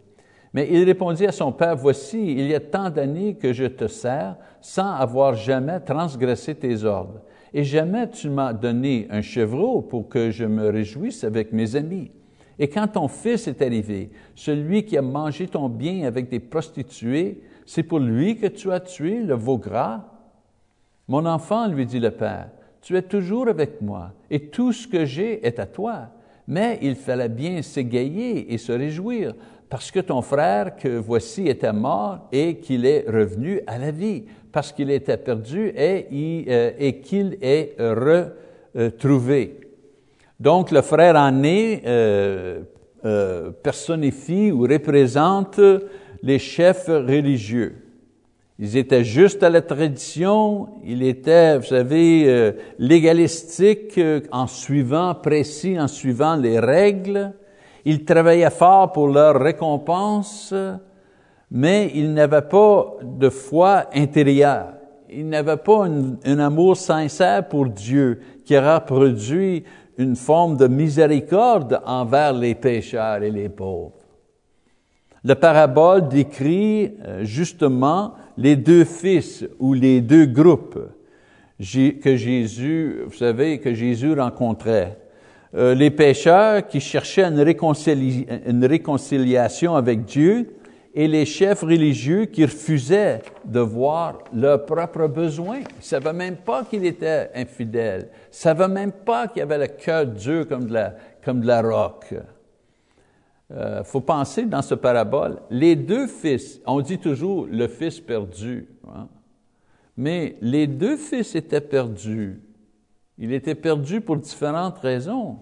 Mais 0.54 0.70
il 0.72 0.86
répondit 0.86 1.28
à 1.28 1.34
son 1.34 1.52
père, 1.52 1.76
Voici, 1.76 2.32
il 2.32 2.48
y 2.48 2.56
a 2.56 2.62
tant 2.62 2.90
d'années 2.90 3.36
que 3.36 3.52
je 3.52 3.66
te 3.66 3.88
sers 3.88 4.38
sans 4.62 4.94
avoir 4.94 5.36
jamais 5.36 5.82
transgressé 5.82 6.56
tes 6.56 6.86
ordres. 6.86 7.20
Et 7.54 7.66
jamais 7.66 8.10
tu 8.10 8.30
m'as 8.30 8.54
donné 8.54 9.08
un 9.12 9.22
chevreau 9.22 9.82
pour 9.82 10.08
que 10.08 10.32
je 10.32 10.46
me 10.46 10.70
réjouisse 10.70 11.26
avec 11.26 11.52
mes 11.52 11.76
amis. 11.76 12.12
Et 12.58 12.68
quand 12.70 12.88
ton 12.88 13.08
fils 13.08 13.48
est 13.48 13.62
arrivé, 13.62 14.10
celui 14.34 14.86
qui 14.86 14.98
a 14.98 15.02
mangé 15.02 15.48
ton 15.48 15.68
bien 15.68 16.08
avec 16.08 16.30
des 16.30 16.40
prostituées, 16.40 17.42
c'est 17.66 17.84
pour 17.84 18.00
lui 18.00 18.38
que 18.38 18.48
tu 18.48 18.72
as 18.72 18.80
tué 18.80 19.20
le 19.22 19.34
veau 19.34 19.58
gras? 19.58 20.06
Mon 21.08 21.26
enfant, 21.26 21.68
lui 21.68 21.86
dit 21.86 22.00
le 22.00 22.12
père, 22.12 22.50
tu 22.82 22.96
es 22.96 23.02
toujours 23.02 23.48
avec 23.48 23.82
moi, 23.82 24.12
et 24.30 24.48
tout 24.48 24.72
ce 24.72 24.88
que 24.88 25.06
j'ai 25.06 25.46
est 25.46 25.60
à 25.60 25.66
toi. 25.66 26.10
Mais 26.48 26.80
il 26.82 26.96
fallait 26.96 27.30
bien 27.30 27.62
s'égayer 27.62 28.54
et 28.54 28.58
se 28.58 28.72
réjouir, 28.72 29.34
parce 29.68 29.90
que 29.92 30.00
ton 30.00 30.22
frère 30.22 30.76
que 30.76 30.98
voici 30.98 31.48
était 31.48 31.74
mort 31.74 32.28
et 32.32 32.58
qu'il 32.58 32.86
est 32.86 33.06
revenu 33.10 33.62
à 33.66 33.80
la 33.80 33.92
vie, 33.92 34.26
parce 34.52 34.72
qu'il 34.72 34.92
était 34.92 35.18
perdu 35.18 35.74
et, 35.76 36.46
euh, 36.48 36.72
et 36.78 37.02
qu'il 37.02 37.38
est 37.42 37.76
retrouvé. 37.80 39.65
Donc, 40.40 40.72
le 40.72 40.82
frère 40.82 41.16
aîné 41.16 41.82
euh, 41.86 42.62
euh, 43.06 43.52
personnifie 43.52 44.52
ou 44.52 44.62
représente 44.64 45.60
les 46.24 46.40
chefs 46.40 46.88
religieux. 46.88 47.86
Ils 48.58 48.78
étaient 48.78 49.04
justes 49.04 49.44
à 49.44 49.50
la 49.50 49.62
tradition, 49.62 50.70
ils 50.86 51.04
étaient, 51.04 51.58
vous 51.58 51.66
savez, 51.66 52.24
euh, 52.26 52.54
légalistiques 52.80 53.98
euh, 53.98 54.22
en 54.32 54.48
suivant, 54.48 55.14
précis 55.14 55.78
en 55.78 55.90
suivant 55.90 56.38
les 56.38 56.58
règles. 56.60 57.34
Ils 57.84 58.06
travaillaient 58.06 58.50
fort 58.50 58.94
pour 58.94 59.10
leur 59.10 59.42
récompense, 59.42 60.54
mais 61.52 61.92
ils 61.94 62.14
n'avaient 62.14 62.42
pas 62.42 62.96
de 63.04 63.30
foi 63.30 63.88
intérieure. 63.94 64.70
Ils 65.10 65.28
n'avaient 65.28 65.58
pas 65.58 65.86
un, 65.86 66.40
amour 66.40 66.78
sincère 66.78 67.48
pour 67.48 67.68
Dieu 67.68 68.22
qui 68.46 68.58
aura 68.58 68.80
produit 68.80 69.66
une 69.98 70.16
forme 70.16 70.58
de 70.58 70.68
miséricorde 70.68 71.82
envers 71.86 72.34
les 72.34 72.56
pécheurs 72.56 73.24
et 73.24 73.32
les 73.32 73.50
pauvres. 73.50 73.94
La 75.24 75.36
parabole 75.36 76.08
décrit 76.08 76.92
euh, 77.04 77.24
justement 77.24 78.14
les 78.38 78.56
deux 78.56 78.84
fils 78.84 79.46
ou 79.60 79.74
les 79.74 80.02
deux 80.02 80.26
groupes 80.26 80.80
que 81.58 82.16
Jésus, 82.16 82.98
vous 83.06 83.14
savez, 83.14 83.60
que 83.60 83.74
Jésus 83.74 84.14
rencontrait. 84.14 85.00
Euh, 85.56 85.74
les 85.74 85.90
pécheurs 85.90 86.68
qui 86.68 86.82
cherchaient 86.82 87.24
une, 87.24 87.40
une 88.46 88.66
réconciliation 88.66 89.76
avec 89.76 90.04
Dieu 90.04 90.55
et 90.98 91.10
les 91.10 91.26
chefs 91.26 91.62
religieux 91.62 92.24
qui 92.26 92.46
refusaient 92.46 93.22
de 93.44 93.60
voir 93.60 94.20
leurs 94.34 94.66
propres 94.66 95.08
besoins. 95.08 95.58
Ils 95.58 95.78
ne 95.78 95.82
savaient 95.82 96.14
même 96.14 96.38
pas 96.38 96.64
qu'il 96.64 96.86
était 96.86 97.30
infidèle. 97.36 98.08
Ils 98.10 98.30
ne 98.30 98.34
savaient 98.34 98.70
même 98.70 98.94
pas 98.94 99.28
qu'il 99.28 99.42
avait 99.42 99.58
le 99.58 99.68
cœur 99.68 100.06
dur 100.06 100.48
comme 100.48 100.68
de 100.68 100.74
la, 100.74 100.96
comme 101.22 101.42
de 101.42 101.48
la 101.48 101.62
roque. 101.62 102.16
Il 103.50 103.56
euh, 103.58 103.84
faut 103.84 104.00
penser 104.00 104.46
dans 104.46 104.62
ce 104.62 104.74
parabole, 104.74 105.40
les 105.52 105.76
deux 105.76 106.08
fils, 106.08 106.62
on 106.66 106.80
dit 106.80 106.98
toujours 106.98 107.46
le 107.46 107.68
fils 107.68 108.00
perdu, 108.00 108.68
hein? 108.88 109.08
mais 109.98 110.38
les 110.42 110.66
deux 110.66 110.98
fils 110.98 111.36
étaient 111.36 111.62
perdus. 111.62 112.42
Il 113.18 113.34
était 113.34 113.54
perdu 113.54 114.02
pour 114.02 114.18
différentes 114.18 114.80
raisons. 114.80 115.42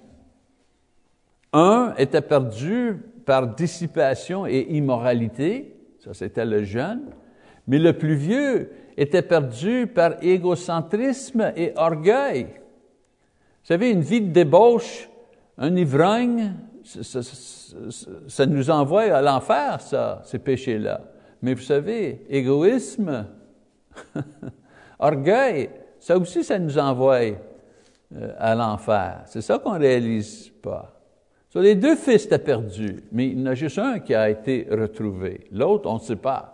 Un 1.53 1.93
était 1.97 2.21
perdu 2.21 2.97
par 3.25 3.47
dissipation 3.47 4.45
et 4.45 4.67
immoralité, 4.69 5.75
ça 5.99 6.13
c'était 6.13 6.45
le 6.45 6.63
jeune, 6.63 7.01
mais 7.67 7.79
le 7.79 7.93
plus 7.93 8.15
vieux 8.15 8.71
était 8.97 9.21
perdu 9.21 9.87
par 9.87 10.21
égocentrisme 10.23 11.51
et 11.55 11.73
orgueil. 11.75 12.43
Vous 12.43 13.67
savez, 13.67 13.91
une 13.91 14.01
vie 14.01 14.21
de 14.21 14.31
débauche, 14.31 15.09
un 15.57 15.75
ivrogne, 15.75 16.53
ça, 16.83 18.45
nous 18.45 18.69
envoie 18.69 19.03
à 19.03 19.21
l'enfer, 19.21 19.79
ça, 19.79 20.21
ces 20.25 20.39
péchés-là. 20.39 21.01
Mais 21.41 21.53
vous 21.53 21.61
savez, 21.61 22.25
égoïsme, 22.29 23.25
orgueil, 24.99 25.69
ça 25.99 26.17
aussi, 26.17 26.43
ça 26.43 26.59
nous 26.59 26.77
envoie 26.77 27.21
euh, 27.21 28.33
à 28.37 28.55
l'enfer. 28.55 29.21
C'est 29.25 29.41
ça 29.41 29.59
qu'on 29.59 29.77
réalise 29.77 30.49
pas 30.61 31.02
les 31.59 31.75
deux 31.75 31.95
fils 31.95 32.25
étaient 32.25 32.39
perdus, 32.39 33.03
mais 33.11 33.27
il 33.27 33.39
y 33.39 33.43
en 33.43 33.47
a 33.47 33.55
juste 33.55 33.77
un 33.77 33.99
qui 33.99 34.15
a 34.15 34.29
été 34.29 34.67
retrouvé. 34.71 35.47
L'autre, 35.51 35.89
on 35.89 35.95
ne 35.95 35.99
sait 35.99 36.15
pas. 36.15 36.53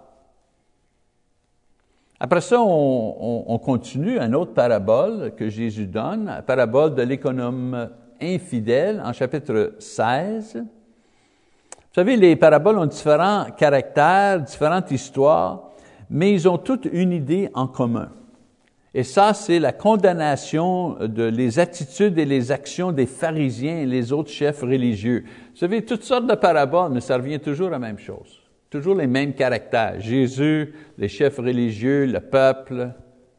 Après 2.20 2.42
ça, 2.42 2.60
on, 2.60 3.60
continue 3.60 4.20
une 4.20 4.36
autre 4.36 4.54
parabole 4.54 5.34
que 5.38 5.48
Jésus 5.48 5.88
donne, 5.88 6.26
la 6.26 6.42
parabole 6.42 6.94
de 6.94 7.02
l'économe 7.02 7.90
infidèle 8.22 9.02
en 9.06 9.14
chapitre 9.14 9.76
16. 9.80 10.58
Vous 10.58 11.96
savez, 11.96 12.18
les 12.18 12.36
paraboles 12.36 12.78
ont 12.78 12.86
différents 12.86 13.46
caractères, 13.58 14.42
différentes 14.42 14.92
histoires. 14.92 15.70
mais 16.10 16.34
ils 16.34 16.50
ont 16.50 16.58
toutes 16.58 16.90
une 16.92 17.14
idée 17.14 17.50
en 17.54 17.68
commun. 17.68 18.10
Et 18.94 19.04
ça, 19.04 19.34
c'est 19.34 19.60
la 19.60 19.72
condamnation 19.72 20.96
de 21.00 21.24
les 21.24 21.60
attitudes 21.60 22.18
et 22.18 22.26
les 22.26 22.52
actions 22.52 22.92
des 22.92 23.06
pharisiens 23.06 23.78
et 23.78 23.86
les 23.86 24.12
autres 24.12 24.32
chefs 24.32 24.62
religieux. 24.62 25.26
Vous 25.52 25.58
savez, 25.58 25.84
toutes 25.84 26.04
sortes 26.04 26.26
de 26.26 26.34
paraboles, 26.34 26.92
mais 26.92 27.02
ça 27.02 27.18
revient 27.18 27.40
toujours 27.40 27.68
à 27.68 27.72
la 27.72 27.80
même 27.80 28.00
chose. 28.00 28.42
Toujours 28.70 28.96
les 28.96 29.08
mêmes 29.08 29.34
caractères. 29.34 30.00
Jésus, 30.00 30.74
les 30.98 31.08
chefs 31.08 31.38
religieux, 31.38 32.06
le 32.06 32.20
peuple, 32.20 32.90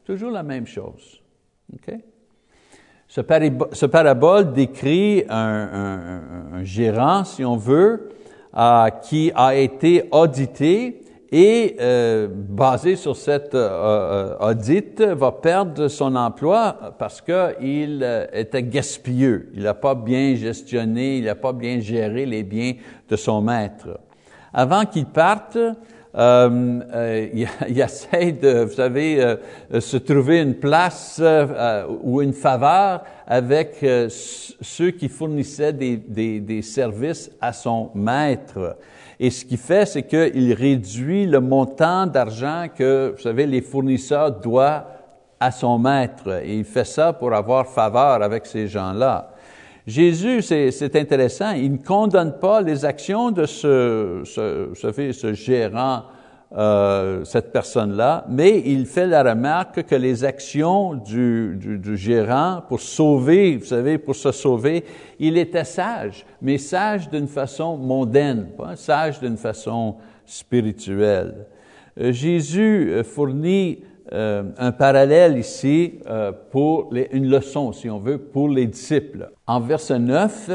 toujours 0.04 0.30
la 0.30 0.42
même 0.44 0.66
chose. 0.66 1.20
Ce, 3.08 3.86
parabole 3.86 4.52
décrit 4.52 5.24
un, 5.28 6.62
gérant, 6.62 7.24
si 7.24 7.44
on 7.44 7.56
veut, 7.56 8.10
euh, 8.56 8.88
qui 9.02 9.32
a 9.34 9.56
été 9.56 10.04
audité 10.12 11.02
et 11.32 11.76
euh, 11.80 12.28
basé 12.30 12.96
sur 12.96 13.16
cette 13.16 13.54
euh, 13.54 14.34
euh, 14.40 14.50
audit, 14.50 15.00
va 15.00 15.30
perdre 15.30 15.86
son 15.86 16.16
emploi 16.16 16.76
parce 16.98 17.20
qu'il 17.20 18.00
euh, 18.02 18.26
était 18.32 18.64
gaspilleux. 18.64 19.48
Il 19.54 19.62
n'a 19.62 19.74
pas 19.74 19.94
bien 19.94 20.34
gestionné, 20.34 21.18
il 21.18 21.24
n'a 21.24 21.36
pas 21.36 21.52
bien 21.52 21.78
géré 21.78 22.26
les 22.26 22.42
biens 22.42 22.72
de 23.08 23.16
son 23.16 23.42
maître. 23.42 24.00
Avant 24.52 24.84
qu'il 24.84 25.06
parte, 25.06 25.56
euh, 25.56 26.80
euh, 26.92 27.28
il, 27.32 27.48
essaie 27.80 28.32
de, 28.32 28.64
vous 28.64 28.74
savez, 28.74 29.36
se 29.78 29.96
trouver 29.98 30.40
une 30.40 30.56
place 30.56 31.22
ou 32.02 32.22
une 32.22 32.32
faveur 32.32 33.04
avec 33.28 33.86
ceux 34.08 34.90
qui 34.90 35.08
fournissaient 35.08 35.72
des 35.72 36.62
services 36.62 37.30
à 37.40 37.52
son 37.52 37.90
maître. 37.94 38.76
Et 39.22 39.28
ce 39.28 39.44
qu'il 39.44 39.58
fait, 39.58 39.84
c'est 39.84 40.04
qu'il 40.04 40.54
réduit 40.54 41.26
le 41.26 41.40
montant 41.40 42.06
d'argent 42.06 42.68
que, 42.74 43.12
vous 43.14 43.22
savez, 43.22 43.46
les 43.46 43.60
fournisseurs 43.60 44.32
doivent 44.40 44.86
à 45.38 45.50
son 45.50 45.78
maître. 45.78 46.40
Et 46.42 46.56
il 46.56 46.64
fait 46.64 46.86
ça 46.86 47.12
pour 47.12 47.34
avoir 47.34 47.66
faveur 47.66 48.22
avec 48.22 48.46
ces 48.46 48.66
gens-là. 48.66 49.34
Jésus, 49.86 50.40
c'est 50.40 50.96
intéressant, 50.96 51.50
il 51.52 51.72
ne 51.72 51.76
condamne 51.78 52.38
pas 52.40 52.62
les 52.62 52.84
actions 52.86 53.30
de 53.30 53.44
ce, 53.44 54.22
ce, 54.24 54.70
ce, 54.74 55.12
ce 55.12 55.34
gérant 55.34 56.04
euh, 56.56 57.24
cette 57.24 57.52
personne-là, 57.52 58.24
mais 58.28 58.60
il 58.66 58.86
fait 58.86 59.06
la 59.06 59.22
remarque 59.22 59.84
que 59.84 59.94
les 59.94 60.24
actions 60.24 60.94
du, 60.94 61.54
du, 61.56 61.78
du, 61.78 61.96
gérant 61.96 62.62
pour 62.66 62.80
sauver, 62.80 63.56
vous 63.56 63.66
savez, 63.66 63.98
pour 63.98 64.16
se 64.16 64.32
sauver, 64.32 64.84
il 65.20 65.38
était 65.38 65.62
sage, 65.62 66.26
mais 66.42 66.58
sage 66.58 67.08
d'une 67.08 67.28
façon 67.28 67.76
mondaine, 67.76 68.48
pas 68.58 68.74
sage 68.74 69.20
d'une 69.20 69.36
façon 69.36 69.98
spirituelle. 70.26 71.46
Euh, 72.00 72.10
Jésus 72.10 72.90
euh, 72.90 73.04
fournit 73.04 73.84
un 74.12 74.72
parallèle 74.72 75.38
ici 75.38 76.00
pour 76.50 76.92
les, 76.92 77.06
une 77.12 77.30
leçon, 77.30 77.70
si 77.70 77.88
on 77.88 78.00
veut, 78.00 78.18
pour 78.18 78.48
les 78.48 78.66
disciples. 78.66 79.30
En 79.46 79.60
verset 79.60 80.00
9, 80.00 80.50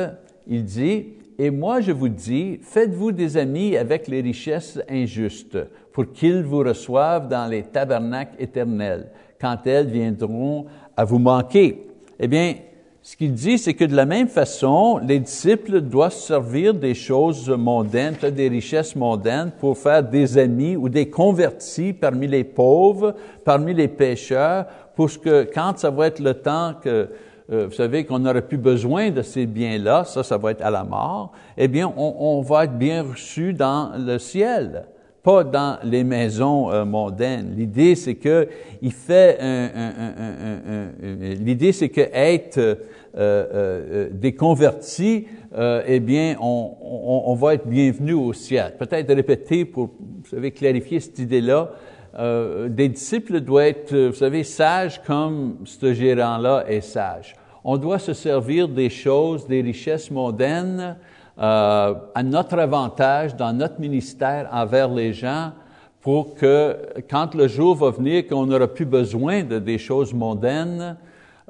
il 0.48 0.66
dit, 0.66 1.06
et 1.38 1.50
moi 1.50 1.82
je 1.82 1.91
vous 1.91 2.10
dis, 2.10 2.60
faites-vous 2.62 3.12
des 3.12 3.38
amis 3.38 3.78
avec 3.78 4.08
les 4.08 4.22
richesses 4.22 4.80
injustes, 4.89 5.58
pour 5.96 6.12
qu'ils 6.12 6.43
vous 6.43 6.60
reçoivent 6.60 7.30
dans 7.30 7.50
les 7.50 7.64
tabernacles 7.64 8.36
éternels, 8.38 9.08
quand 9.39 9.66
elles 9.66 9.88
viendront 9.88 10.66
à 10.98 11.06
vous 11.06 11.20
manquer. 11.20 11.88
Eh 12.20 12.28
bien, 12.28 12.56
ce 13.02 13.16
qu'il 13.16 13.32
dit, 13.32 13.58
c'est 13.58 13.76
que 13.76 13.86
de 13.86 13.96
la 13.96 14.06
même 14.06 14.28
façon, 14.28 14.98
les 14.98 15.20
disciples 15.22 15.80
doivent 15.80 16.12
servir 16.12 16.74
des 16.74 16.96
choses 16.96 17.48
mondaines, 17.48 18.16
des 18.30 18.50
richesses 18.50 18.93
mondaines, 18.93 19.54
pour 19.58 19.78
faire 19.78 20.04
des 20.04 20.38
amis 20.38 20.76
ou 20.76 20.89
des 20.89 21.10
convertis 21.10 21.93
parmi 21.93 22.28
les 22.28 22.43
pauvres, 22.43 23.16
parmi 23.46 23.74
les 23.74 23.88
pécheurs, 23.88 24.66
pour 24.98 25.10
que 25.22 25.43
quand 25.43 25.78
ça 25.78 25.91
va 25.91 26.08
être 26.08 26.20
le 26.20 26.34
temps 26.34 26.74
que 26.82 27.08
euh, 27.54 27.68
vous 27.68 27.74
savez 27.74 28.04
qu'on 28.04 28.20
n'aurait 28.20 28.41
plus 28.41 28.58
besoin 28.58 29.12
de 29.12 29.22
ces 29.22 29.46
biens-là, 29.46 30.04
ça, 30.04 30.24
ça 30.24 30.38
va 30.38 30.52
être 30.52 30.62
à 30.62 30.72
la 30.72 30.84
mort, 30.84 31.32
eh 31.56 31.70
bien, 31.70 31.93
on, 31.96 32.16
on 32.20 32.41
va 32.41 32.66
être 32.66 32.78
bien 32.78 33.02
reçu 33.04 33.54
dans 33.54 33.91
le 33.98 34.20
ciel, 34.20 34.88
pas 35.26 35.44
dans 35.44 35.78
les 35.84 36.06
maisons 36.06 36.72
euh, 36.72 36.86
mondaines. 36.86 37.54
L'idée, 37.58 37.96
c'est 37.96 38.16
que 38.16 38.48
il 38.82 38.94
fait 38.94 39.38
l'idée, 41.42 41.74
c'est 41.74 41.90
que 41.90 42.02
être 42.14 42.58
euh, 42.60 42.76
euh, 43.18 44.10
des 44.12 44.34
convertis, 44.36 45.28
eh 45.88 46.00
bien, 46.00 46.36
on, 46.42 46.76
on, 47.26 47.34
va 47.36 47.56
être 47.56 47.66
bienvenu 47.66 48.14
au 48.14 48.34
ciel. 48.34 48.74
Peut-être 48.78 49.14
répéter 49.14 49.66
pour, 49.66 49.86
vous 49.86 50.30
savez, 50.30 50.52
clarifier 50.52 51.00
cette 51.00 51.20
idée-là. 51.20 51.72
Euh, 52.18 52.70
des 52.70 52.88
disciples 52.88 53.42
doivent 53.42 53.66
être, 53.66 53.94
euh, 53.94 54.08
vous 54.08 54.16
savez, 54.16 54.44
sages 54.44 55.02
comme 55.04 55.58
ce 55.66 55.94
gérant-là 55.94 56.64
est 56.68 56.82
sage. 56.82 57.36
On 57.64 57.78
doit 57.78 58.00
se 58.00 58.14
servir 58.14 58.70
des 58.70 58.90
choses, 58.90 59.48
des 59.48 59.62
richesses 59.62 60.10
mondaines 60.10 60.96
euh, 61.38 61.94
à 62.14 62.24
notre 62.24 62.58
avantage 62.60 63.36
dans 63.36 63.52
notre 63.52 63.80
ministère 63.80 64.48
envers 64.52 64.90
les 64.90 65.12
gens 65.12 65.52
pour 66.02 66.36
que 66.36 66.78
quand 67.10 67.36
le 67.36 67.48
jour 67.48 67.76
va 67.76 67.90
venir 67.90 68.28
qu'on 68.28 68.46
n'aura 68.46 68.68
plus 68.68 68.86
besoin 68.86 69.44
de 69.44 69.60
des 69.60 69.78
choses 69.78 70.14
mondaines, 70.14 70.96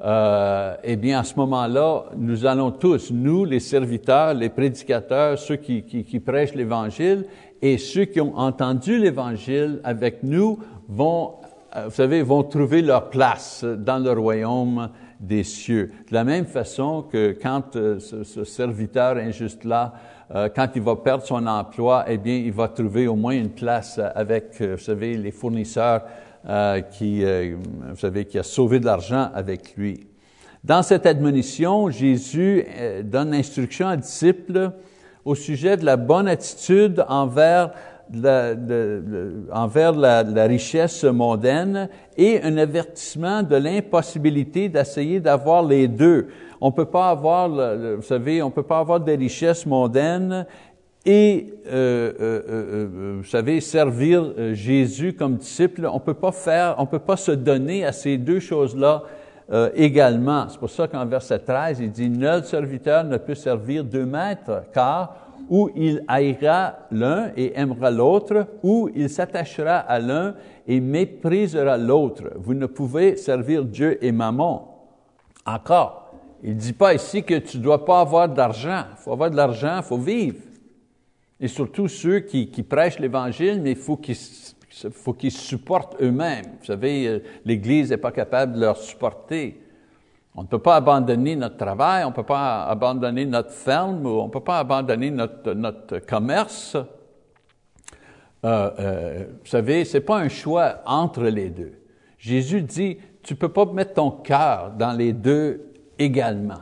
euh, 0.04 0.74
eh 0.82 0.96
bien, 0.96 1.20
à 1.20 1.24
ce 1.24 1.36
moment-là, 1.36 2.06
nous 2.16 2.44
allons 2.44 2.70
tous, 2.70 3.10
nous, 3.10 3.44
les 3.44 3.60
serviteurs, 3.60 4.34
les 4.34 4.48
prédicateurs, 4.48 5.38
ceux 5.38 5.56
qui, 5.56 5.82
qui, 5.84 6.20
prêchent 6.20 6.54
l'Évangile, 6.54 7.24
et 7.62 7.78
ceux 7.78 8.04
qui 8.04 8.20
ont 8.20 8.36
entendu 8.36 8.98
l'Évangile 8.98 9.80
avec 9.84 10.22
nous 10.22 10.58
vont, 10.88 11.34
euh, 11.76 11.84
vous 11.86 11.94
savez, 11.94 12.22
vont 12.22 12.42
trouver 12.42 12.82
leur 12.82 13.08
place 13.08 13.64
dans 13.64 13.98
le 13.98 14.12
royaume 14.12 14.90
des 15.20 15.44
cieux. 15.44 15.92
De 16.08 16.14
la 16.14 16.24
même 16.24 16.46
façon 16.46 17.02
que 17.02 17.36
quand 17.40 17.76
euh, 17.76 17.98
ce, 17.98 18.24
ce, 18.24 18.44
serviteur 18.44 19.16
injuste-là, 19.16 19.94
euh, 20.34 20.48
quand 20.54 20.68
il 20.74 20.82
va 20.82 20.96
perdre 20.96 21.24
son 21.24 21.46
emploi, 21.46 22.04
eh 22.08 22.18
bien, 22.18 22.36
il 22.36 22.52
va 22.52 22.68
trouver 22.68 23.06
au 23.06 23.16
moins 23.16 23.34
une 23.34 23.50
place 23.50 24.00
avec, 24.14 24.60
vous 24.60 24.78
savez, 24.78 25.16
les 25.16 25.30
fournisseurs 25.30 26.02
qui, 26.92 27.24
vous 27.24 27.96
savez, 27.96 28.24
qui 28.24 28.38
a 28.38 28.44
sauvé 28.44 28.78
de 28.78 28.84
l'argent 28.84 29.30
avec 29.34 29.74
lui. 29.76 30.06
Dans 30.62 30.84
cette 30.84 31.04
admonition, 31.04 31.90
Jésus 31.90 32.64
donne 33.02 33.32
l'instruction 33.32 33.88
aux 33.88 33.96
disciples 33.96 34.70
au 35.26 35.34
sujet 35.34 35.76
de 35.76 35.84
la 35.84 35.96
bonne 35.96 36.28
attitude 36.28 37.04
envers 37.08 37.72
envers 39.52 39.92
la, 39.92 40.22
la, 40.22 40.46
richesse 40.46 41.04
mondaine 41.04 41.88
et 42.16 42.40
un 42.42 42.56
avertissement 42.56 43.42
de 43.42 43.56
l'impossibilité 43.56 44.68
d'essayer 44.68 45.20
d'avoir 45.20 45.64
les 45.64 45.88
deux. 45.88 46.28
On 46.60 46.72
peut 46.72 46.86
pas 46.86 47.10
avoir, 47.10 47.48
vous 47.48 48.02
savez, 48.02 48.42
on 48.42 48.50
peut 48.50 48.62
pas 48.62 48.78
avoir 48.78 49.00
des 49.00 49.16
richesses 49.16 49.66
mondaines 49.66 50.46
et, 51.06 51.54
euh, 51.68 52.12
euh, 52.20 52.42
euh, 52.48 53.16
vous 53.18 53.28
savez, 53.28 53.60
servir 53.60 54.32
Jésus 54.54 55.12
comme 55.12 55.36
disciple. 55.36 55.88
On 55.90 56.00
peut 56.00 56.14
pas 56.14 56.32
faire, 56.32 56.74
on 56.78 56.86
peut 56.86 56.98
pas 56.98 57.16
se 57.16 57.30
donner 57.30 57.84
à 57.84 57.92
ces 57.92 58.18
deux 58.18 58.40
choses-là 58.40 59.04
euh, 59.52 59.70
également. 59.74 60.48
C'est 60.48 60.58
pour 60.58 60.70
ça 60.70 60.88
qu'en 60.88 61.06
verset 61.06 61.38
13, 61.38 61.80
il 61.80 61.90
dit, 61.90 62.08
Nul 62.08 62.44
serviteur 62.44 63.04
ne 63.04 63.16
peut 63.16 63.34
servir 63.34 63.84
deux 63.84 64.06
maîtres, 64.06 64.64
car 64.72 65.26
ou 65.48 65.70
il 65.76 66.02
haïra 66.08 66.78
l'un 66.90 67.30
et 67.36 67.52
aimera 67.58 67.90
l'autre, 67.90 68.48
ou 68.62 68.90
il 68.94 69.08
s'attachera 69.08 69.76
à 69.78 69.98
l'un 70.00 70.34
et 70.66 70.80
méprisera 70.80 71.76
l'autre. 71.76 72.24
Vous 72.36 72.54
ne 72.54 72.66
pouvez 72.66 73.16
servir 73.16 73.64
Dieu 73.64 74.04
et 74.04 74.10
maman. 74.10 74.88
Encore, 75.44 76.10
il 76.42 76.54
ne 76.54 76.60
dit 76.60 76.72
pas 76.72 76.94
ici 76.94 77.22
que 77.22 77.38
tu 77.38 77.58
ne 77.58 77.62
dois 77.62 77.84
pas 77.84 78.00
avoir 78.00 78.28
d'argent. 78.28 78.84
Il 78.92 78.96
faut 78.96 79.12
avoir 79.12 79.30
de 79.30 79.36
l'argent, 79.36 79.76
il 79.76 79.82
faut 79.84 79.98
vivre. 79.98 80.38
Et 81.38 81.48
surtout 81.48 81.86
ceux 81.86 82.20
qui, 82.20 82.50
qui 82.50 82.62
prêchent 82.62 82.98
l'Évangile, 82.98 83.60
mais 83.62 83.72
il 83.72 83.76
faut 83.76 83.96
qu'ils 83.96 84.16
il 84.84 84.90
faut 84.90 85.12
qu'ils 85.12 85.32
supportent 85.32 85.96
eux-mêmes. 86.00 86.44
Vous 86.60 86.66
savez, 86.66 87.06
euh, 87.06 87.18
l'Église 87.44 87.90
n'est 87.90 87.96
pas 87.96 88.12
capable 88.12 88.54
de 88.54 88.60
leur 88.60 88.76
supporter. 88.76 89.60
On 90.34 90.42
ne 90.42 90.46
peut 90.46 90.58
pas 90.58 90.76
abandonner 90.76 91.34
notre 91.34 91.56
travail, 91.56 92.04
on 92.04 92.10
ne 92.10 92.14
peut 92.14 92.22
pas 92.22 92.66
abandonner 92.66 93.24
notre 93.24 93.52
ferme, 93.52 94.06
on 94.06 94.26
ne 94.26 94.30
peut 94.30 94.40
pas 94.40 94.58
abandonner 94.58 95.10
notre, 95.10 95.52
notre 95.54 95.98
commerce. 96.00 96.76
Euh, 98.44 98.70
euh, 98.78 99.24
vous 99.40 99.46
savez, 99.46 99.84
ce 99.86 99.96
n'est 99.96 100.04
pas 100.04 100.18
un 100.18 100.28
choix 100.28 100.82
entre 100.84 101.24
les 101.24 101.48
deux. 101.48 101.72
Jésus 102.18 102.60
dit, 102.60 102.98
tu 103.22 103.32
ne 103.32 103.38
peux 103.38 103.48
pas 103.48 103.64
mettre 103.66 103.94
ton 103.94 104.10
cœur 104.10 104.72
dans 104.72 104.92
les 104.92 105.14
deux 105.14 105.72
également. 105.98 106.60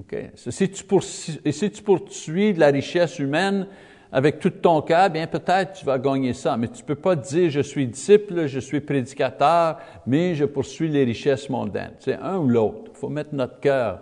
Okay? 0.00 0.30
Si, 0.34 0.68
tu 0.70 0.84
poursuis, 0.84 1.40
si 1.50 1.70
tu 1.70 1.82
poursuis 1.82 2.52
la 2.54 2.66
richesse 2.66 3.20
humaine, 3.20 3.68
avec 4.16 4.38
tout 4.38 4.48
ton 4.48 4.80
cœur, 4.80 5.10
bien 5.10 5.26
peut-être 5.26 5.74
tu 5.74 5.84
vas 5.84 5.98
gagner 5.98 6.32
ça, 6.32 6.56
mais 6.56 6.68
tu 6.68 6.80
ne 6.80 6.86
peux 6.86 6.94
pas 6.94 7.14
dire 7.14 7.50
je 7.50 7.60
suis 7.60 7.86
disciple, 7.86 8.46
je 8.46 8.60
suis 8.60 8.80
prédicateur, 8.80 9.76
mais 10.06 10.34
je 10.34 10.46
poursuis 10.46 10.88
les 10.88 11.04
richesses 11.04 11.50
mondaines. 11.50 11.92
C'est 11.98 12.14
un 12.14 12.38
ou 12.38 12.48
l'autre. 12.48 12.92
Il 12.94 12.98
faut 12.98 13.10
mettre 13.10 13.34
notre 13.34 13.60
cœur 13.60 14.00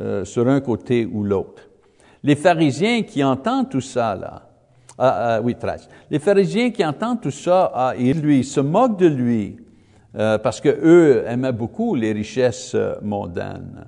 euh, 0.00 0.24
sur 0.24 0.48
un 0.48 0.60
côté 0.60 1.06
ou 1.06 1.22
l'autre. 1.22 1.62
Les 2.24 2.34
pharisiens 2.34 3.02
qui 3.02 3.22
entendent 3.22 3.70
tout 3.70 3.80
ça, 3.80 4.16
là, 4.16 4.48
Ah, 4.98 5.36
ah, 5.36 5.40
oui, 5.40 5.54
13. 5.54 5.88
Les 6.10 6.18
pharisiens 6.18 6.72
qui 6.72 6.84
entendent 6.84 7.20
tout 7.20 7.30
ça, 7.30 7.70
ah, 7.72 7.94
ils 7.96 8.20
lui 8.20 8.42
se 8.42 8.58
moquent 8.58 8.98
de 8.98 9.06
lui 9.06 9.58
euh, 10.16 10.38
parce 10.38 10.60
que 10.60 10.70
eux 10.70 11.22
aimaient 11.24 11.52
beaucoup 11.52 11.94
les 11.94 12.10
richesses 12.10 12.74
euh, 12.74 12.96
mondaines. 13.00 13.86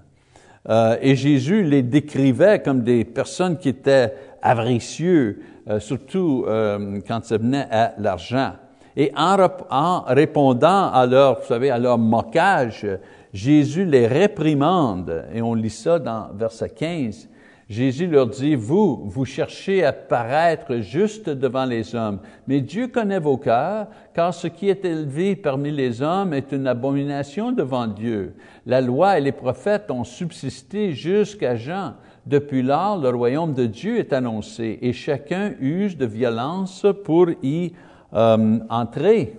Euh, 0.68 0.96
et 1.00 1.16
Jésus 1.16 1.62
les 1.62 1.82
décrivait 1.82 2.60
comme 2.60 2.82
des 2.82 3.04
personnes 3.04 3.56
qui 3.56 3.70
étaient 3.70 4.12
avaricieux, 4.42 5.42
euh, 5.68 5.80
surtout 5.80 6.44
euh, 6.46 7.00
quand 7.06 7.24
ça 7.24 7.38
venait 7.38 7.66
à 7.70 7.94
l'argent. 7.98 8.52
Et 8.96 9.12
en, 9.16 10.02
répondant 10.06 10.90
à 10.92 11.06
leur, 11.06 11.40
vous 11.40 11.46
savez, 11.46 11.70
à 11.70 11.78
leur 11.78 11.98
moquage, 11.98 12.86
Jésus 13.32 13.84
les 13.84 14.06
réprimande, 14.06 15.24
et 15.32 15.40
on 15.40 15.54
lit 15.54 15.70
ça 15.70 15.98
dans 15.98 16.28
verset 16.34 16.70
15. 16.70 17.28
Jésus 17.68 18.06
leur 18.06 18.28
dit, 18.28 18.54
vous, 18.54 19.02
vous 19.04 19.26
cherchez 19.26 19.84
à 19.84 19.92
paraître 19.92 20.78
juste 20.78 21.28
devant 21.28 21.66
les 21.66 21.94
hommes, 21.94 22.20
mais 22.46 22.62
Dieu 22.62 22.88
connaît 22.88 23.18
vos 23.18 23.36
cœurs, 23.36 23.88
car 24.14 24.32
ce 24.32 24.46
qui 24.48 24.70
est 24.70 24.86
élevé 24.86 25.36
parmi 25.36 25.70
les 25.70 26.00
hommes 26.00 26.32
est 26.32 26.52
une 26.52 26.66
abomination 26.66 27.52
devant 27.52 27.86
Dieu. 27.86 28.34
La 28.64 28.80
loi 28.80 29.18
et 29.18 29.20
les 29.20 29.32
prophètes 29.32 29.90
ont 29.90 30.04
subsisté 30.04 30.92
jusqu'à 30.92 31.56
Jean. 31.56 31.92
Depuis 32.24 32.62
lors, 32.62 32.96
le 32.96 33.10
royaume 33.10 33.52
de 33.52 33.66
Dieu 33.66 33.98
est 33.98 34.14
annoncé 34.14 34.78
et 34.80 34.94
chacun 34.94 35.52
use 35.60 35.98
de 35.98 36.06
violence 36.06 36.86
pour 37.04 37.28
y 37.42 37.74
euh, 38.14 38.58
entrer. 38.70 39.34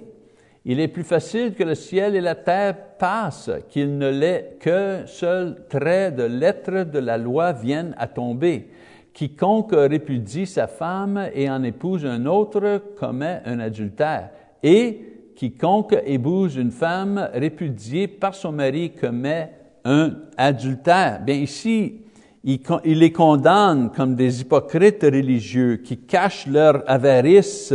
Il 0.66 0.80
est 0.80 0.90
plus 0.90 1.04
facile 1.04 1.54
que 1.54 1.64
le 1.64 1.76
ciel 1.76 2.16
et 2.16 2.22
la 2.22 2.36
terre 2.36 2.76
passent 2.98 3.52
qu'il 3.70 3.98
ne 3.98 4.10
l'est 4.10 4.58
qu'un 4.60 5.06
seul 5.06 5.64
trait 5.70 6.12
de 6.12 6.24
lettre 6.24 6.84
de 6.84 7.00
la 7.00 7.18
loi 7.18 7.54
vienne 7.54 7.96
à 7.98 8.08
tomber. 8.08 8.70
Quiconque 9.14 9.74
répudie 9.74 10.46
sa 10.46 10.68
femme 10.68 11.30
et 11.34 11.50
en 11.50 11.64
épouse 11.64 12.06
un 12.06 12.26
autre 12.26 12.82
commet 12.98 13.42
un 13.46 13.60
adultère. 13.60 14.30
Et 14.62 15.32
quiconque 15.36 15.98
épouse 16.06 16.58
une 16.58 16.72
femme 16.72 17.30
répudiée 17.34 18.08
par 18.08 18.36
son 18.36 18.52
mari 18.52 18.92
commet 18.92 19.52
un 19.86 20.12
adultère. 20.38 21.22
Bien 21.22 21.36
ici, 21.36 22.02
il 22.44 23.00
les 23.00 23.12
condamne 23.12 23.92
comme 23.96 24.16
des 24.16 24.42
hypocrites 24.42 25.04
religieux 25.04 25.78
qui 25.78 25.98
cachent 25.98 26.48
leur 26.48 26.84
avarice 26.88 27.74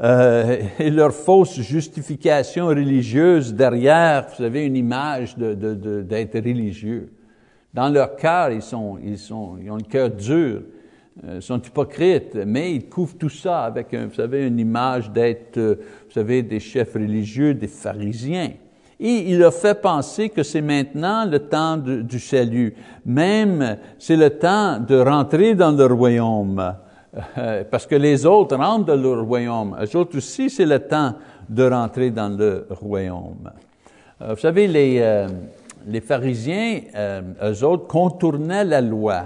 euh, 0.00 0.62
et 0.78 0.90
leur 0.90 1.12
fausse 1.12 1.60
justification 1.60 2.68
religieuse 2.68 3.52
derrière, 3.52 4.28
vous 4.28 4.36
savez, 4.36 4.64
une 4.64 4.76
image 4.76 5.36
d'être 5.36 6.36
religieux. 6.36 7.12
Dans 7.74 7.88
leur 7.88 8.14
cœur, 8.14 8.50
ils, 8.50 8.62
sont, 8.62 8.98
ils, 9.02 9.18
sont, 9.18 9.58
ils 9.60 9.70
ont 9.70 9.76
le 9.76 9.82
cœur 9.82 10.10
dur, 10.10 10.62
euh, 11.24 11.40
sont 11.40 11.60
hypocrites, 11.60 12.36
mais 12.46 12.74
ils 12.74 12.88
couvrent 12.88 13.18
tout 13.18 13.28
ça 13.28 13.64
avec, 13.64 13.92
vous 13.92 14.14
savez, 14.14 14.46
une 14.46 14.60
image 14.60 15.10
d'être, 15.10 15.58
euh, 15.58 15.74
vous 16.06 16.12
savez, 16.12 16.42
des 16.42 16.60
chefs 16.60 16.94
religieux, 16.94 17.54
des 17.54 17.66
pharisiens. 17.66 18.52
Et 19.00 19.30
il 19.32 19.42
a 19.42 19.50
fait 19.50 19.80
penser 19.80 20.28
que 20.28 20.42
c'est 20.42 20.60
maintenant 20.60 21.24
le 21.24 21.38
temps 21.40 21.76
du 21.76 22.18
salut. 22.18 22.74
Même, 23.06 23.78
c'est 23.98 24.16
le 24.16 24.30
temps 24.30 24.80
de 24.80 24.96
rentrer 24.96 25.54
dans 25.54 25.70
le 25.70 25.86
royaume. 25.86 26.74
Euh, 27.36 27.64
parce 27.68 27.86
que 27.86 27.94
les 27.94 28.24
autres 28.26 28.56
rentrent 28.56 28.86
dans 28.86 29.00
le 29.00 29.20
royaume. 29.20 29.76
Les 29.80 29.96
autres 29.96 30.16
aussi, 30.16 30.50
c'est 30.50 30.66
le 30.66 30.78
temps 30.78 31.14
de 31.48 31.68
rentrer 31.68 32.10
dans 32.10 32.28
le 32.28 32.66
royaume. 32.70 33.50
Euh, 34.22 34.34
vous 34.34 34.40
savez, 34.40 34.68
les, 34.68 34.98
euh, 35.00 35.26
les 35.86 36.00
pharisiens, 36.00 36.80
eux 37.42 37.64
autres, 37.64 37.86
contournaient 37.86 38.64
la 38.64 38.80
loi 38.80 39.24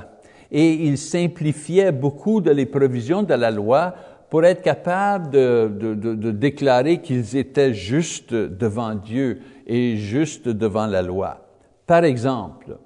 et 0.50 0.72
ils 0.72 0.98
simplifiaient 0.98 1.92
beaucoup 1.92 2.40
de 2.40 2.50
les 2.50 2.66
provisions 2.66 3.22
de 3.22 3.34
la 3.34 3.50
loi 3.50 3.94
pour 4.28 4.44
être 4.44 4.62
capables 4.62 5.30
de, 5.30 5.70
de, 5.78 5.94
de, 5.94 6.14
de 6.14 6.30
déclarer 6.30 6.98
qu'ils 6.98 7.36
étaient 7.36 7.74
justes 7.74 8.34
devant 8.34 8.94
Dieu 8.94 9.40
et 9.66 9.96
justes 9.96 10.48
devant 10.48 10.86
la 10.86 11.02
loi. 11.02 11.38
Par 11.86 12.04
exemple, 12.04 12.76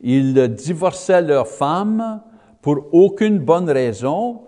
ils 0.00 0.48
divorçaient 0.54 1.22
leurs 1.22 1.48
femmes 1.48 2.20
pour 2.62 2.86
aucune 2.92 3.38
bonne 3.38 3.70
raison 3.70 4.40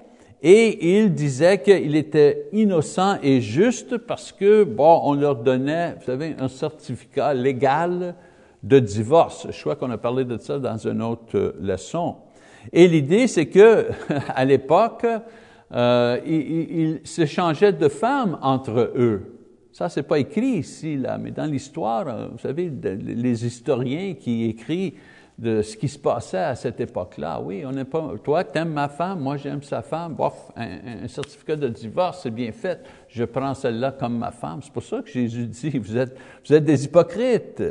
et 0.43 0.97
il 0.97 1.15
disait 1.15 1.61
qu'il 1.61 1.97
était 1.97 2.49
innocent 2.53 3.19
et 3.23 3.41
juste 3.41 3.99
parce 3.99 4.31
que, 4.31 4.63
bon, 4.63 5.01
on 5.03 5.15
leur 5.15 5.37
donnait, 5.37 5.95
vous 5.99 6.07
savez, 6.07 6.37
un 6.39 6.49
certificat 6.49 7.35
légal 7.35 8.15
de 8.63 8.79
divorce. 8.79 9.49
Je 9.51 9.61
crois 9.61 9.75
qu'on 9.75 9.91
a 9.91 9.99
parlé 9.99 10.25
de 10.25 10.39
ça 10.39 10.59
dans 10.59 10.77
une 10.77 11.03
autre 11.03 11.37
euh, 11.37 11.53
leçon. 11.61 12.17
Et 12.73 12.87
l'idée, 12.87 13.27
c'est 13.27 13.47
que, 13.47 13.89
à 14.29 14.45
l'époque, 14.45 15.07
euh, 15.73 16.19
ils, 16.25 17.01
s'échangeaient 17.05 17.73
de 17.73 17.89
femmes 17.89 18.39
entre 18.41 18.93
eux. 18.97 19.35
Ça, 19.73 19.89
c'est 19.89 20.03
pas 20.03 20.19
écrit 20.19 20.59
ici, 20.59 20.97
là, 20.97 21.19
mais 21.19 21.31
dans 21.31 21.47
l'histoire, 21.47 22.07
euh, 22.09 22.29
vous 22.33 22.39
savez, 22.39 22.71
les 22.71 23.47
historiens 23.47 24.15
qui 24.15 24.45
écrivent 24.47 24.95
de 25.39 25.63
ce 25.63 25.77
qui 25.77 25.89
se 25.89 25.99
passait 25.99 26.37
à 26.39 26.57
cette 26.57 26.81
époque-là. 26.81 27.41
Oui, 27.41 27.63
on 27.65 27.71
n'est 27.71 27.85
pas. 27.85 28.13
Toi, 28.25 28.43
tu 28.43 28.59
aimes 28.59 28.73
ma 28.73 28.89
femme, 28.89 29.21
moi 29.21 29.37
j'aime 29.37 29.63
sa 29.63 29.83
femme. 29.83 30.15
Bof, 30.15 30.51
un, 30.57 31.07
certificat 31.07 31.55
de 31.55 31.69
divorce, 31.69 32.21
c'est 32.25 32.33
bien 32.33 32.51
fait. 32.51 32.81
Je 33.09 33.25
prends 33.25 33.55
celle-là 33.55 33.93
comme 33.93 34.19
ma 34.19 34.33
femme. 34.33 34.59
C'est 34.63 34.73
pour 34.73 34.83
ça 34.83 35.01
que 35.01 35.09
Jésus 35.09 35.47
dit 35.47 35.79
vous 35.79 35.97
êtes, 35.97 36.19
des 36.65 36.85
hypocrites. 36.85 37.63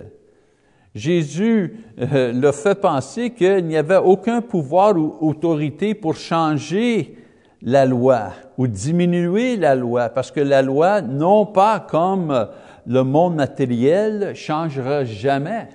Jésus 0.95 1.83
euh, 1.99 2.31
leur 2.31 2.55
fait 2.55 2.79
penser 2.79 3.31
qu'il 3.31 3.65
n'y 3.65 3.77
avait 3.77 3.97
aucun 3.97 4.41
pouvoir 4.41 4.97
ou 4.97 5.15
autorité 5.19 5.93
pour 5.93 6.15
changer 6.15 7.17
la 7.61 7.85
loi 7.85 8.31
ou 8.57 8.67
diminuer 8.67 9.57
la 9.57 9.75
loi, 9.75 10.09
parce 10.09 10.31
que 10.31 10.39
la 10.39 10.61
loi, 10.61 11.01
non 11.01 11.45
pas 11.45 11.79
comme 11.79 12.47
le 12.87 13.03
monde 13.03 13.35
matériel, 13.35 14.33
changera 14.35 15.03
jamais. 15.03 15.67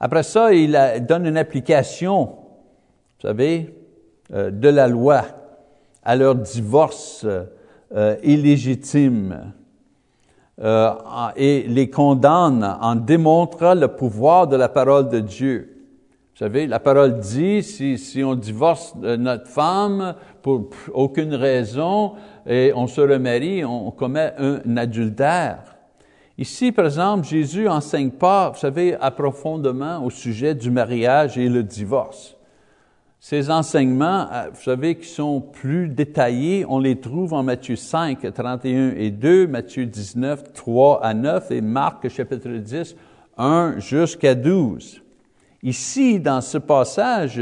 Après 0.00 0.22
ça, 0.22 0.54
il 0.54 0.78
donne 1.06 1.26
une 1.26 1.36
application, 1.36 2.24
vous 2.24 3.28
savez, 3.28 3.74
euh, 4.32 4.50
de 4.50 4.68
la 4.68 4.88
loi 4.88 5.24
à 6.02 6.16
leur 6.16 6.36
divorce 6.36 7.26
euh, 7.92 8.16
illégitime 8.22 9.52
euh, 10.62 10.92
et 11.36 11.64
les 11.68 11.90
condamne 11.90 12.78
en 12.80 12.94
démontrant 12.94 13.74
le 13.74 13.88
pouvoir 13.88 14.46
de 14.46 14.56
la 14.56 14.70
parole 14.70 15.10
de 15.10 15.20
Dieu. 15.20 15.68
Vous 16.32 16.38
savez, 16.46 16.66
la 16.66 16.80
parole 16.80 17.18
dit, 17.18 17.62
si 17.62 18.24
on 18.24 18.34
divorce 18.34 18.94
notre 18.96 19.48
femme 19.48 20.14
pour 20.40 20.70
aucune 20.94 21.34
raison 21.34 22.14
et 22.46 22.72
on 22.74 22.86
se 22.86 23.02
remarie, 23.02 23.62
on 23.66 23.90
commet 23.90 24.32
un 24.38 24.78
adultère. 24.78 25.79
Ici, 26.40 26.72
par 26.72 26.86
exemple, 26.86 27.26
Jésus 27.26 27.68
enseigne 27.68 28.08
pas, 28.08 28.48
vous 28.48 28.58
savez, 28.58 28.96
approfondément 28.98 30.02
au 30.02 30.08
sujet 30.08 30.54
du 30.54 30.70
mariage 30.70 31.36
et 31.36 31.50
le 31.50 31.62
divorce. 31.62 32.34
Ces 33.20 33.50
enseignements, 33.50 34.26
euh, 34.32 34.48
vous 34.50 34.62
savez, 34.62 34.94
qui 34.94 35.06
sont 35.06 35.42
plus 35.42 35.88
détaillés, 35.88 36.64
on 36.66 36.78
les 36.78 36.98
trouve 36.98 37.34
en 37.34 37.42
Matthieu 37.42 37.76
5, 37.76 38.32
31 38.32 38.94
et 38.96 39.10
2, 39.10 39.48
Matthieu 39.48 39.84
19, 39.84 40.54
3 40.54 41.04
à 41.04 41.12
9 41.12 41.50
et 41.50 41.60
Marc 41.60 42.08
chapitre 42.08 42.48
10, 42.48 42.96
1 43.36 43.74
jusqu'à 43.76 44.34
12. 44.34 45.02
Ici, 45.62 46.20
dans 46.20 46.40
ce 46.40 46.56
passage, 46.56 47.38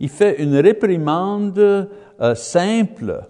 il 0.00 0.08
fait 0.08 0.42
une 0.42 0.56
réprimande 0.56 1.56
euh, 2.20 2.34
simple 2.34 3.28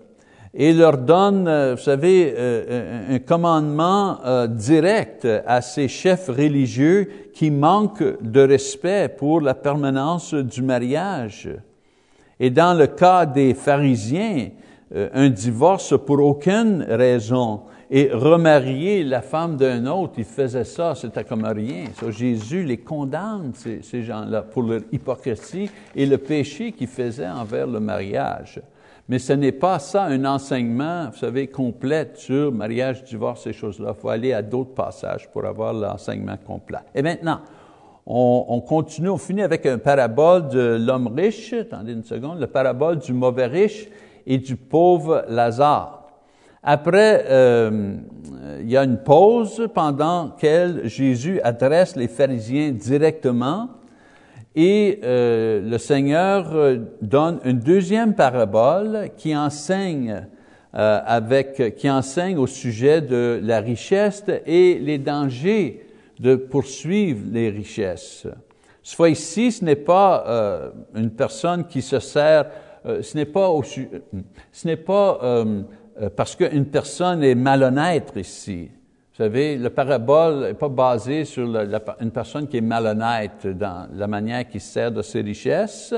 et 0.52 0.72
leur 0.72 0.98
donne, 0.98 1.46
euh, 1.46 1.74
vous 1.76 1.82
savez, 1.82 2.34
euh, 2.36 3.14
un 3.14 3.18
commandement 3.20 4.18
euh, 4.24 4.46
direct 4.46 5.26
à 5.46 5.60
ces 5.62 5.86
chefs 5.86 6.28
religieux 6.28 7.08
qui 7.32 7.50
manquent 7.50 8.20
de 8.20 8.40
respect 8.40 9.08
pour 9.08 9.40
la 9.40 9.54
permanence 9.54 10.34
du 10.34 10.62
mariage. 10.62 11.48
Et 12.40 12.50
dans 12.50 12.76
le 12.76 12.86
cas 12.88 13.26
des 13.26 13.54
pharisiens, 13.54 14.48
un 14.92 15.28
divorce 15.28 15.94
pour 16.04 16.18
aucune 16.24 16.84
raison 16.88 17.60
et 17.90 18.10
remarier 18.12 19.04
la 19.04 19.20
femme 19.20 19.56
d'un 19.56 19.86
autre, 19.86 20.14
ils 20.16 20.24
faisaient 20.24 20.64
ça, 20.64 20.94
c'était 20.96 21.22
comme 21.22 21.44
rien. 21.44 21.84
Jésus 22.08 22.64
les 22.64 22.78
condamne, 22.78 23.52
ces, 23.54 23.82
ces 23.82 24.02
gens-là, 24.02 24.42
pour 24.42 24.62
leur 24.62 24.80
hypocrisie 24.90 25.70
et 25.94 26.06
le 26.06 26.18
péché 26.18 26.72
qu'ils 26.72 26.88
faisaient 26.88 27.28
envers 27.28 27.68
le 27.68 27.78
mariage. 27.78 28.60
Mais 29.10 29.18
ce 29.18 29.32
n'est 29.32 29.50
pas 29.50 29.80
ça 29.80 30.04
un 30.04 30.24
enseignement, 30.24 31.10
vous 31.10 31.18
savez, 31.18 31.48
complet 31.48 32.12
sur 32.14 32.52
mariage, 32.52 33.02
divorce, 33.02 33.42
ces 33.42 33.52
choses-là. 33.52 33.92
Il 33.96 34.00
faut 34.00 34.08
aller 34.08 34.32
à 34.32 34.40
d'autres 34.40 34.72
passages 34.72 35.28
pour 35.32 35.44
avoir 35.44 35.72
l'enseignement 35.72 36.36
complet. 36.46 36.78
Et 36.94 37.02
maintenant, 37.02 37.40
on, 38.06 38.60
continue, 38.60 39.08
on 39.08 39.18
finit 39.18 39.42
avec 39.42 39.66
un 39.66 39.78
parabole 39.78 40.46
de 40.46 40.78
l'homme 40.80 41.08
riche, 41.08 41.52
attendez 41.52 41.92
une 41.92 42.04
seconde, 42.04 42.38
le 42.38 42.46
parabole 42.46 43.00
du 43.00 43.12
mauvais 43.12 43.46
riche 43.46 43.88
et 44.28 44.38
du 44.38 44.54
pauvre 44.54 45.24
Lazare. 45.28 46.06
Après, 46.62 47.24
euh, 47.30 47.96
il 48.60 48.70
y 48.70 48.76
a 48.76 48.84
une 48.84 48.98
pause 48.98 49.68
pendant 49.74 50.26
laquelle 50.26 50.86
Jésus 50.86 51.40
adresse 51.40 51.96
les 51.96 52.06
pharisiens 52.06 52.70
directement 52.70 53.70
Et 54.56 55.00
euh, 55.04 55.60
le 55.62 55.78
Seigneur 55.78 56.54
euh, 56.54 56.76
donne 57.00 57.38
une 57.44 57.60
deuxième 57.60 58.14
parabole 58.14 59.10
qui 59.16 59.36
enseigne 59.36 60.26
euh, 60.74 61.00
avec, 61.04 61.76
qui 61.76 61.88
enseigne 61.88 62.36
au 62.36 62.46
sujet 62.46 63.00
de 63.00 63.40
la 63.42 63.60
richesse 63.60 64.24
et 64.46 64.78
les 64.80 64.98
dangers 64.98 65.86
de 66.18 66.36
poursuivre 66.36 67.22
les 67.30 67.50
richesses. 67.50 68.26
Fois 68.84 69.10
ici, 69.10 69.52
ce 69.52 69.64
n'est 69.64 69.76
pas 69.76 70.24
euh, 70.26 70.70
une 70.94 71.10
personne 71.10 71.66
qui 71.66 71.82
se 71.82 72.00
sert, 72.00 72.50
euh, 72.86 73.02
ce 73.02 73.16
n'est 73.16 73.26
pas, 73.26 73.48
au, 73.48 73.62
ce 73.62 74.66
n'est 74.66 74.76
pas 74.76 75.18
euh, 75.22 75.62
parce 76.16 76.34
qu'une 76.34 76.66
personne 76.66 77.22
est 77.22 77.34
malhonnête 77.34 78.12
ici. 78.16 78.70
Vous 79.20 79.26
savez, 79.26 79.58
le 79.58 79.68
parabole 79.68 80.44
n'est 80.44 80.54
pas 80.54 80.70
basé 80.70 81.26
sur 81.26 81.46
une 82.00 82.10
personne 82.10 82.48
qui 82.48 82.56
est 82.56 82.62
malhonnête 82.62 83.46
dans 83.48 83.86
la 83.94 84.06
manière 84.06 84.48
qu'il 84.48 84.62
sert 84.62 84.90
de 84.90 85.02
ses 85.02 85.20
richesses, 85.20 85.92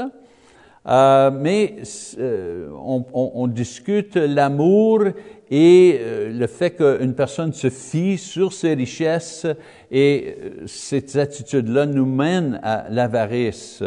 euh, 0.88 1.30
mais 1.30 1.76
euh, 2.18 2.68
on, 2.84 3.06
on, 3.12 3.30
on, 3.36 3.46
discute 3.46 4.16
l'amour 4.16 5.04
et 5.48 6.00
euh, 6.00 6.32
le 6.32 6.46
fait 6.48 6.70
qu'une 6.72 7.14
personne 7.14 7.52
se 7.52 7.70
fie 7.70 8.18
sur 8.18 8.52
ses 8.52 8.74
richesses 8.74 9.46
et 9.88 10.36
cette 10.66 11.14
attitude-là 11.14 11.86
nous 11.86 12.06
mène 12.06 12.58
à 12.60 12.86
l'avarice. 12.90 13.84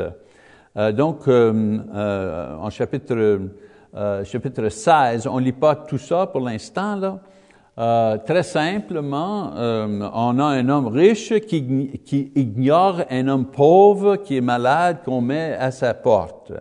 donc, 0.93 1.27
en 1.27 2.69
chapitre, 2.69 3.39
chapitre 4.23 4.69
16, 4.69 5.27
on 5.27 5.39
lit 5.39 5.51
pas 5.51 5.75
tout 5.75 5.97
ça 5.97 6.25
pour 6.25 6.39
l'instant, 6.39 6.95
là. 6.95 7.19
Euh, 7.77 8.17
très 8.25 8.43
simplement, 8.43 9.51
euh, 9.57 10.09
on 10.13 10.39
a 10.39 10.45
un 10.45 10.69
homme 10.69 10.87
riche 10.87 11.33
qui, 11.41 12.31
ignore 12.35 13.01
un 13.09 13.27
homme 13.27 13.47
pauvre 13.47 14.15
qui 14.15 14.37
est 14.37 14.41
malade 14.41 14.99
qu'on 15.03 15.19
met 15.19 15.53
à 15.59 15.71
sa 15.71 15.93
porte. 15.93 16.53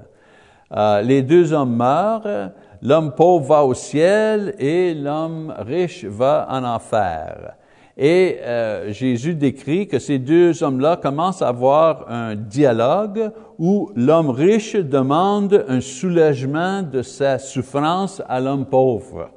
Euh, 0.77 1.03
les 1.03 1.23
deux 1.23 1.53
hommes 1.53 1.77
meurent, 1.77 2.51
l'homme 2.83 3.15
pauvre 3.15 3.47
va 3.47 3.65
au 3.65 3.75
ciel 3.75 4.57
et 4.59 4.93
l'homme 4.93 5.55
riche 5.59 6.05
va 6.05 6.49
en 6.51 6.65
enfer. 6.65 7.55
Et 7.97 8.39
euh, 8.43 8.93
Jésus 8.93 9.37
décrit 9.37 9.87
que 9.87 10.01
ces 10.01 10.19
deux 10.19 10.65
hommes-là 10.65 10.97
commencent 10.97 11.43
à 11.43 11.49
avoir 11.49 12.11
un 12.11 12.35
dialogue 12.35 13.31
où 13.57 13.93
l'homme 13.95 14.31
riche 14.31 14.75
demande 14.75 15.65
un 15.69 15.81
soulagement 15.81 16.83
de 16.83 17.03
sa 17.03 17.39
souffrance 17.39 18.21
à 18.29 18.41
l'homme 18.41 18.67
pauvre. 18.67 19.31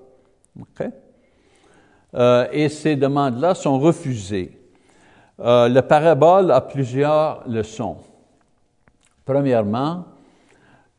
Okay? 0.60 0.90
Euh, 2.16 2.48
et 2.52 2.70
ces 2.70 2.96
demandes-là 2.96 3.54
sont 3.54 3.80
refusées. 3.80 4.58
Euh, 5.40 5.68
le 5.68 5.82
parabole 5.82 6.52
a 6.52 6.62
plusieurs 6.62 7.44
leçons. 7.48 7.98
Premièrement, 9.26 10.06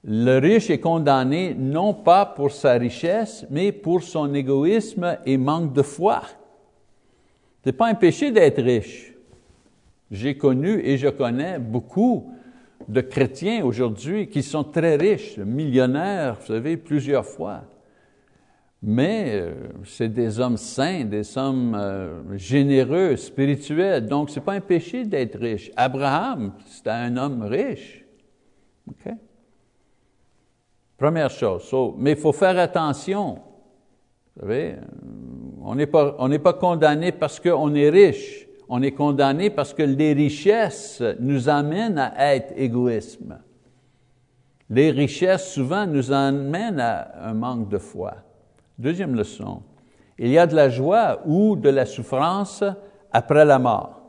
le 0.04 0.38
riche 0.38 0.70
est 0.70 0.80
condamné 0.80 1.54
non 1.54 1.92
pas 1.92 2.24
pour 2.24 2.52
sa 2.52 2.72
richesse, 2.74 3.46
mais 3.50 3.72
pour 3.72 4.02
son 4.02 4.32
égoïsme 4.34 5.18
et 5.24 5.36
manque 5.36 5.72
de 5.72 5.82
foi. 5.82 6.22
Ce 7.64 7.68
n'est 7.68 7.72
pas 7.72 7.88
un 7.88 7.94
péché 7.94 8.30
d'être 8.30 8.62
riche. 8.62 9.14
J'ai 10.10 10.36
connu 10.36 10.80
et 10.84 10.96
je 10.96 11.08
connais 11.08 11.58
beaucoup 11.58 12.32
de 12.86 13.00
chrétiens 13.00 13.64
aujourd'hui 13.64 14.28
qui 14.28 14.42
sont 14.42 14.64
très 14.64 14.96
riches, 14.96 15.36
millionnaires, 15.38 16.36
vous 16.40 16.46
savez, 16.46 16.76
plusieurs 16.76 17.26
fois. 17.26 17.62
Mais 18.80 19.32
euh, 19.32 19.54
c'est 19.84 20.08
des 20.08 20.38
hommes 20.38 20.56
saints, 20.56 21.04
des 21.04 21.36
hommes 21.36 21.74
euh, 21.74 22.36
généreux, 22.36 23.16
spirituels. 23.16 24.06
Donc, 24.06 24.30
ce 24.30 24.38
n'est 24.38 24.44
pas 24.44 24.52
un 24.52 24.60
péché 24.60 25.04
d'être 25.04 25.38
riche. 25.38 25.72
Abraham, 25.76 26.52
c'était 26.66 26.90
un 26.90 27.16
homme 27.16 27.42
riche. 27.42 28.04
Première 30.96 31.30
chose. 31.30 31.72
mais 31.98 32.12
il 32.12 32.16
faut 32.16 32.32
faire 32.32 32.58
attention. 32.58 33.40
Vous 34.36 34.42
savez, 34.42 34.76
on 35.62 35.74
n'est 35.74 35.86
pas, 35.86 36.12
pas 36.12 36.52
condamné 36.52 37.12
parce 37.12 37.40
qu'on 37.40 37.74
est 37.74 37.90
riche. 37.90 38.46
On 38.68 38.82
est 38.82 38.92
condamné 38.92 39.50
parce 39.50 39.74
que 39.74 39.82
les 39.82 40.12
richesses 40.12 41.02
nous 41.18 41.48
amènent 41.48 41.98
à 41.98 42.34
être 42.34 42.52
égoïsme. 42.56 43.38
Les 44.70 44.90
richesses, 44.90 45.52
souvent, 45.52 45.86
nous 45.86 46.12
amènent 46.12 46.80
à 46.80 47.28
un 47.28 47.34
manque 47.34 47.68
de 47.68 47.78
foi. 47.78 48.14
Deuxième 48.78 49.16
leçon. 49.16 49.62
Il 50.20 50.28
y 50.28 50.38
a 50.38 50.46
de 50.46 50.54
la 50.54 50.68
joie 50.68 51.20
ou 51.26 51.56
de 51.56 51.68
la 51.68 51.84
souffrance 51.84 52.62
après 53.10 53.44
la 53.44 53.58
mort. 53.58 54.00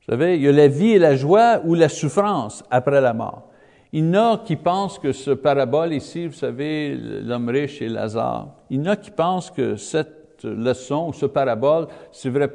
Vous 0.00 0.12
savez, 0.12 0.34
il 0.36 0.42
y 0.42 0.48
a 0.48 0.52
la 0.52 0.66
vie 0.66 0.92
et 0.94 0.98
la 0.98 1.14
joie 1.14 1.60
ou 1.64 1.74
la 1.74 1.88
souffrance 1.88 2.64
après 2.72 3.00
la 3.00 3.14
mort. 3.14 3.50
Il 3.92 4.04
y 4.04 4.18
en 4.18 4.32
a 4.32 4.38
qui 4.38 4.56
pensent 4.56 4.98
que 4.98 5.12
ce 5.12 5.30
parabole 5.30 5.92
ici, 5.92 6.26
vous 6.26 6.32
savez, 6.32 6.96
l'homme 6.96 7.48
riche 7.48 7.80
et 7.82 7.88
Lazare, 7.88 8.48
il 8.68 8.78
y 8.78 8.88
en 8.88 8.92
a 8.92 8.96
qui 8.96 9.12
pensent 9.12 9.52
que 9.52 9.76
cette 9.76 10.23
leçon, 10.48 11.12
ce 11.12 11.26
parabole, 11.26 11.86
c'est 12.12 12.30
vrai 12.30 12.50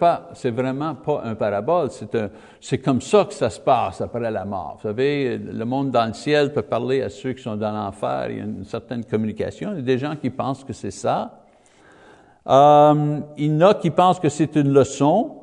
vraiment 0.52 0.96
pas 0.96 1.22
un 1.24 1.36
parabole, 1.36 1.90
c'est 2.60 2.78
comme 2.80 3.02
ça 3.02 3.26
que 3.26 3.34
ça 3.34 3.50
se 3.50 3.60
passe 3.60 4.02
après 4.02 4.32
la 4.32 4.46
mort. 4.46 4.78
Vous 4.78 4.90
savez, 4.90 5.38
le 5.38 5.66
monde 5.66 5.92
dans 5.92 6.06
le 6.06 6.14
ciel 6.14 6.54
peut 6.54 6.62
parler 6.62 7.02
à 7.02 7.10
ceux 7.10 7.34
qui 7.34 7.44
sont 7.44 7.56
dans 7.56 7.72
l'enfer, 7.72 8.28
il 8.30 8.38
y 8.38 8.42
a 8.42 8.44
une 8.44 8.66
certaine 8.66 9.04
communication. 9.04 9.72
Il 9.74 9.78
y 9.78 9.80
a 9.80 9.84
des 9.84 9.98
gens 9.98 10.16
qui 10.16 10.30
pensent 10.30 10.64
que 10.64 10.74
c'est 10.74 10.92
ça. 10.92 11.42
Euh, 12.48 13.20
il 13.38 13.54
y 13.54 13.64
en 13.64 13.68
a 13.68 13.74
qui 13.74 13.92
pensent 13.92 14.20
que 14.20 14.30
c'est 14.30 14.56
une 14.56 14.74
leçon, 14.74 15.36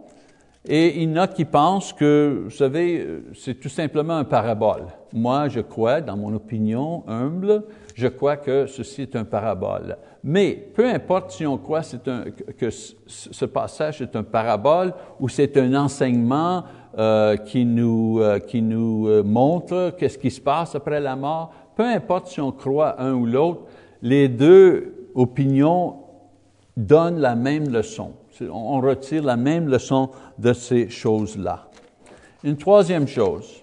et 0.68 1.02
il 1.02 1.10
y 1.10 1.12
en 1.12 1.22
a 1.22 1.28
qui 1.28 1.44
pensent 1.44 1.92
que, 1.92 2.42
vous 2.44 2.50
savez, 2.50 3.22
c'est 3.34 3.54
tout 3.54 3.68
simplement 3.68 4.16
un 4.16 4.24
parabole. 4.24 4.86
Moi, 5.12 5.48
je 5.48 5.60
crois, 5.60 6.00
dans 6.00 6.16
mon 6.16 6.34
opinion 6.34 7.04
humble, 7.06 7.62
je 7.94 8.08
crois 8.08 8.36
que 8.36 8.66
ceci 8.66 9.02
est 9.02 9.14
un 9.14 9.24
parabole. 9.24 9.96
Mais 10.28 10.54
peu 10.74 10.84
importe 10.84 11.30
si 11.30 11.46
on 11.46 11.56
croit 11.56 11.82
que 12.58 12.68
ce 12.70 13.44
passage 13.44 14.02
est 14.02 14.16
un 14.16 14.24
parabole 14.24 14.92
ou 15.20 15.28
c'est 15.28 15.56
un 15.56 15.72
enseignement 15.74 16.64
euh, 16.98 17.36
qui 17.36 17.64
nous, 17.64 18.18
euh, 18.20 18.40
qui 18.40 18.60
nous 18.60 19.06
euh, 19.06 19.22
montre 19.22 19.94
qu'est-ce 19.96 20.18
qui 20.18 20.32
se 20.32 20.40
passe 20.40 20.74
après 20.74 20.98
la 20.98 21.14
mort, 21.14 21.52
peu 21.76 21.84
importe 21.84 22.26
si 22.26 22.40
on 22.40 22.50
croit 22.50 23.00
un 23.00 23.14
ou 23.14 23.24
l'autre, 23.24 23.62
les 24.02 24.28
deux 24.28 25.10
opinions 25.14 25.98
donnent 26.76 27.20
la 27.20 27.36
même 27.36 27.68
leçon 27.70 28.12
on 28.42 28.80
retire 28.80 29.22
la 29.22 29.36
même 29.36 29.68
leçon 29.68 30.10
de 30.38 30.52
ces 30.52 30.88
choses-là. 30.88 31.68
Une 32.44 32.56
troisième 32.56 33.08
chose, 33.08 33.62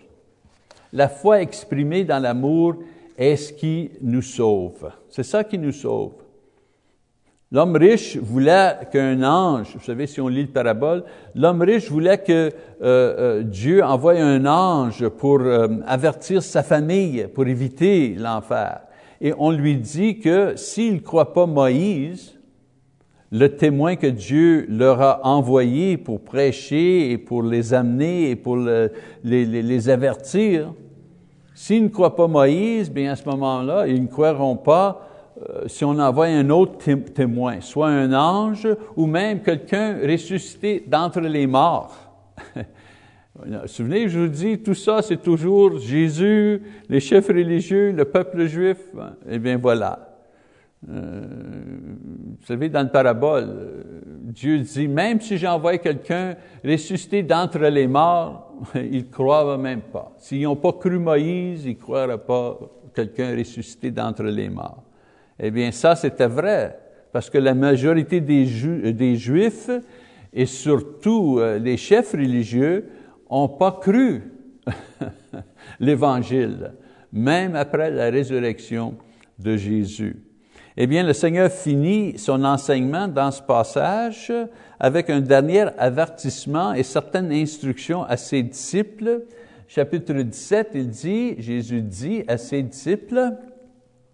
la 0.91 1.09
foi 1.09 1.41
exprimée 1.41 2.03
dans 2.03 2.19
l'amour 2.19 2.75
est 3.17 3.35
ce 3.35 3.53
qui 3.53 3.91
nous 4.01 4.21
sauve. 4.21 4.91
C'est 5.09 5.23
ça 5.23 5.43
qui 5.43 5.57
nous 5.57 5.71
sauve. 5.71 6.22
L'homme 7.53 7.75
riche 7.75 8.17
voulait 8.17 8.79
qu'un 8.91 9.21
ange, 9.21 9.73
vous 9.75 9.85
savez, 9.85 10.07
si 10.07 10.19
on 10.19 10.27
lit 10.27 10.41
le 10.41 10.47
parabole, 10.47 11.03
l'homme 11.35 11.61
riche 11.61 11.87
voulait 11.87 12.17
que 12.17 12.31
euh, 12.31 12.49
euh, 12.81 13.43
Dieu 13.43 13.83
envoie 13.83 14.13
un 14.13 14.43
ange 14.47 15.07
pour 15.07 15.41
euh, 15.41 15.67
avertir 15.85 16.41
sa 16.41 16.63
famille, 16.63 17.27
pour 17.31 17.45
éviter 17.45 18.15
l'enfer. 18.17 18.81
Et 19.21 19.35
on 19.37 19.51
lui 19.51 19.75
dit 19.75 20.17
que 20.17 20.55
s'il 20.55 20.95
ne 20.95 20.99
croit 20.99 21.31
pas 21.31 21.45
Moïse, 21.45 22.39
le 23.31 23.49
témoin 23.49 23.97
que 23.97 24.07
Dieu 24.07 24.65
leur 24.67 24.99
a 24.99 25.23
envoyé 25.23 25.97
pour 25.97 26.21
prêcher 26.21 27.11
et 27.11 27.19
pour 27.19 27.43
les 27.43 27.75
amener 27.75 28.31
et 28.31 28.35
pour 28.35 28.57
les, 29.23 29.89
avertir, 29.89 30.73
s'ils 31.53 31.83
ne 31.83 31.89
croient 31.89 32.15
pas 32.15 32.27
Moïse, 32.27 32.89
bien 32.91 33.11
à 33.11 33.15
ce 33.15 33.29
moment-là, 33.29 33.85
ils 33.87 34.01
ne 34.01 34.07
croiront 34.07 34.57
pas 34.57 35.12
si 35.67 35.83
on 35.83 35.97
envoie 35.99 36.27
un 36.27 36.49
autre 36.49 36.77
témoin, 37.13 37.61
soit 37.61 37.89
un 37.89 38.13
ange 38.13 38.67
ou 38.95 39.05
même 39.05 39.41
quelqu'un 39.41 39.97
ressuscité 40.01 40.83
d'entre 40.87 41.21
les 41.21 41.47
morts. 41.47 41.95
Souvenez, 43.65 44.09
je 44.09 44.19
vous 44.19 44.27
dis, 44.27 44.59
tout 44.59 44.75
ça, 44.75 45.01
c'est 45.01 45.21
toujours 45.21 45.79
Jésus, 45.79 46.61
les 46.87 46.99
chefs 46.99 47.27
religieux, 47.27 47.91
le 47.91 48.05
peuple 48.05 48.45
juif. 48.45 48.77
Eh 49.27 49.39
bien, 49.39 49.57
voilà. 49.57 50.13
Euh, 50.89 51.21
vous 52.39 52.45
savez, 52.45 52.69
dans 52.69 52.83
le 52.83 52.89
parabole, 52.89 53.45
euh, 53.47 53.81
Dieu 54.21 54.59
dit, 54.59 54.87
même 54.87 55.19
si 55.19 55.37
j'envoie 55.37 55.77
quelqu'un 55.77 56.35
ressuscité 56.63 57.23
d'entre 57.23 57.59
les 57.59 57.87
morts, 57.87 58.53
ils 58.75 58.97
ne 58.97 59.11
croient 59.11 59.57
même 59.57 59.81
pas. 59.81 60.13
S'ils 60.19 60.43
n'ont 60.43 60.55
pas 60.55 60.73
cru 60.73 60.99
Moïse, 60.99 61.65
ils 61.65 61.75
ne 61.75 61.81
croiraient 61.81 62.17
pas 62.17 62.59
quelqu'un 62.93 63.35
ressuscité 63.35 63.91
d'entre 63.91 64.23
les 64.23 64.49
morts. 64.49 64.83
Eh 65.39 65.51
bien, 65.51 65.71
ça, 65.71 65.95
c'était 65.95 66.27
vrai, 66.27 66.79
parce 67.11 67.29
que 67.29 67.37
la 67.37 67.53
majorité 67.53 68.21
des, 68.21 68.45
Juifs, 69.15 69.69
et 70.33 70.45
surtout 70.45 71.37
euh, 71.39 71.59
les 71.59 71.77
chefs 71.77 72.13
religieux, 72.13 72.89
n'ont 73.29 73.49
pas 73.49 73.71
cru 73.71 74.23
l'Évangile, 75.79 76.73
même 77.11 77.55
après 77.55 77.89
la 77.89 78.09
résurrection 78.09 78.95
de 79.39 79.57
Jésus. 79.57 80.17
Eh 80.75 80.87
bien, 80.87 81.03
le 81.03 81.13
Seigneur 81.13 81.51
finit 81.51 82.17
son 82.17 82.43
enseignement 82.43 83.07
dans 83.07 83.29
ce 83.29 83.41
passage 83.41 84.33
avec 84.79 85.09
un 85.09 85.21
dernier 85.21 85.65
avertissement 85.77 86.73
et 86.73 86.81
certaines 86.81 87.31
instructions 87.31 88.03
à 88.03 88.17
ses 88.17 88.41
disciples. 88.41 89.21
chapitre 89.67 90.13
17, 90.13 90.71
il 90.73 90.89
dit, 90.89 91.35
Jésus 91.37 91.81
dit 91.81 92.23
à 92.27 92.37
ses 92.37 92.63
disciples, 92.63 93.33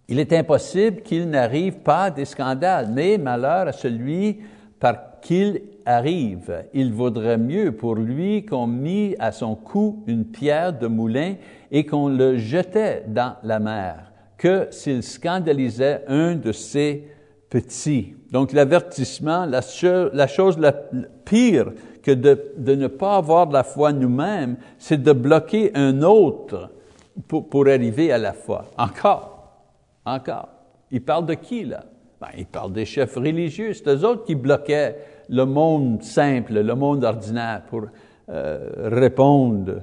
il 0.09 0.19
est 0.19 0.33
impossible 0.33 1.01
qu'il 1.01 1.29
n'arrive 1.29 1.77
pas 1.77 2.09
des 2.09 2.25
scandales, 2.25 2.89
mais 2.91 3.17
malheur 3.17 3.67
à 3.67 3.71
celui 3.71 4.39
par 4.79 4.95
qu'il 5.21 5.61
arrive. 5.85 6.65
Il 6.73 6.93
vaudrait 6.93 7.37
mieux 7.37 7.71
pour 7.71 7.95
lui 7.95 8.45
qu'on 8.45 8.67
mit 8.67 9.15
à 9.19 9.31
son 9.31 9.55
cou 9.55 10.03
une 10.07 10.25
pierre 10.25 10.77
de 10.77 10.87
moulin 10.87 11.35
et 11.71 11.85
qu'on 11.85 12.09
le 12.09 12.37
jetait 12.37 13.03
dans 13.07 13.35
la 13.43 13.59
mer, 13.59 14.11
que 14.37 14.67
s'il 14.71 15.03
scandalisait 15.03 16.03
un 16.07 16.35
de 16.35 16.51
ses 16.51 17.07
petits. 17.49 18.15
Donc 18.31 18.53
l'avertissement, 18.53 19.45
la, 19.45 19.61
chose 20.27 20.57
la 20.57 20.71
pire 20.71 21.71
que 22.01 22.11
de, 22.11 22.75
ne 22.75 22.87
pas 22.87 23.17
avoir 23.17 23.49
la 23.51 23.63
foi 23.63 23.91
nous-mêmes, 23.91 24.57
c'est 24.77 25.01
de 25.01 25.11
bloquer 25.11 25.71
un 25.75 26.01
autre 26.01 26.69
pour 27.27 27.67
arriver 27.67 28.11
à 28.11 28.17
la 28.17 28.33
foi. 28.33 28.65
Encore, 28.77 29.38
encore. 30.15 30.49
Il 30.91 31.01
parle 31.01 31.25
de 31.25 31.33
qui 31.33 31.65
là? 31.65 31.83
Ben, 32.21 32.27
il 32.37 32.45
parle 32.45 32.73
des 32.73 32.85
chefs 32.85 33.15
religieux. 33.15 33.73
C'est 33.73 33.87
eux 33.87 34.05
autres 34.05 34.25
qui 34.25 34.35
bloquaient 34.35 34.97
le 35.29 35.45
monde 35.45 36.03
simple, 36.03 36.53
le 36.59 36.75
monde 36.75 37.05
ordinaire 37.05 37.61
pour 37.69 37.83
euh, 38.29 38.69
répondre 38.77 39.81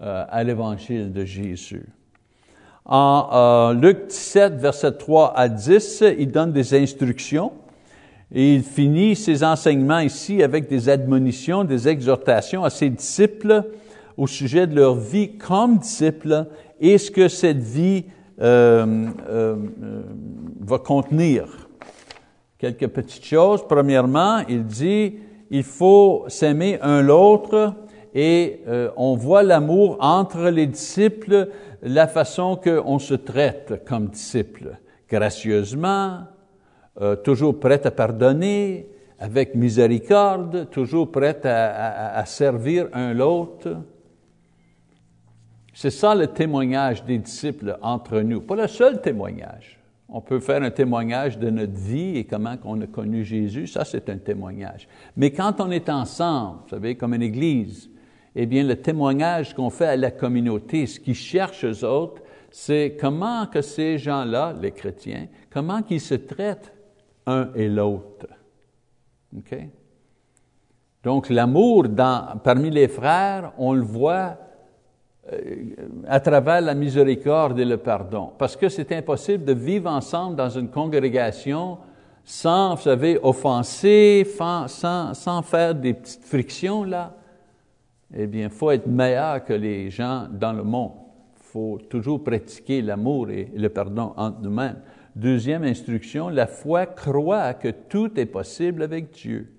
euh, 0.00 0.24
à 0.28 0.42
l'évangile 0.42 1.12
de 1.12 1.24
Jésus. 1.24 1.86
En 2.86 3.28
euh, 3.32 3.74
Luc 3.74 4.08
17, 4.08 4.54
verset 4.54 4.92
3 4.92 5.34
à 5.36 5.48
10, 5.48 6.04
il 6.18 6.30
donne 6.30 6.52
des 6.52 6.74
instructions 6.74 7.52
et 8.32 8.54
il 8.54 8.62
finit 8.62 9.14
ses 9.14 9.44
enseignements 9.44 10.00
ici 10.00 10.42
avec 10.42 10.68
des 10.68 10.88
admonitions, 10.88 11.64
des 11.64 11.88
exhortations 11.88 12.64
à 12.64 12.70
ses 12.70 12.90
disciples 12.90 13.62
au 14.16 14.26
sujet 14.26 14.66
de 14.66 14.74
leur 14.74 14.96
vie 14.96 15.36
comme 15.36 15.78
disciples 15.78 16.46
et 16.80 16.98
ce 16.98 17.10
que 17.10 17.28
cette 17.28 17.62
vie 17.62 18.04
euh, 18.40 19.06
euh, 19.28 19.56
va 20.60 20.78
contenir. 20.78 21.68
Quelques 22.58 22.88
petites 22.88 23.24
choses. 23.24 23.64
Premièrement, 23.68 24.38
il 24.48 24.64
dit, 24.64 25.18
il 25.50 25.64
faut 25.64 26.24
s'aimer 26.28 26.78
un 26.80 27.02
l'autre 27.02 27.74
et 28.14 28.60
on 28.96 29.16
voit 29.16 29.42
l'amour 29.42 29.96
entre 30.00 30.48
les 30.48 30.68
disciples 30.68 31.48
la 31.84 32.06
façon 32.06 32.56
qu'on 32.56 32.98
se 32.98 33.14
traite 33.14 33.84
comme 33.86 34.08
disciple, 34.08 34.78
gracieusement, 35.08 36.20
euh, 37.00 37.14
toujours 37.14 37.60
prêt 37.60 37.86
à 37.86 37.90
pardonner, 37.90 38.88
avec 39.18 39.54
miséricorde, 39.54 40.70
toujours 40.70 41.10
prêt 41.10 41.40
à 41.44 42.24
servir 42.26 42.88
un 42.92 43.12
l'autre. 43.14 43.76
C'est 45.74 45.90
ça 45.90 46.14
le 46.14 46.28
témoignage 46.28 47.04
des 47.04 47.18
disciples 47.18 47.76
entre 47.82 48.20
nous. 48.20 48.40
Pas 48.40 48.54
le 48.54 48.68
seul 48.68 49.02
témoignage. 49.02 49.80
On 50.08 50.20
peut 50.20 50.38
faire 50.38 50.62
un 50.62 50.70
témoignage 50.70 51.38
de 51.38 51.50
notre 51.50 51.74
vie 51.74 52.16
et 52.16 52.24
comment 52.24 52.54
on 52.64 52.80
a 52.80 52.86
connu 52.86 53.24
Jésus, 53.24 53.66
ça 53.66 53.84
c'est 53.84 54.08
un 54.08 54.18
témoignage. 54.18 54.86
Mais 55.16 55.32
quand 55.32 55.60
on 55.60 55.70
est 55.72 55.88
ensemble, 55.88 56.60
vous 56.62 56.68
savez, 56.68 56.94
comme 56.94 57.14
une 57.14 57.22
église, 57.22 57.90
eh 58.36 58.46
bien, 58.46 58.62
le 58.62 58.76
témoignage 58.76 59.54
qu'on 59.54 59.70
fait 59.70 59.86
à 59.86 59.96
la 59.96 60.10
communauté, 60.10 60.86
ce 60.86 61.00
qu'ils 61.00 61.14
cherchent 61.14 61.64
eux 61.64 61.84
autres, 61.84 62.22
c'est 62.50 62.96
comment 63.00 63.46
que 63.46 63.60
ces 63.60 63.98
gens-là, 63.98 64.54
les 64.60 64.70
chrétiens, 64.70 65.26
comment 65.50 65.82
qu'ils 65.82 66.00
se 66.00 66.14
traitent 66.14 66.72
un 67.26 67.48
et 67.54 67.68
l'autre. 67.68 68.28
OK? 69.36 69.56
Donc, 71.02 71.30
l'amour 71.30 71.86
parmi 72.44 72.70
les 72.70 72.88
frères, 72.88 73.52
on 73.58 73.72
le 73.72 73.82
voit 73.82 74.38
à 76.06 76.20
travers 76.20 76.60
la 76.60 76.74
miséricorde 76.74 77.58
et 77.58 77.64
le 77.64 77.78
pardon. 77.78 78.30
Parce 78.38 78.56
que 78.56 78.68
c'est 78.68 78.92
impossible 78.92 79.44
de 79.44 79.54
vivre 79.54 79.90
ensemble 79.90 80.36
dans 80.36 80.50
une 80.50 80.68
congrégation 80.68 81.78
sans, 82.24 82.74
vous 82.74 82.82
savez, 82.82 83.18
offenser, 83.22 84.26
sans, 84.36 85.14
sans 85.14 85.42
faire 85.42 85.74
des 85.74 85.94
petites 85.94 86.24
frictions, 86.24 86.84
là 86.84 87.14
eh 88.16 88.26
bien, 88.26 88.44
il 88.44 88.50
faut 88.50 88.70
être 88.70 88.86
meilleur 88.86 89.44
que 89.44 89.52
les 89.52 89.90
gens 89.90 90.26
dans 90.30 90.52
le 90.52 90.62
monde. 90.62 90.92
Il 91.36 91.42
faut 91.42 91.78
toujours 91.88 92.22
pratiquer 92.22 92.80
l'amour 92.80 93.30
et 93.30 93.50
le 93.54 93.68
pardon 93.68 94.12
entre 94.16 94.40
nous-mêmes. 94.40 94.80
Deuxième 95.16 95.64
instruction, 95.64 96.28
la 96.28 96.46
foi 96.46 96.86
croit 96.86 97.54
que 97.54 97.68
tout 97.68 98.18
est 98.18 98.26
possible 98.26 98.82
avec 98.82 99.12
Dieu. 99.12 99.52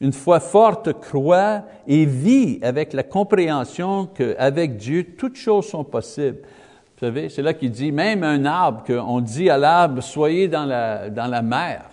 Une 0.00 0.12
foi 0.12 0.40
forte 0.40 1.00
croit 1.00 1.64
et 1.86 2.04
vit 2.04 2.58
avec 2.62 2.92
la 2.92 3.02
compréhension 3.02 4.06
qu'avec 4.06 4.76
Dieu, 4.76 5.14
toutes 5.16 5.36
choses 5.36 5.68
sont 5.68 5.84
possibles. 5.84 6.38
Vous 6.42 7.00
savez, 7.00 7.28
c'est 7.28 7.42
là 7.42 7.54
qu'il 7.54 7.70
dit, 7.70 7.92
même 7.92 8.22
un 8.22 8.44
arbre, 8.44 8.84
qu'on 8.84 9.20
dit 9.20 9.50
à 9.50 9.58
l'arbre, 9.58 10.02
soyez 10.02 10.48
dans 10.48 10.64
la, 10.64 11.10
dans 11.10 11.26
la 11.26 11.42
mer. 11.42 11.88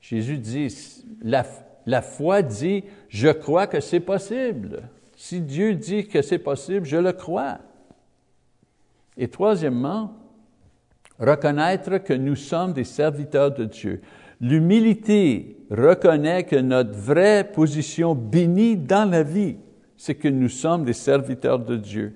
Jésus 0.00 0.38
dit, 0.38 0.74
la, 1.22 1.44
la 1.86 2.02
foi 2.02 2.42
dit, 2.42 2.84
je 3.08 3.28
crois 3.28 3.66
que 3.66 3.80
c'est 3.80 4.00
possible. 4.00 4.82
Si 5.16 5.40
Dieu 5.40 5.74
dit 5.74 6.06
que 6.06 6.22
c'est 6.22 6.38
possible, 6.38 6.86
je 6.86 6.96
le 6.96 7.12
crois. 7.12 7.58
Et 9.16 9.28
troisièmement, 9.28 10.12
reconnaître 11.18 11.98
que 11.98 12.12
nous 12.12 12.36
sommes 12.36 12.72
des 12.72 12.84
serviteurs 12.84 13.52
de 13.52 13.64
Dieu. 13.64 14.02
L'humilité 14.44 15.56
reconnaît 15.70 16.44
que 16.44 16.56
notre 16.56 16.92
vraie 16.92 17.50
position 17.50 18.14
bénie 18.14 18.76
dans 18.76 19.10
la 19.10 19.22
vie, 19.22 19.56
c'est 19.96 20.16
que 20.16 20.28
nous 20.28 20.50
sommes 20.50 20.84
des 20.84 20.92
serviteurs 20.92 21.60
de 21.60 21.76
Dieu. 21.76 22.12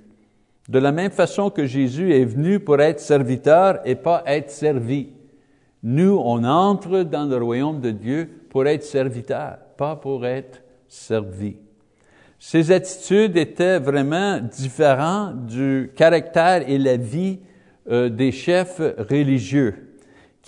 De 0.68 0.78
la 0.78 0.92
même 0.92 1.10
façon 1.10 1.48
que 1.48 1.64
Jésus 1.64 2.12
est 2.12 2.26
venu 2.26 2.60
pour 2.60 2.82
être 2.82 3.00
serviteur 3.00 3.80
et 3.86 3.94
pas 3.94 4.22
être 4.26 4.50
servi. 4.50 5.08
Nous, 5.82 6.20
on 6.22 6.44
entre 6.44 7.02
dans 7.02 7.24
le 7.24 7.38
royaume 7.38 7.80
de 7.80 7.92
Dieu 7.92 8.28
pour 8.50 8.66
être 8.66 8.84
serviteur, 8.84 9.56
pas 9.78 9.96
pour 9.96 10.26
être 10.26 10.60
servi. 10.86 11.56
Ces 12.38 12.70
attitudes 12.72 13.38
étaient 13.38 13.78
vraiment 13.78 14.38
différentes 14.38 15.46
du 15.46 15.92
caractère 15.96 16.68
et 16.68 16.76
la 16.76 16.98
vie 16.98 17.38
euh, 17.90 18.10
des 18.10 18.32
chefs 18.32 18.82
religieux 18.98 19.87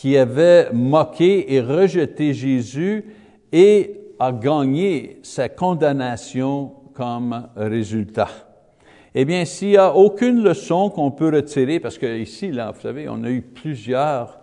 qui 0.00 0.16
avaient 0.16 0.72
moqué 0.72 1.52
et 1.52 1.60
rejeté 1.60 2.32
Jésus 2.32 3.04
et 3.52 4.00
a 4.18 4.32
gagné 4.32 5.18
sa 5.22 5.50
condamnation 5.50 6.72
comme 6.94 7.48
résultat. 7.54 8.30
Eh 9.14 9.26
bien, 9.26 9.44
s'il 9.44 9.68
n'y 9.68 9.76
a 9.76 9.94
aucune 9.94 10.42
leçon 10.42 10.88
qu'on 10.88 11.10
peut 11.10 11.28
retirer, 11.28 11.80
parce 11.80 11.98
que 11.98 12.16
ici, 12.16 12.50
là, 12.50 12.70
vous 12.70 12.80
savez, 12.80 13.10
on 13.10 13.22
a 13.24 13.28
eu 13.28 13.42
plusieurs 13.42 14.40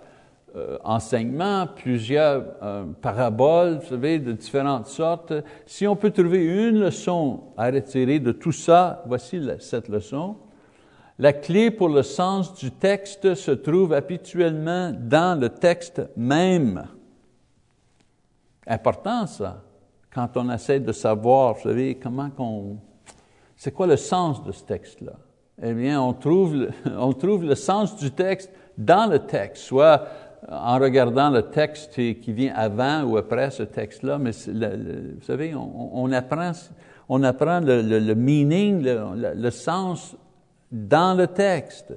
euh, 0.55 0.77
enseignements, 0.83 1.65
plusieurs 1.75 2.43
euh, 2.61 2.83
paraboles, 3.01 3.79
vous 3.81 3.89
savez, 3.89 4.19
de 4.19 4.33
différentes 4.33 4.85
sortes. 4.85 5.33
Si 5.65 5.87
on 5.87 5.95
peut 5.95 6.11
trouver 6.11 6.45
une 6.45 6.81
leçon 6.81 7.45
à 7.57 7.71
retirer 7.71 8.19
de 8.19 8.31
tout 8.31 8.51
ça, 8.51 9.01
voici 9.07 9.41
cette 9.57 9.89
leçon. 9.89 10.35
La 11.19 11.33
clé 11.33 11.71
pour 11.71 11.89
le 11.89 12.03
sens 12.03 12.53
du 12.53 12.69
texte 12.69 13.33
se 13.33 13.51
trouve 13.51 13.93
habituellement 13.93 14.93
dans 14.95 15.39
le 15.39 15.49
texte 15.49 16.01
même. 16.15 16.87
Important 18.67 19.25
ça, 19.25 19.63
quand 20.13 20.29
on 20.35 20.51
essaie 20.51 20.79
de 20.79 20.91
savoir, 20.91 21.55
vous 21.55 21.63
savez, 21.63 21.95
comment 21.95 22.29
qu'on... 22.29 22.77
C'est 23.55 23.71
quoi 23.71 23.87
le 23.87 23.97
sens 23.97 24.43
de 24.43 24.51
ce 24.51 24.63
texte-là? 24.63 25.13
Eh 25.63 25.73
bien, 25.73 25.99
on 25.99 26.13
trouve, 26.13 26.53
le 26.55 27.55
sens 27.55 27.95
du 27.95 28.11
texte 28.11 28.51
dans 28.77 29.09
le 29.09 29.17
texte, 29.17 29.63
soit 29.63 30.03
en 30.47 30.77
regardant 30.77 31.31
le 31.31 31.41
texte 31.41 31.95
qui 31.95 32.31
vient 32.31 32.53
avant 32.53 33.01
ou 33.03 33.17
après 33.17 33.49
ce 33.49 33.63
texte-là, 33.63 34.19
mais 34.19 34.31
vous 34.31 35.23
savez, 35.23 35.55
on 35.55 36.11
apprend 36.11 37.59
le, 37.59 38.13
meaning, 38.13 38.83
le, 38.83 39.49
sens 39.49 40.15
dans 40.71 41.17
le 41.17 41.27
texte. 41.27 41.93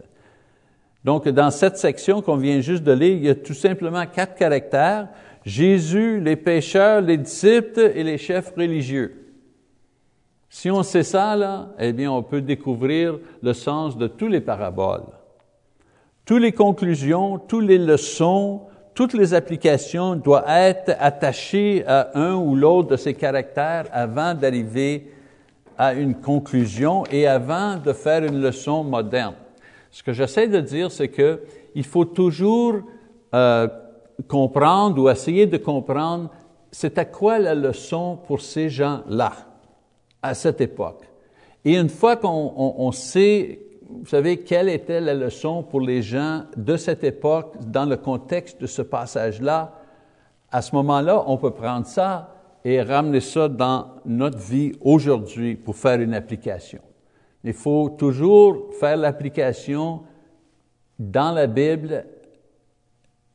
Donc, 1.04 1.28
dans 1.28 1.50
cette 1.50 1.78
section 1.78 2.20
qu'on 2.20 2.36
vient 2.36 2.60
juste 2.60 2.82
de 2.82 2.92
lire, 2.92 3.16
il 3.16 3.24
y 3.24 3.30
a 3.30 3.34
tout 3.34 3.54
simplement 3.54 4.04
quatre 4.06 4.34
caractères. 4.34 5.08
Jésus, 5.44 6.20
les 6.20 6.36
pécheurs, 6.36 7.00
les 7.00 7.16
disciples 7.16 7.92
et 7.94 8.04
les 8.04 8.18
chefs 8.18 8.54
religieux. 8.54 9.20
Si 10.50 10.70
on 10.70 10.82
sait 10.82 11.04
ça, 11.04 11.36
là, 11.36 11.68
eh 11.78 11.92
bien, 11.92 12.10
on 12.10 12.22
peut 12.22 12.42
découvrir 12.42 13.18
le 13.42 13.52
sens 13.52 13.96
de 13.96 14.08
tous 14.08 14.26
les 14.26 14.40
paraboles. 14.40 15.06
Toutes 16.26 16.42
les 16.42 16.52
conclusions, 16.52 17.38
toutes 17.38 17.64
les 17.64 17.78
leçons, 17.78 18.62
toutes 18.94 19.14
les 19.14 19.32
applications 19.32 20.16
doivent 20.16 20.44
être 20.48 20.94
attachées 20.98 21.84
à 21.86 22.10
un 22.14 22.34
ou 22.34 22.54
l'autre 22.56 22.90
de 22.90 22.96
ces 22.96 23.14
caractères 23.14 23.86
avant 23.92 24.34
d'arriver 24.34 25.10
à 25.80 25.94
une 25.94 26.14
conclusion 26.14 27.04
et 27.10 27.26
avant 27.26 27.78
de 27.78 27.94
faire 27.94 28.22
une 28.22 28.42
leçon 28.42 28.84
moderne. 28.84 29.32
Ce 29.90 30.02
que 30.02 30.12
j'essaie 30.12 30.46
de 30.46 30.60
dire, 30.60 30.92
c'est 30.92 31.08
que 31.08 31.40
il 31.74 31.84
faut 31.84 32.04
toujours 32.04 32.74
euh, 33.32 33.66
comprendre 34.28 35.02
ou 35.02 35.08
essayer 35.08 35.46
de 35.46 35.56
comprendre 35.56 36.28
à 36.96 37.04
quoi 37.06 37.38
la 37.38 37.54
leçon 37.54 38.18
pour 38.26 38.42
ces 38.42 38.68
gens-là, 38.68 39.32
à 40.20 40.34
cette 40.34 40.60
époque. 40.60 41.08
Et 41.64 41.78
une 41.78 41.88
fois 41.88 42.16
qu'on 42.16 42.92
sait, 42.92 43.60
vous 43.88 44.06
savez, 44.06 44.42
quelle 44.42 44.68
était 44.68 45.00
la 45.00 45.14
leçon 45.14 45.62
pour 45.62 45.80
les 45.80 46.02
gens 46.02 46.42
de 46.58 46.76
cette 46.76 47.04
époque 47.04 47.54
dans 47.58 47.86
le 47.86 47.96
contexte 47.96 48.60
de 48.60 48.66
ce 48.66 48.82
passage-là, 48.82 49.78
à 50.52 50.60
ce 50.60 50.74
moment-là, 50.74 51.24
on 51.26 51.38
peut 51.38 51.52
prendre 51.52 51.86
ça 51.86 52.34
et 52.64 52.82
ramener 52.82 53.20
ça 53.20 53.48
dans 53.48 53.86
notre 54.04 54.38
vie 54.38 54.72
aujourd'hui 54.80 55.56
pour 55.56 55.76
faire 55.76 56.00
une 56.00 56.14
application. 56.14 56.80
Il 57.42 57.54
faut 57.54 57.88
toujours 57.90 58.74
faire 58.78 58.96
l'application 58.96 60.02
dans 60.98 61.32
la 61.32 61.46
Bible, 61.46 62.04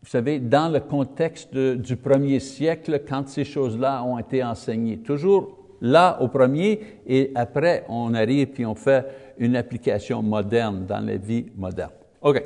vous 0.03 0.09
savez, 0.09 0.39
dans 0.39 0.71
le 0.71 0.79
contexte 0.79 1.55
du 1.55 1.97
premier 1.97 2.39
siècle, 2.39 3.01
quand 3.07 3.27
ces 3.27 3.43
choses-là 3.43 4.03
ont 4.03 4.19
été 4.19 4.43
enseignées. 4.43 4.99
Toujours 4.99 5.57
là 5.81 6.21
au 6.21 6.27
premier, 6.27 6.79
et 7.07 7.31
après, 7.33 7.83
on 7.89 8.13
arrive 8.13 8.47
puis 8.47 8.65
on 8.65 8.75
fait 8.75 9.05
une 9.39 9.55
application 9.55 10.21
moderne 10.21 10.85
dans 10.85 10.99
la 10.99 11.17
vie 11.17 11.47
moderne. 11.57 11.91
OK. 12.21 12.43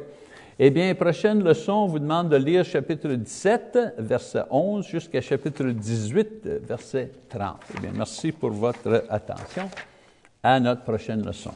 Eh 0.62 0.72
bien, 0.72 0.93
prochaine 0.93 1.41
leçon, 1.41 1.72
on 1.72 1.86
vous 1.86 1.99
demande 1.99 2.28
de 2.28 2.36
lire 2.36 2.66
chapitre 2.66 3.07
17, 3.07 3.93
verset 3.97 4.43
11, 4.49 4.86
jusqu'à 4.86 5.22
chapitre 5.22 5.64
18, 5.64 6.45
verset 6.68 7.12
30. 7.30 7.55
Eh 7.78 7.80
bien, 7.80 7.91
merci 7.95 8.34
pour 8.34 8.51
votre 8.51 9.05
attention. 9.10 9.70
À 10.43 10.60
notre 10.60 10.82
prochaine 10.82 11.26
leçon. 11.26 11.53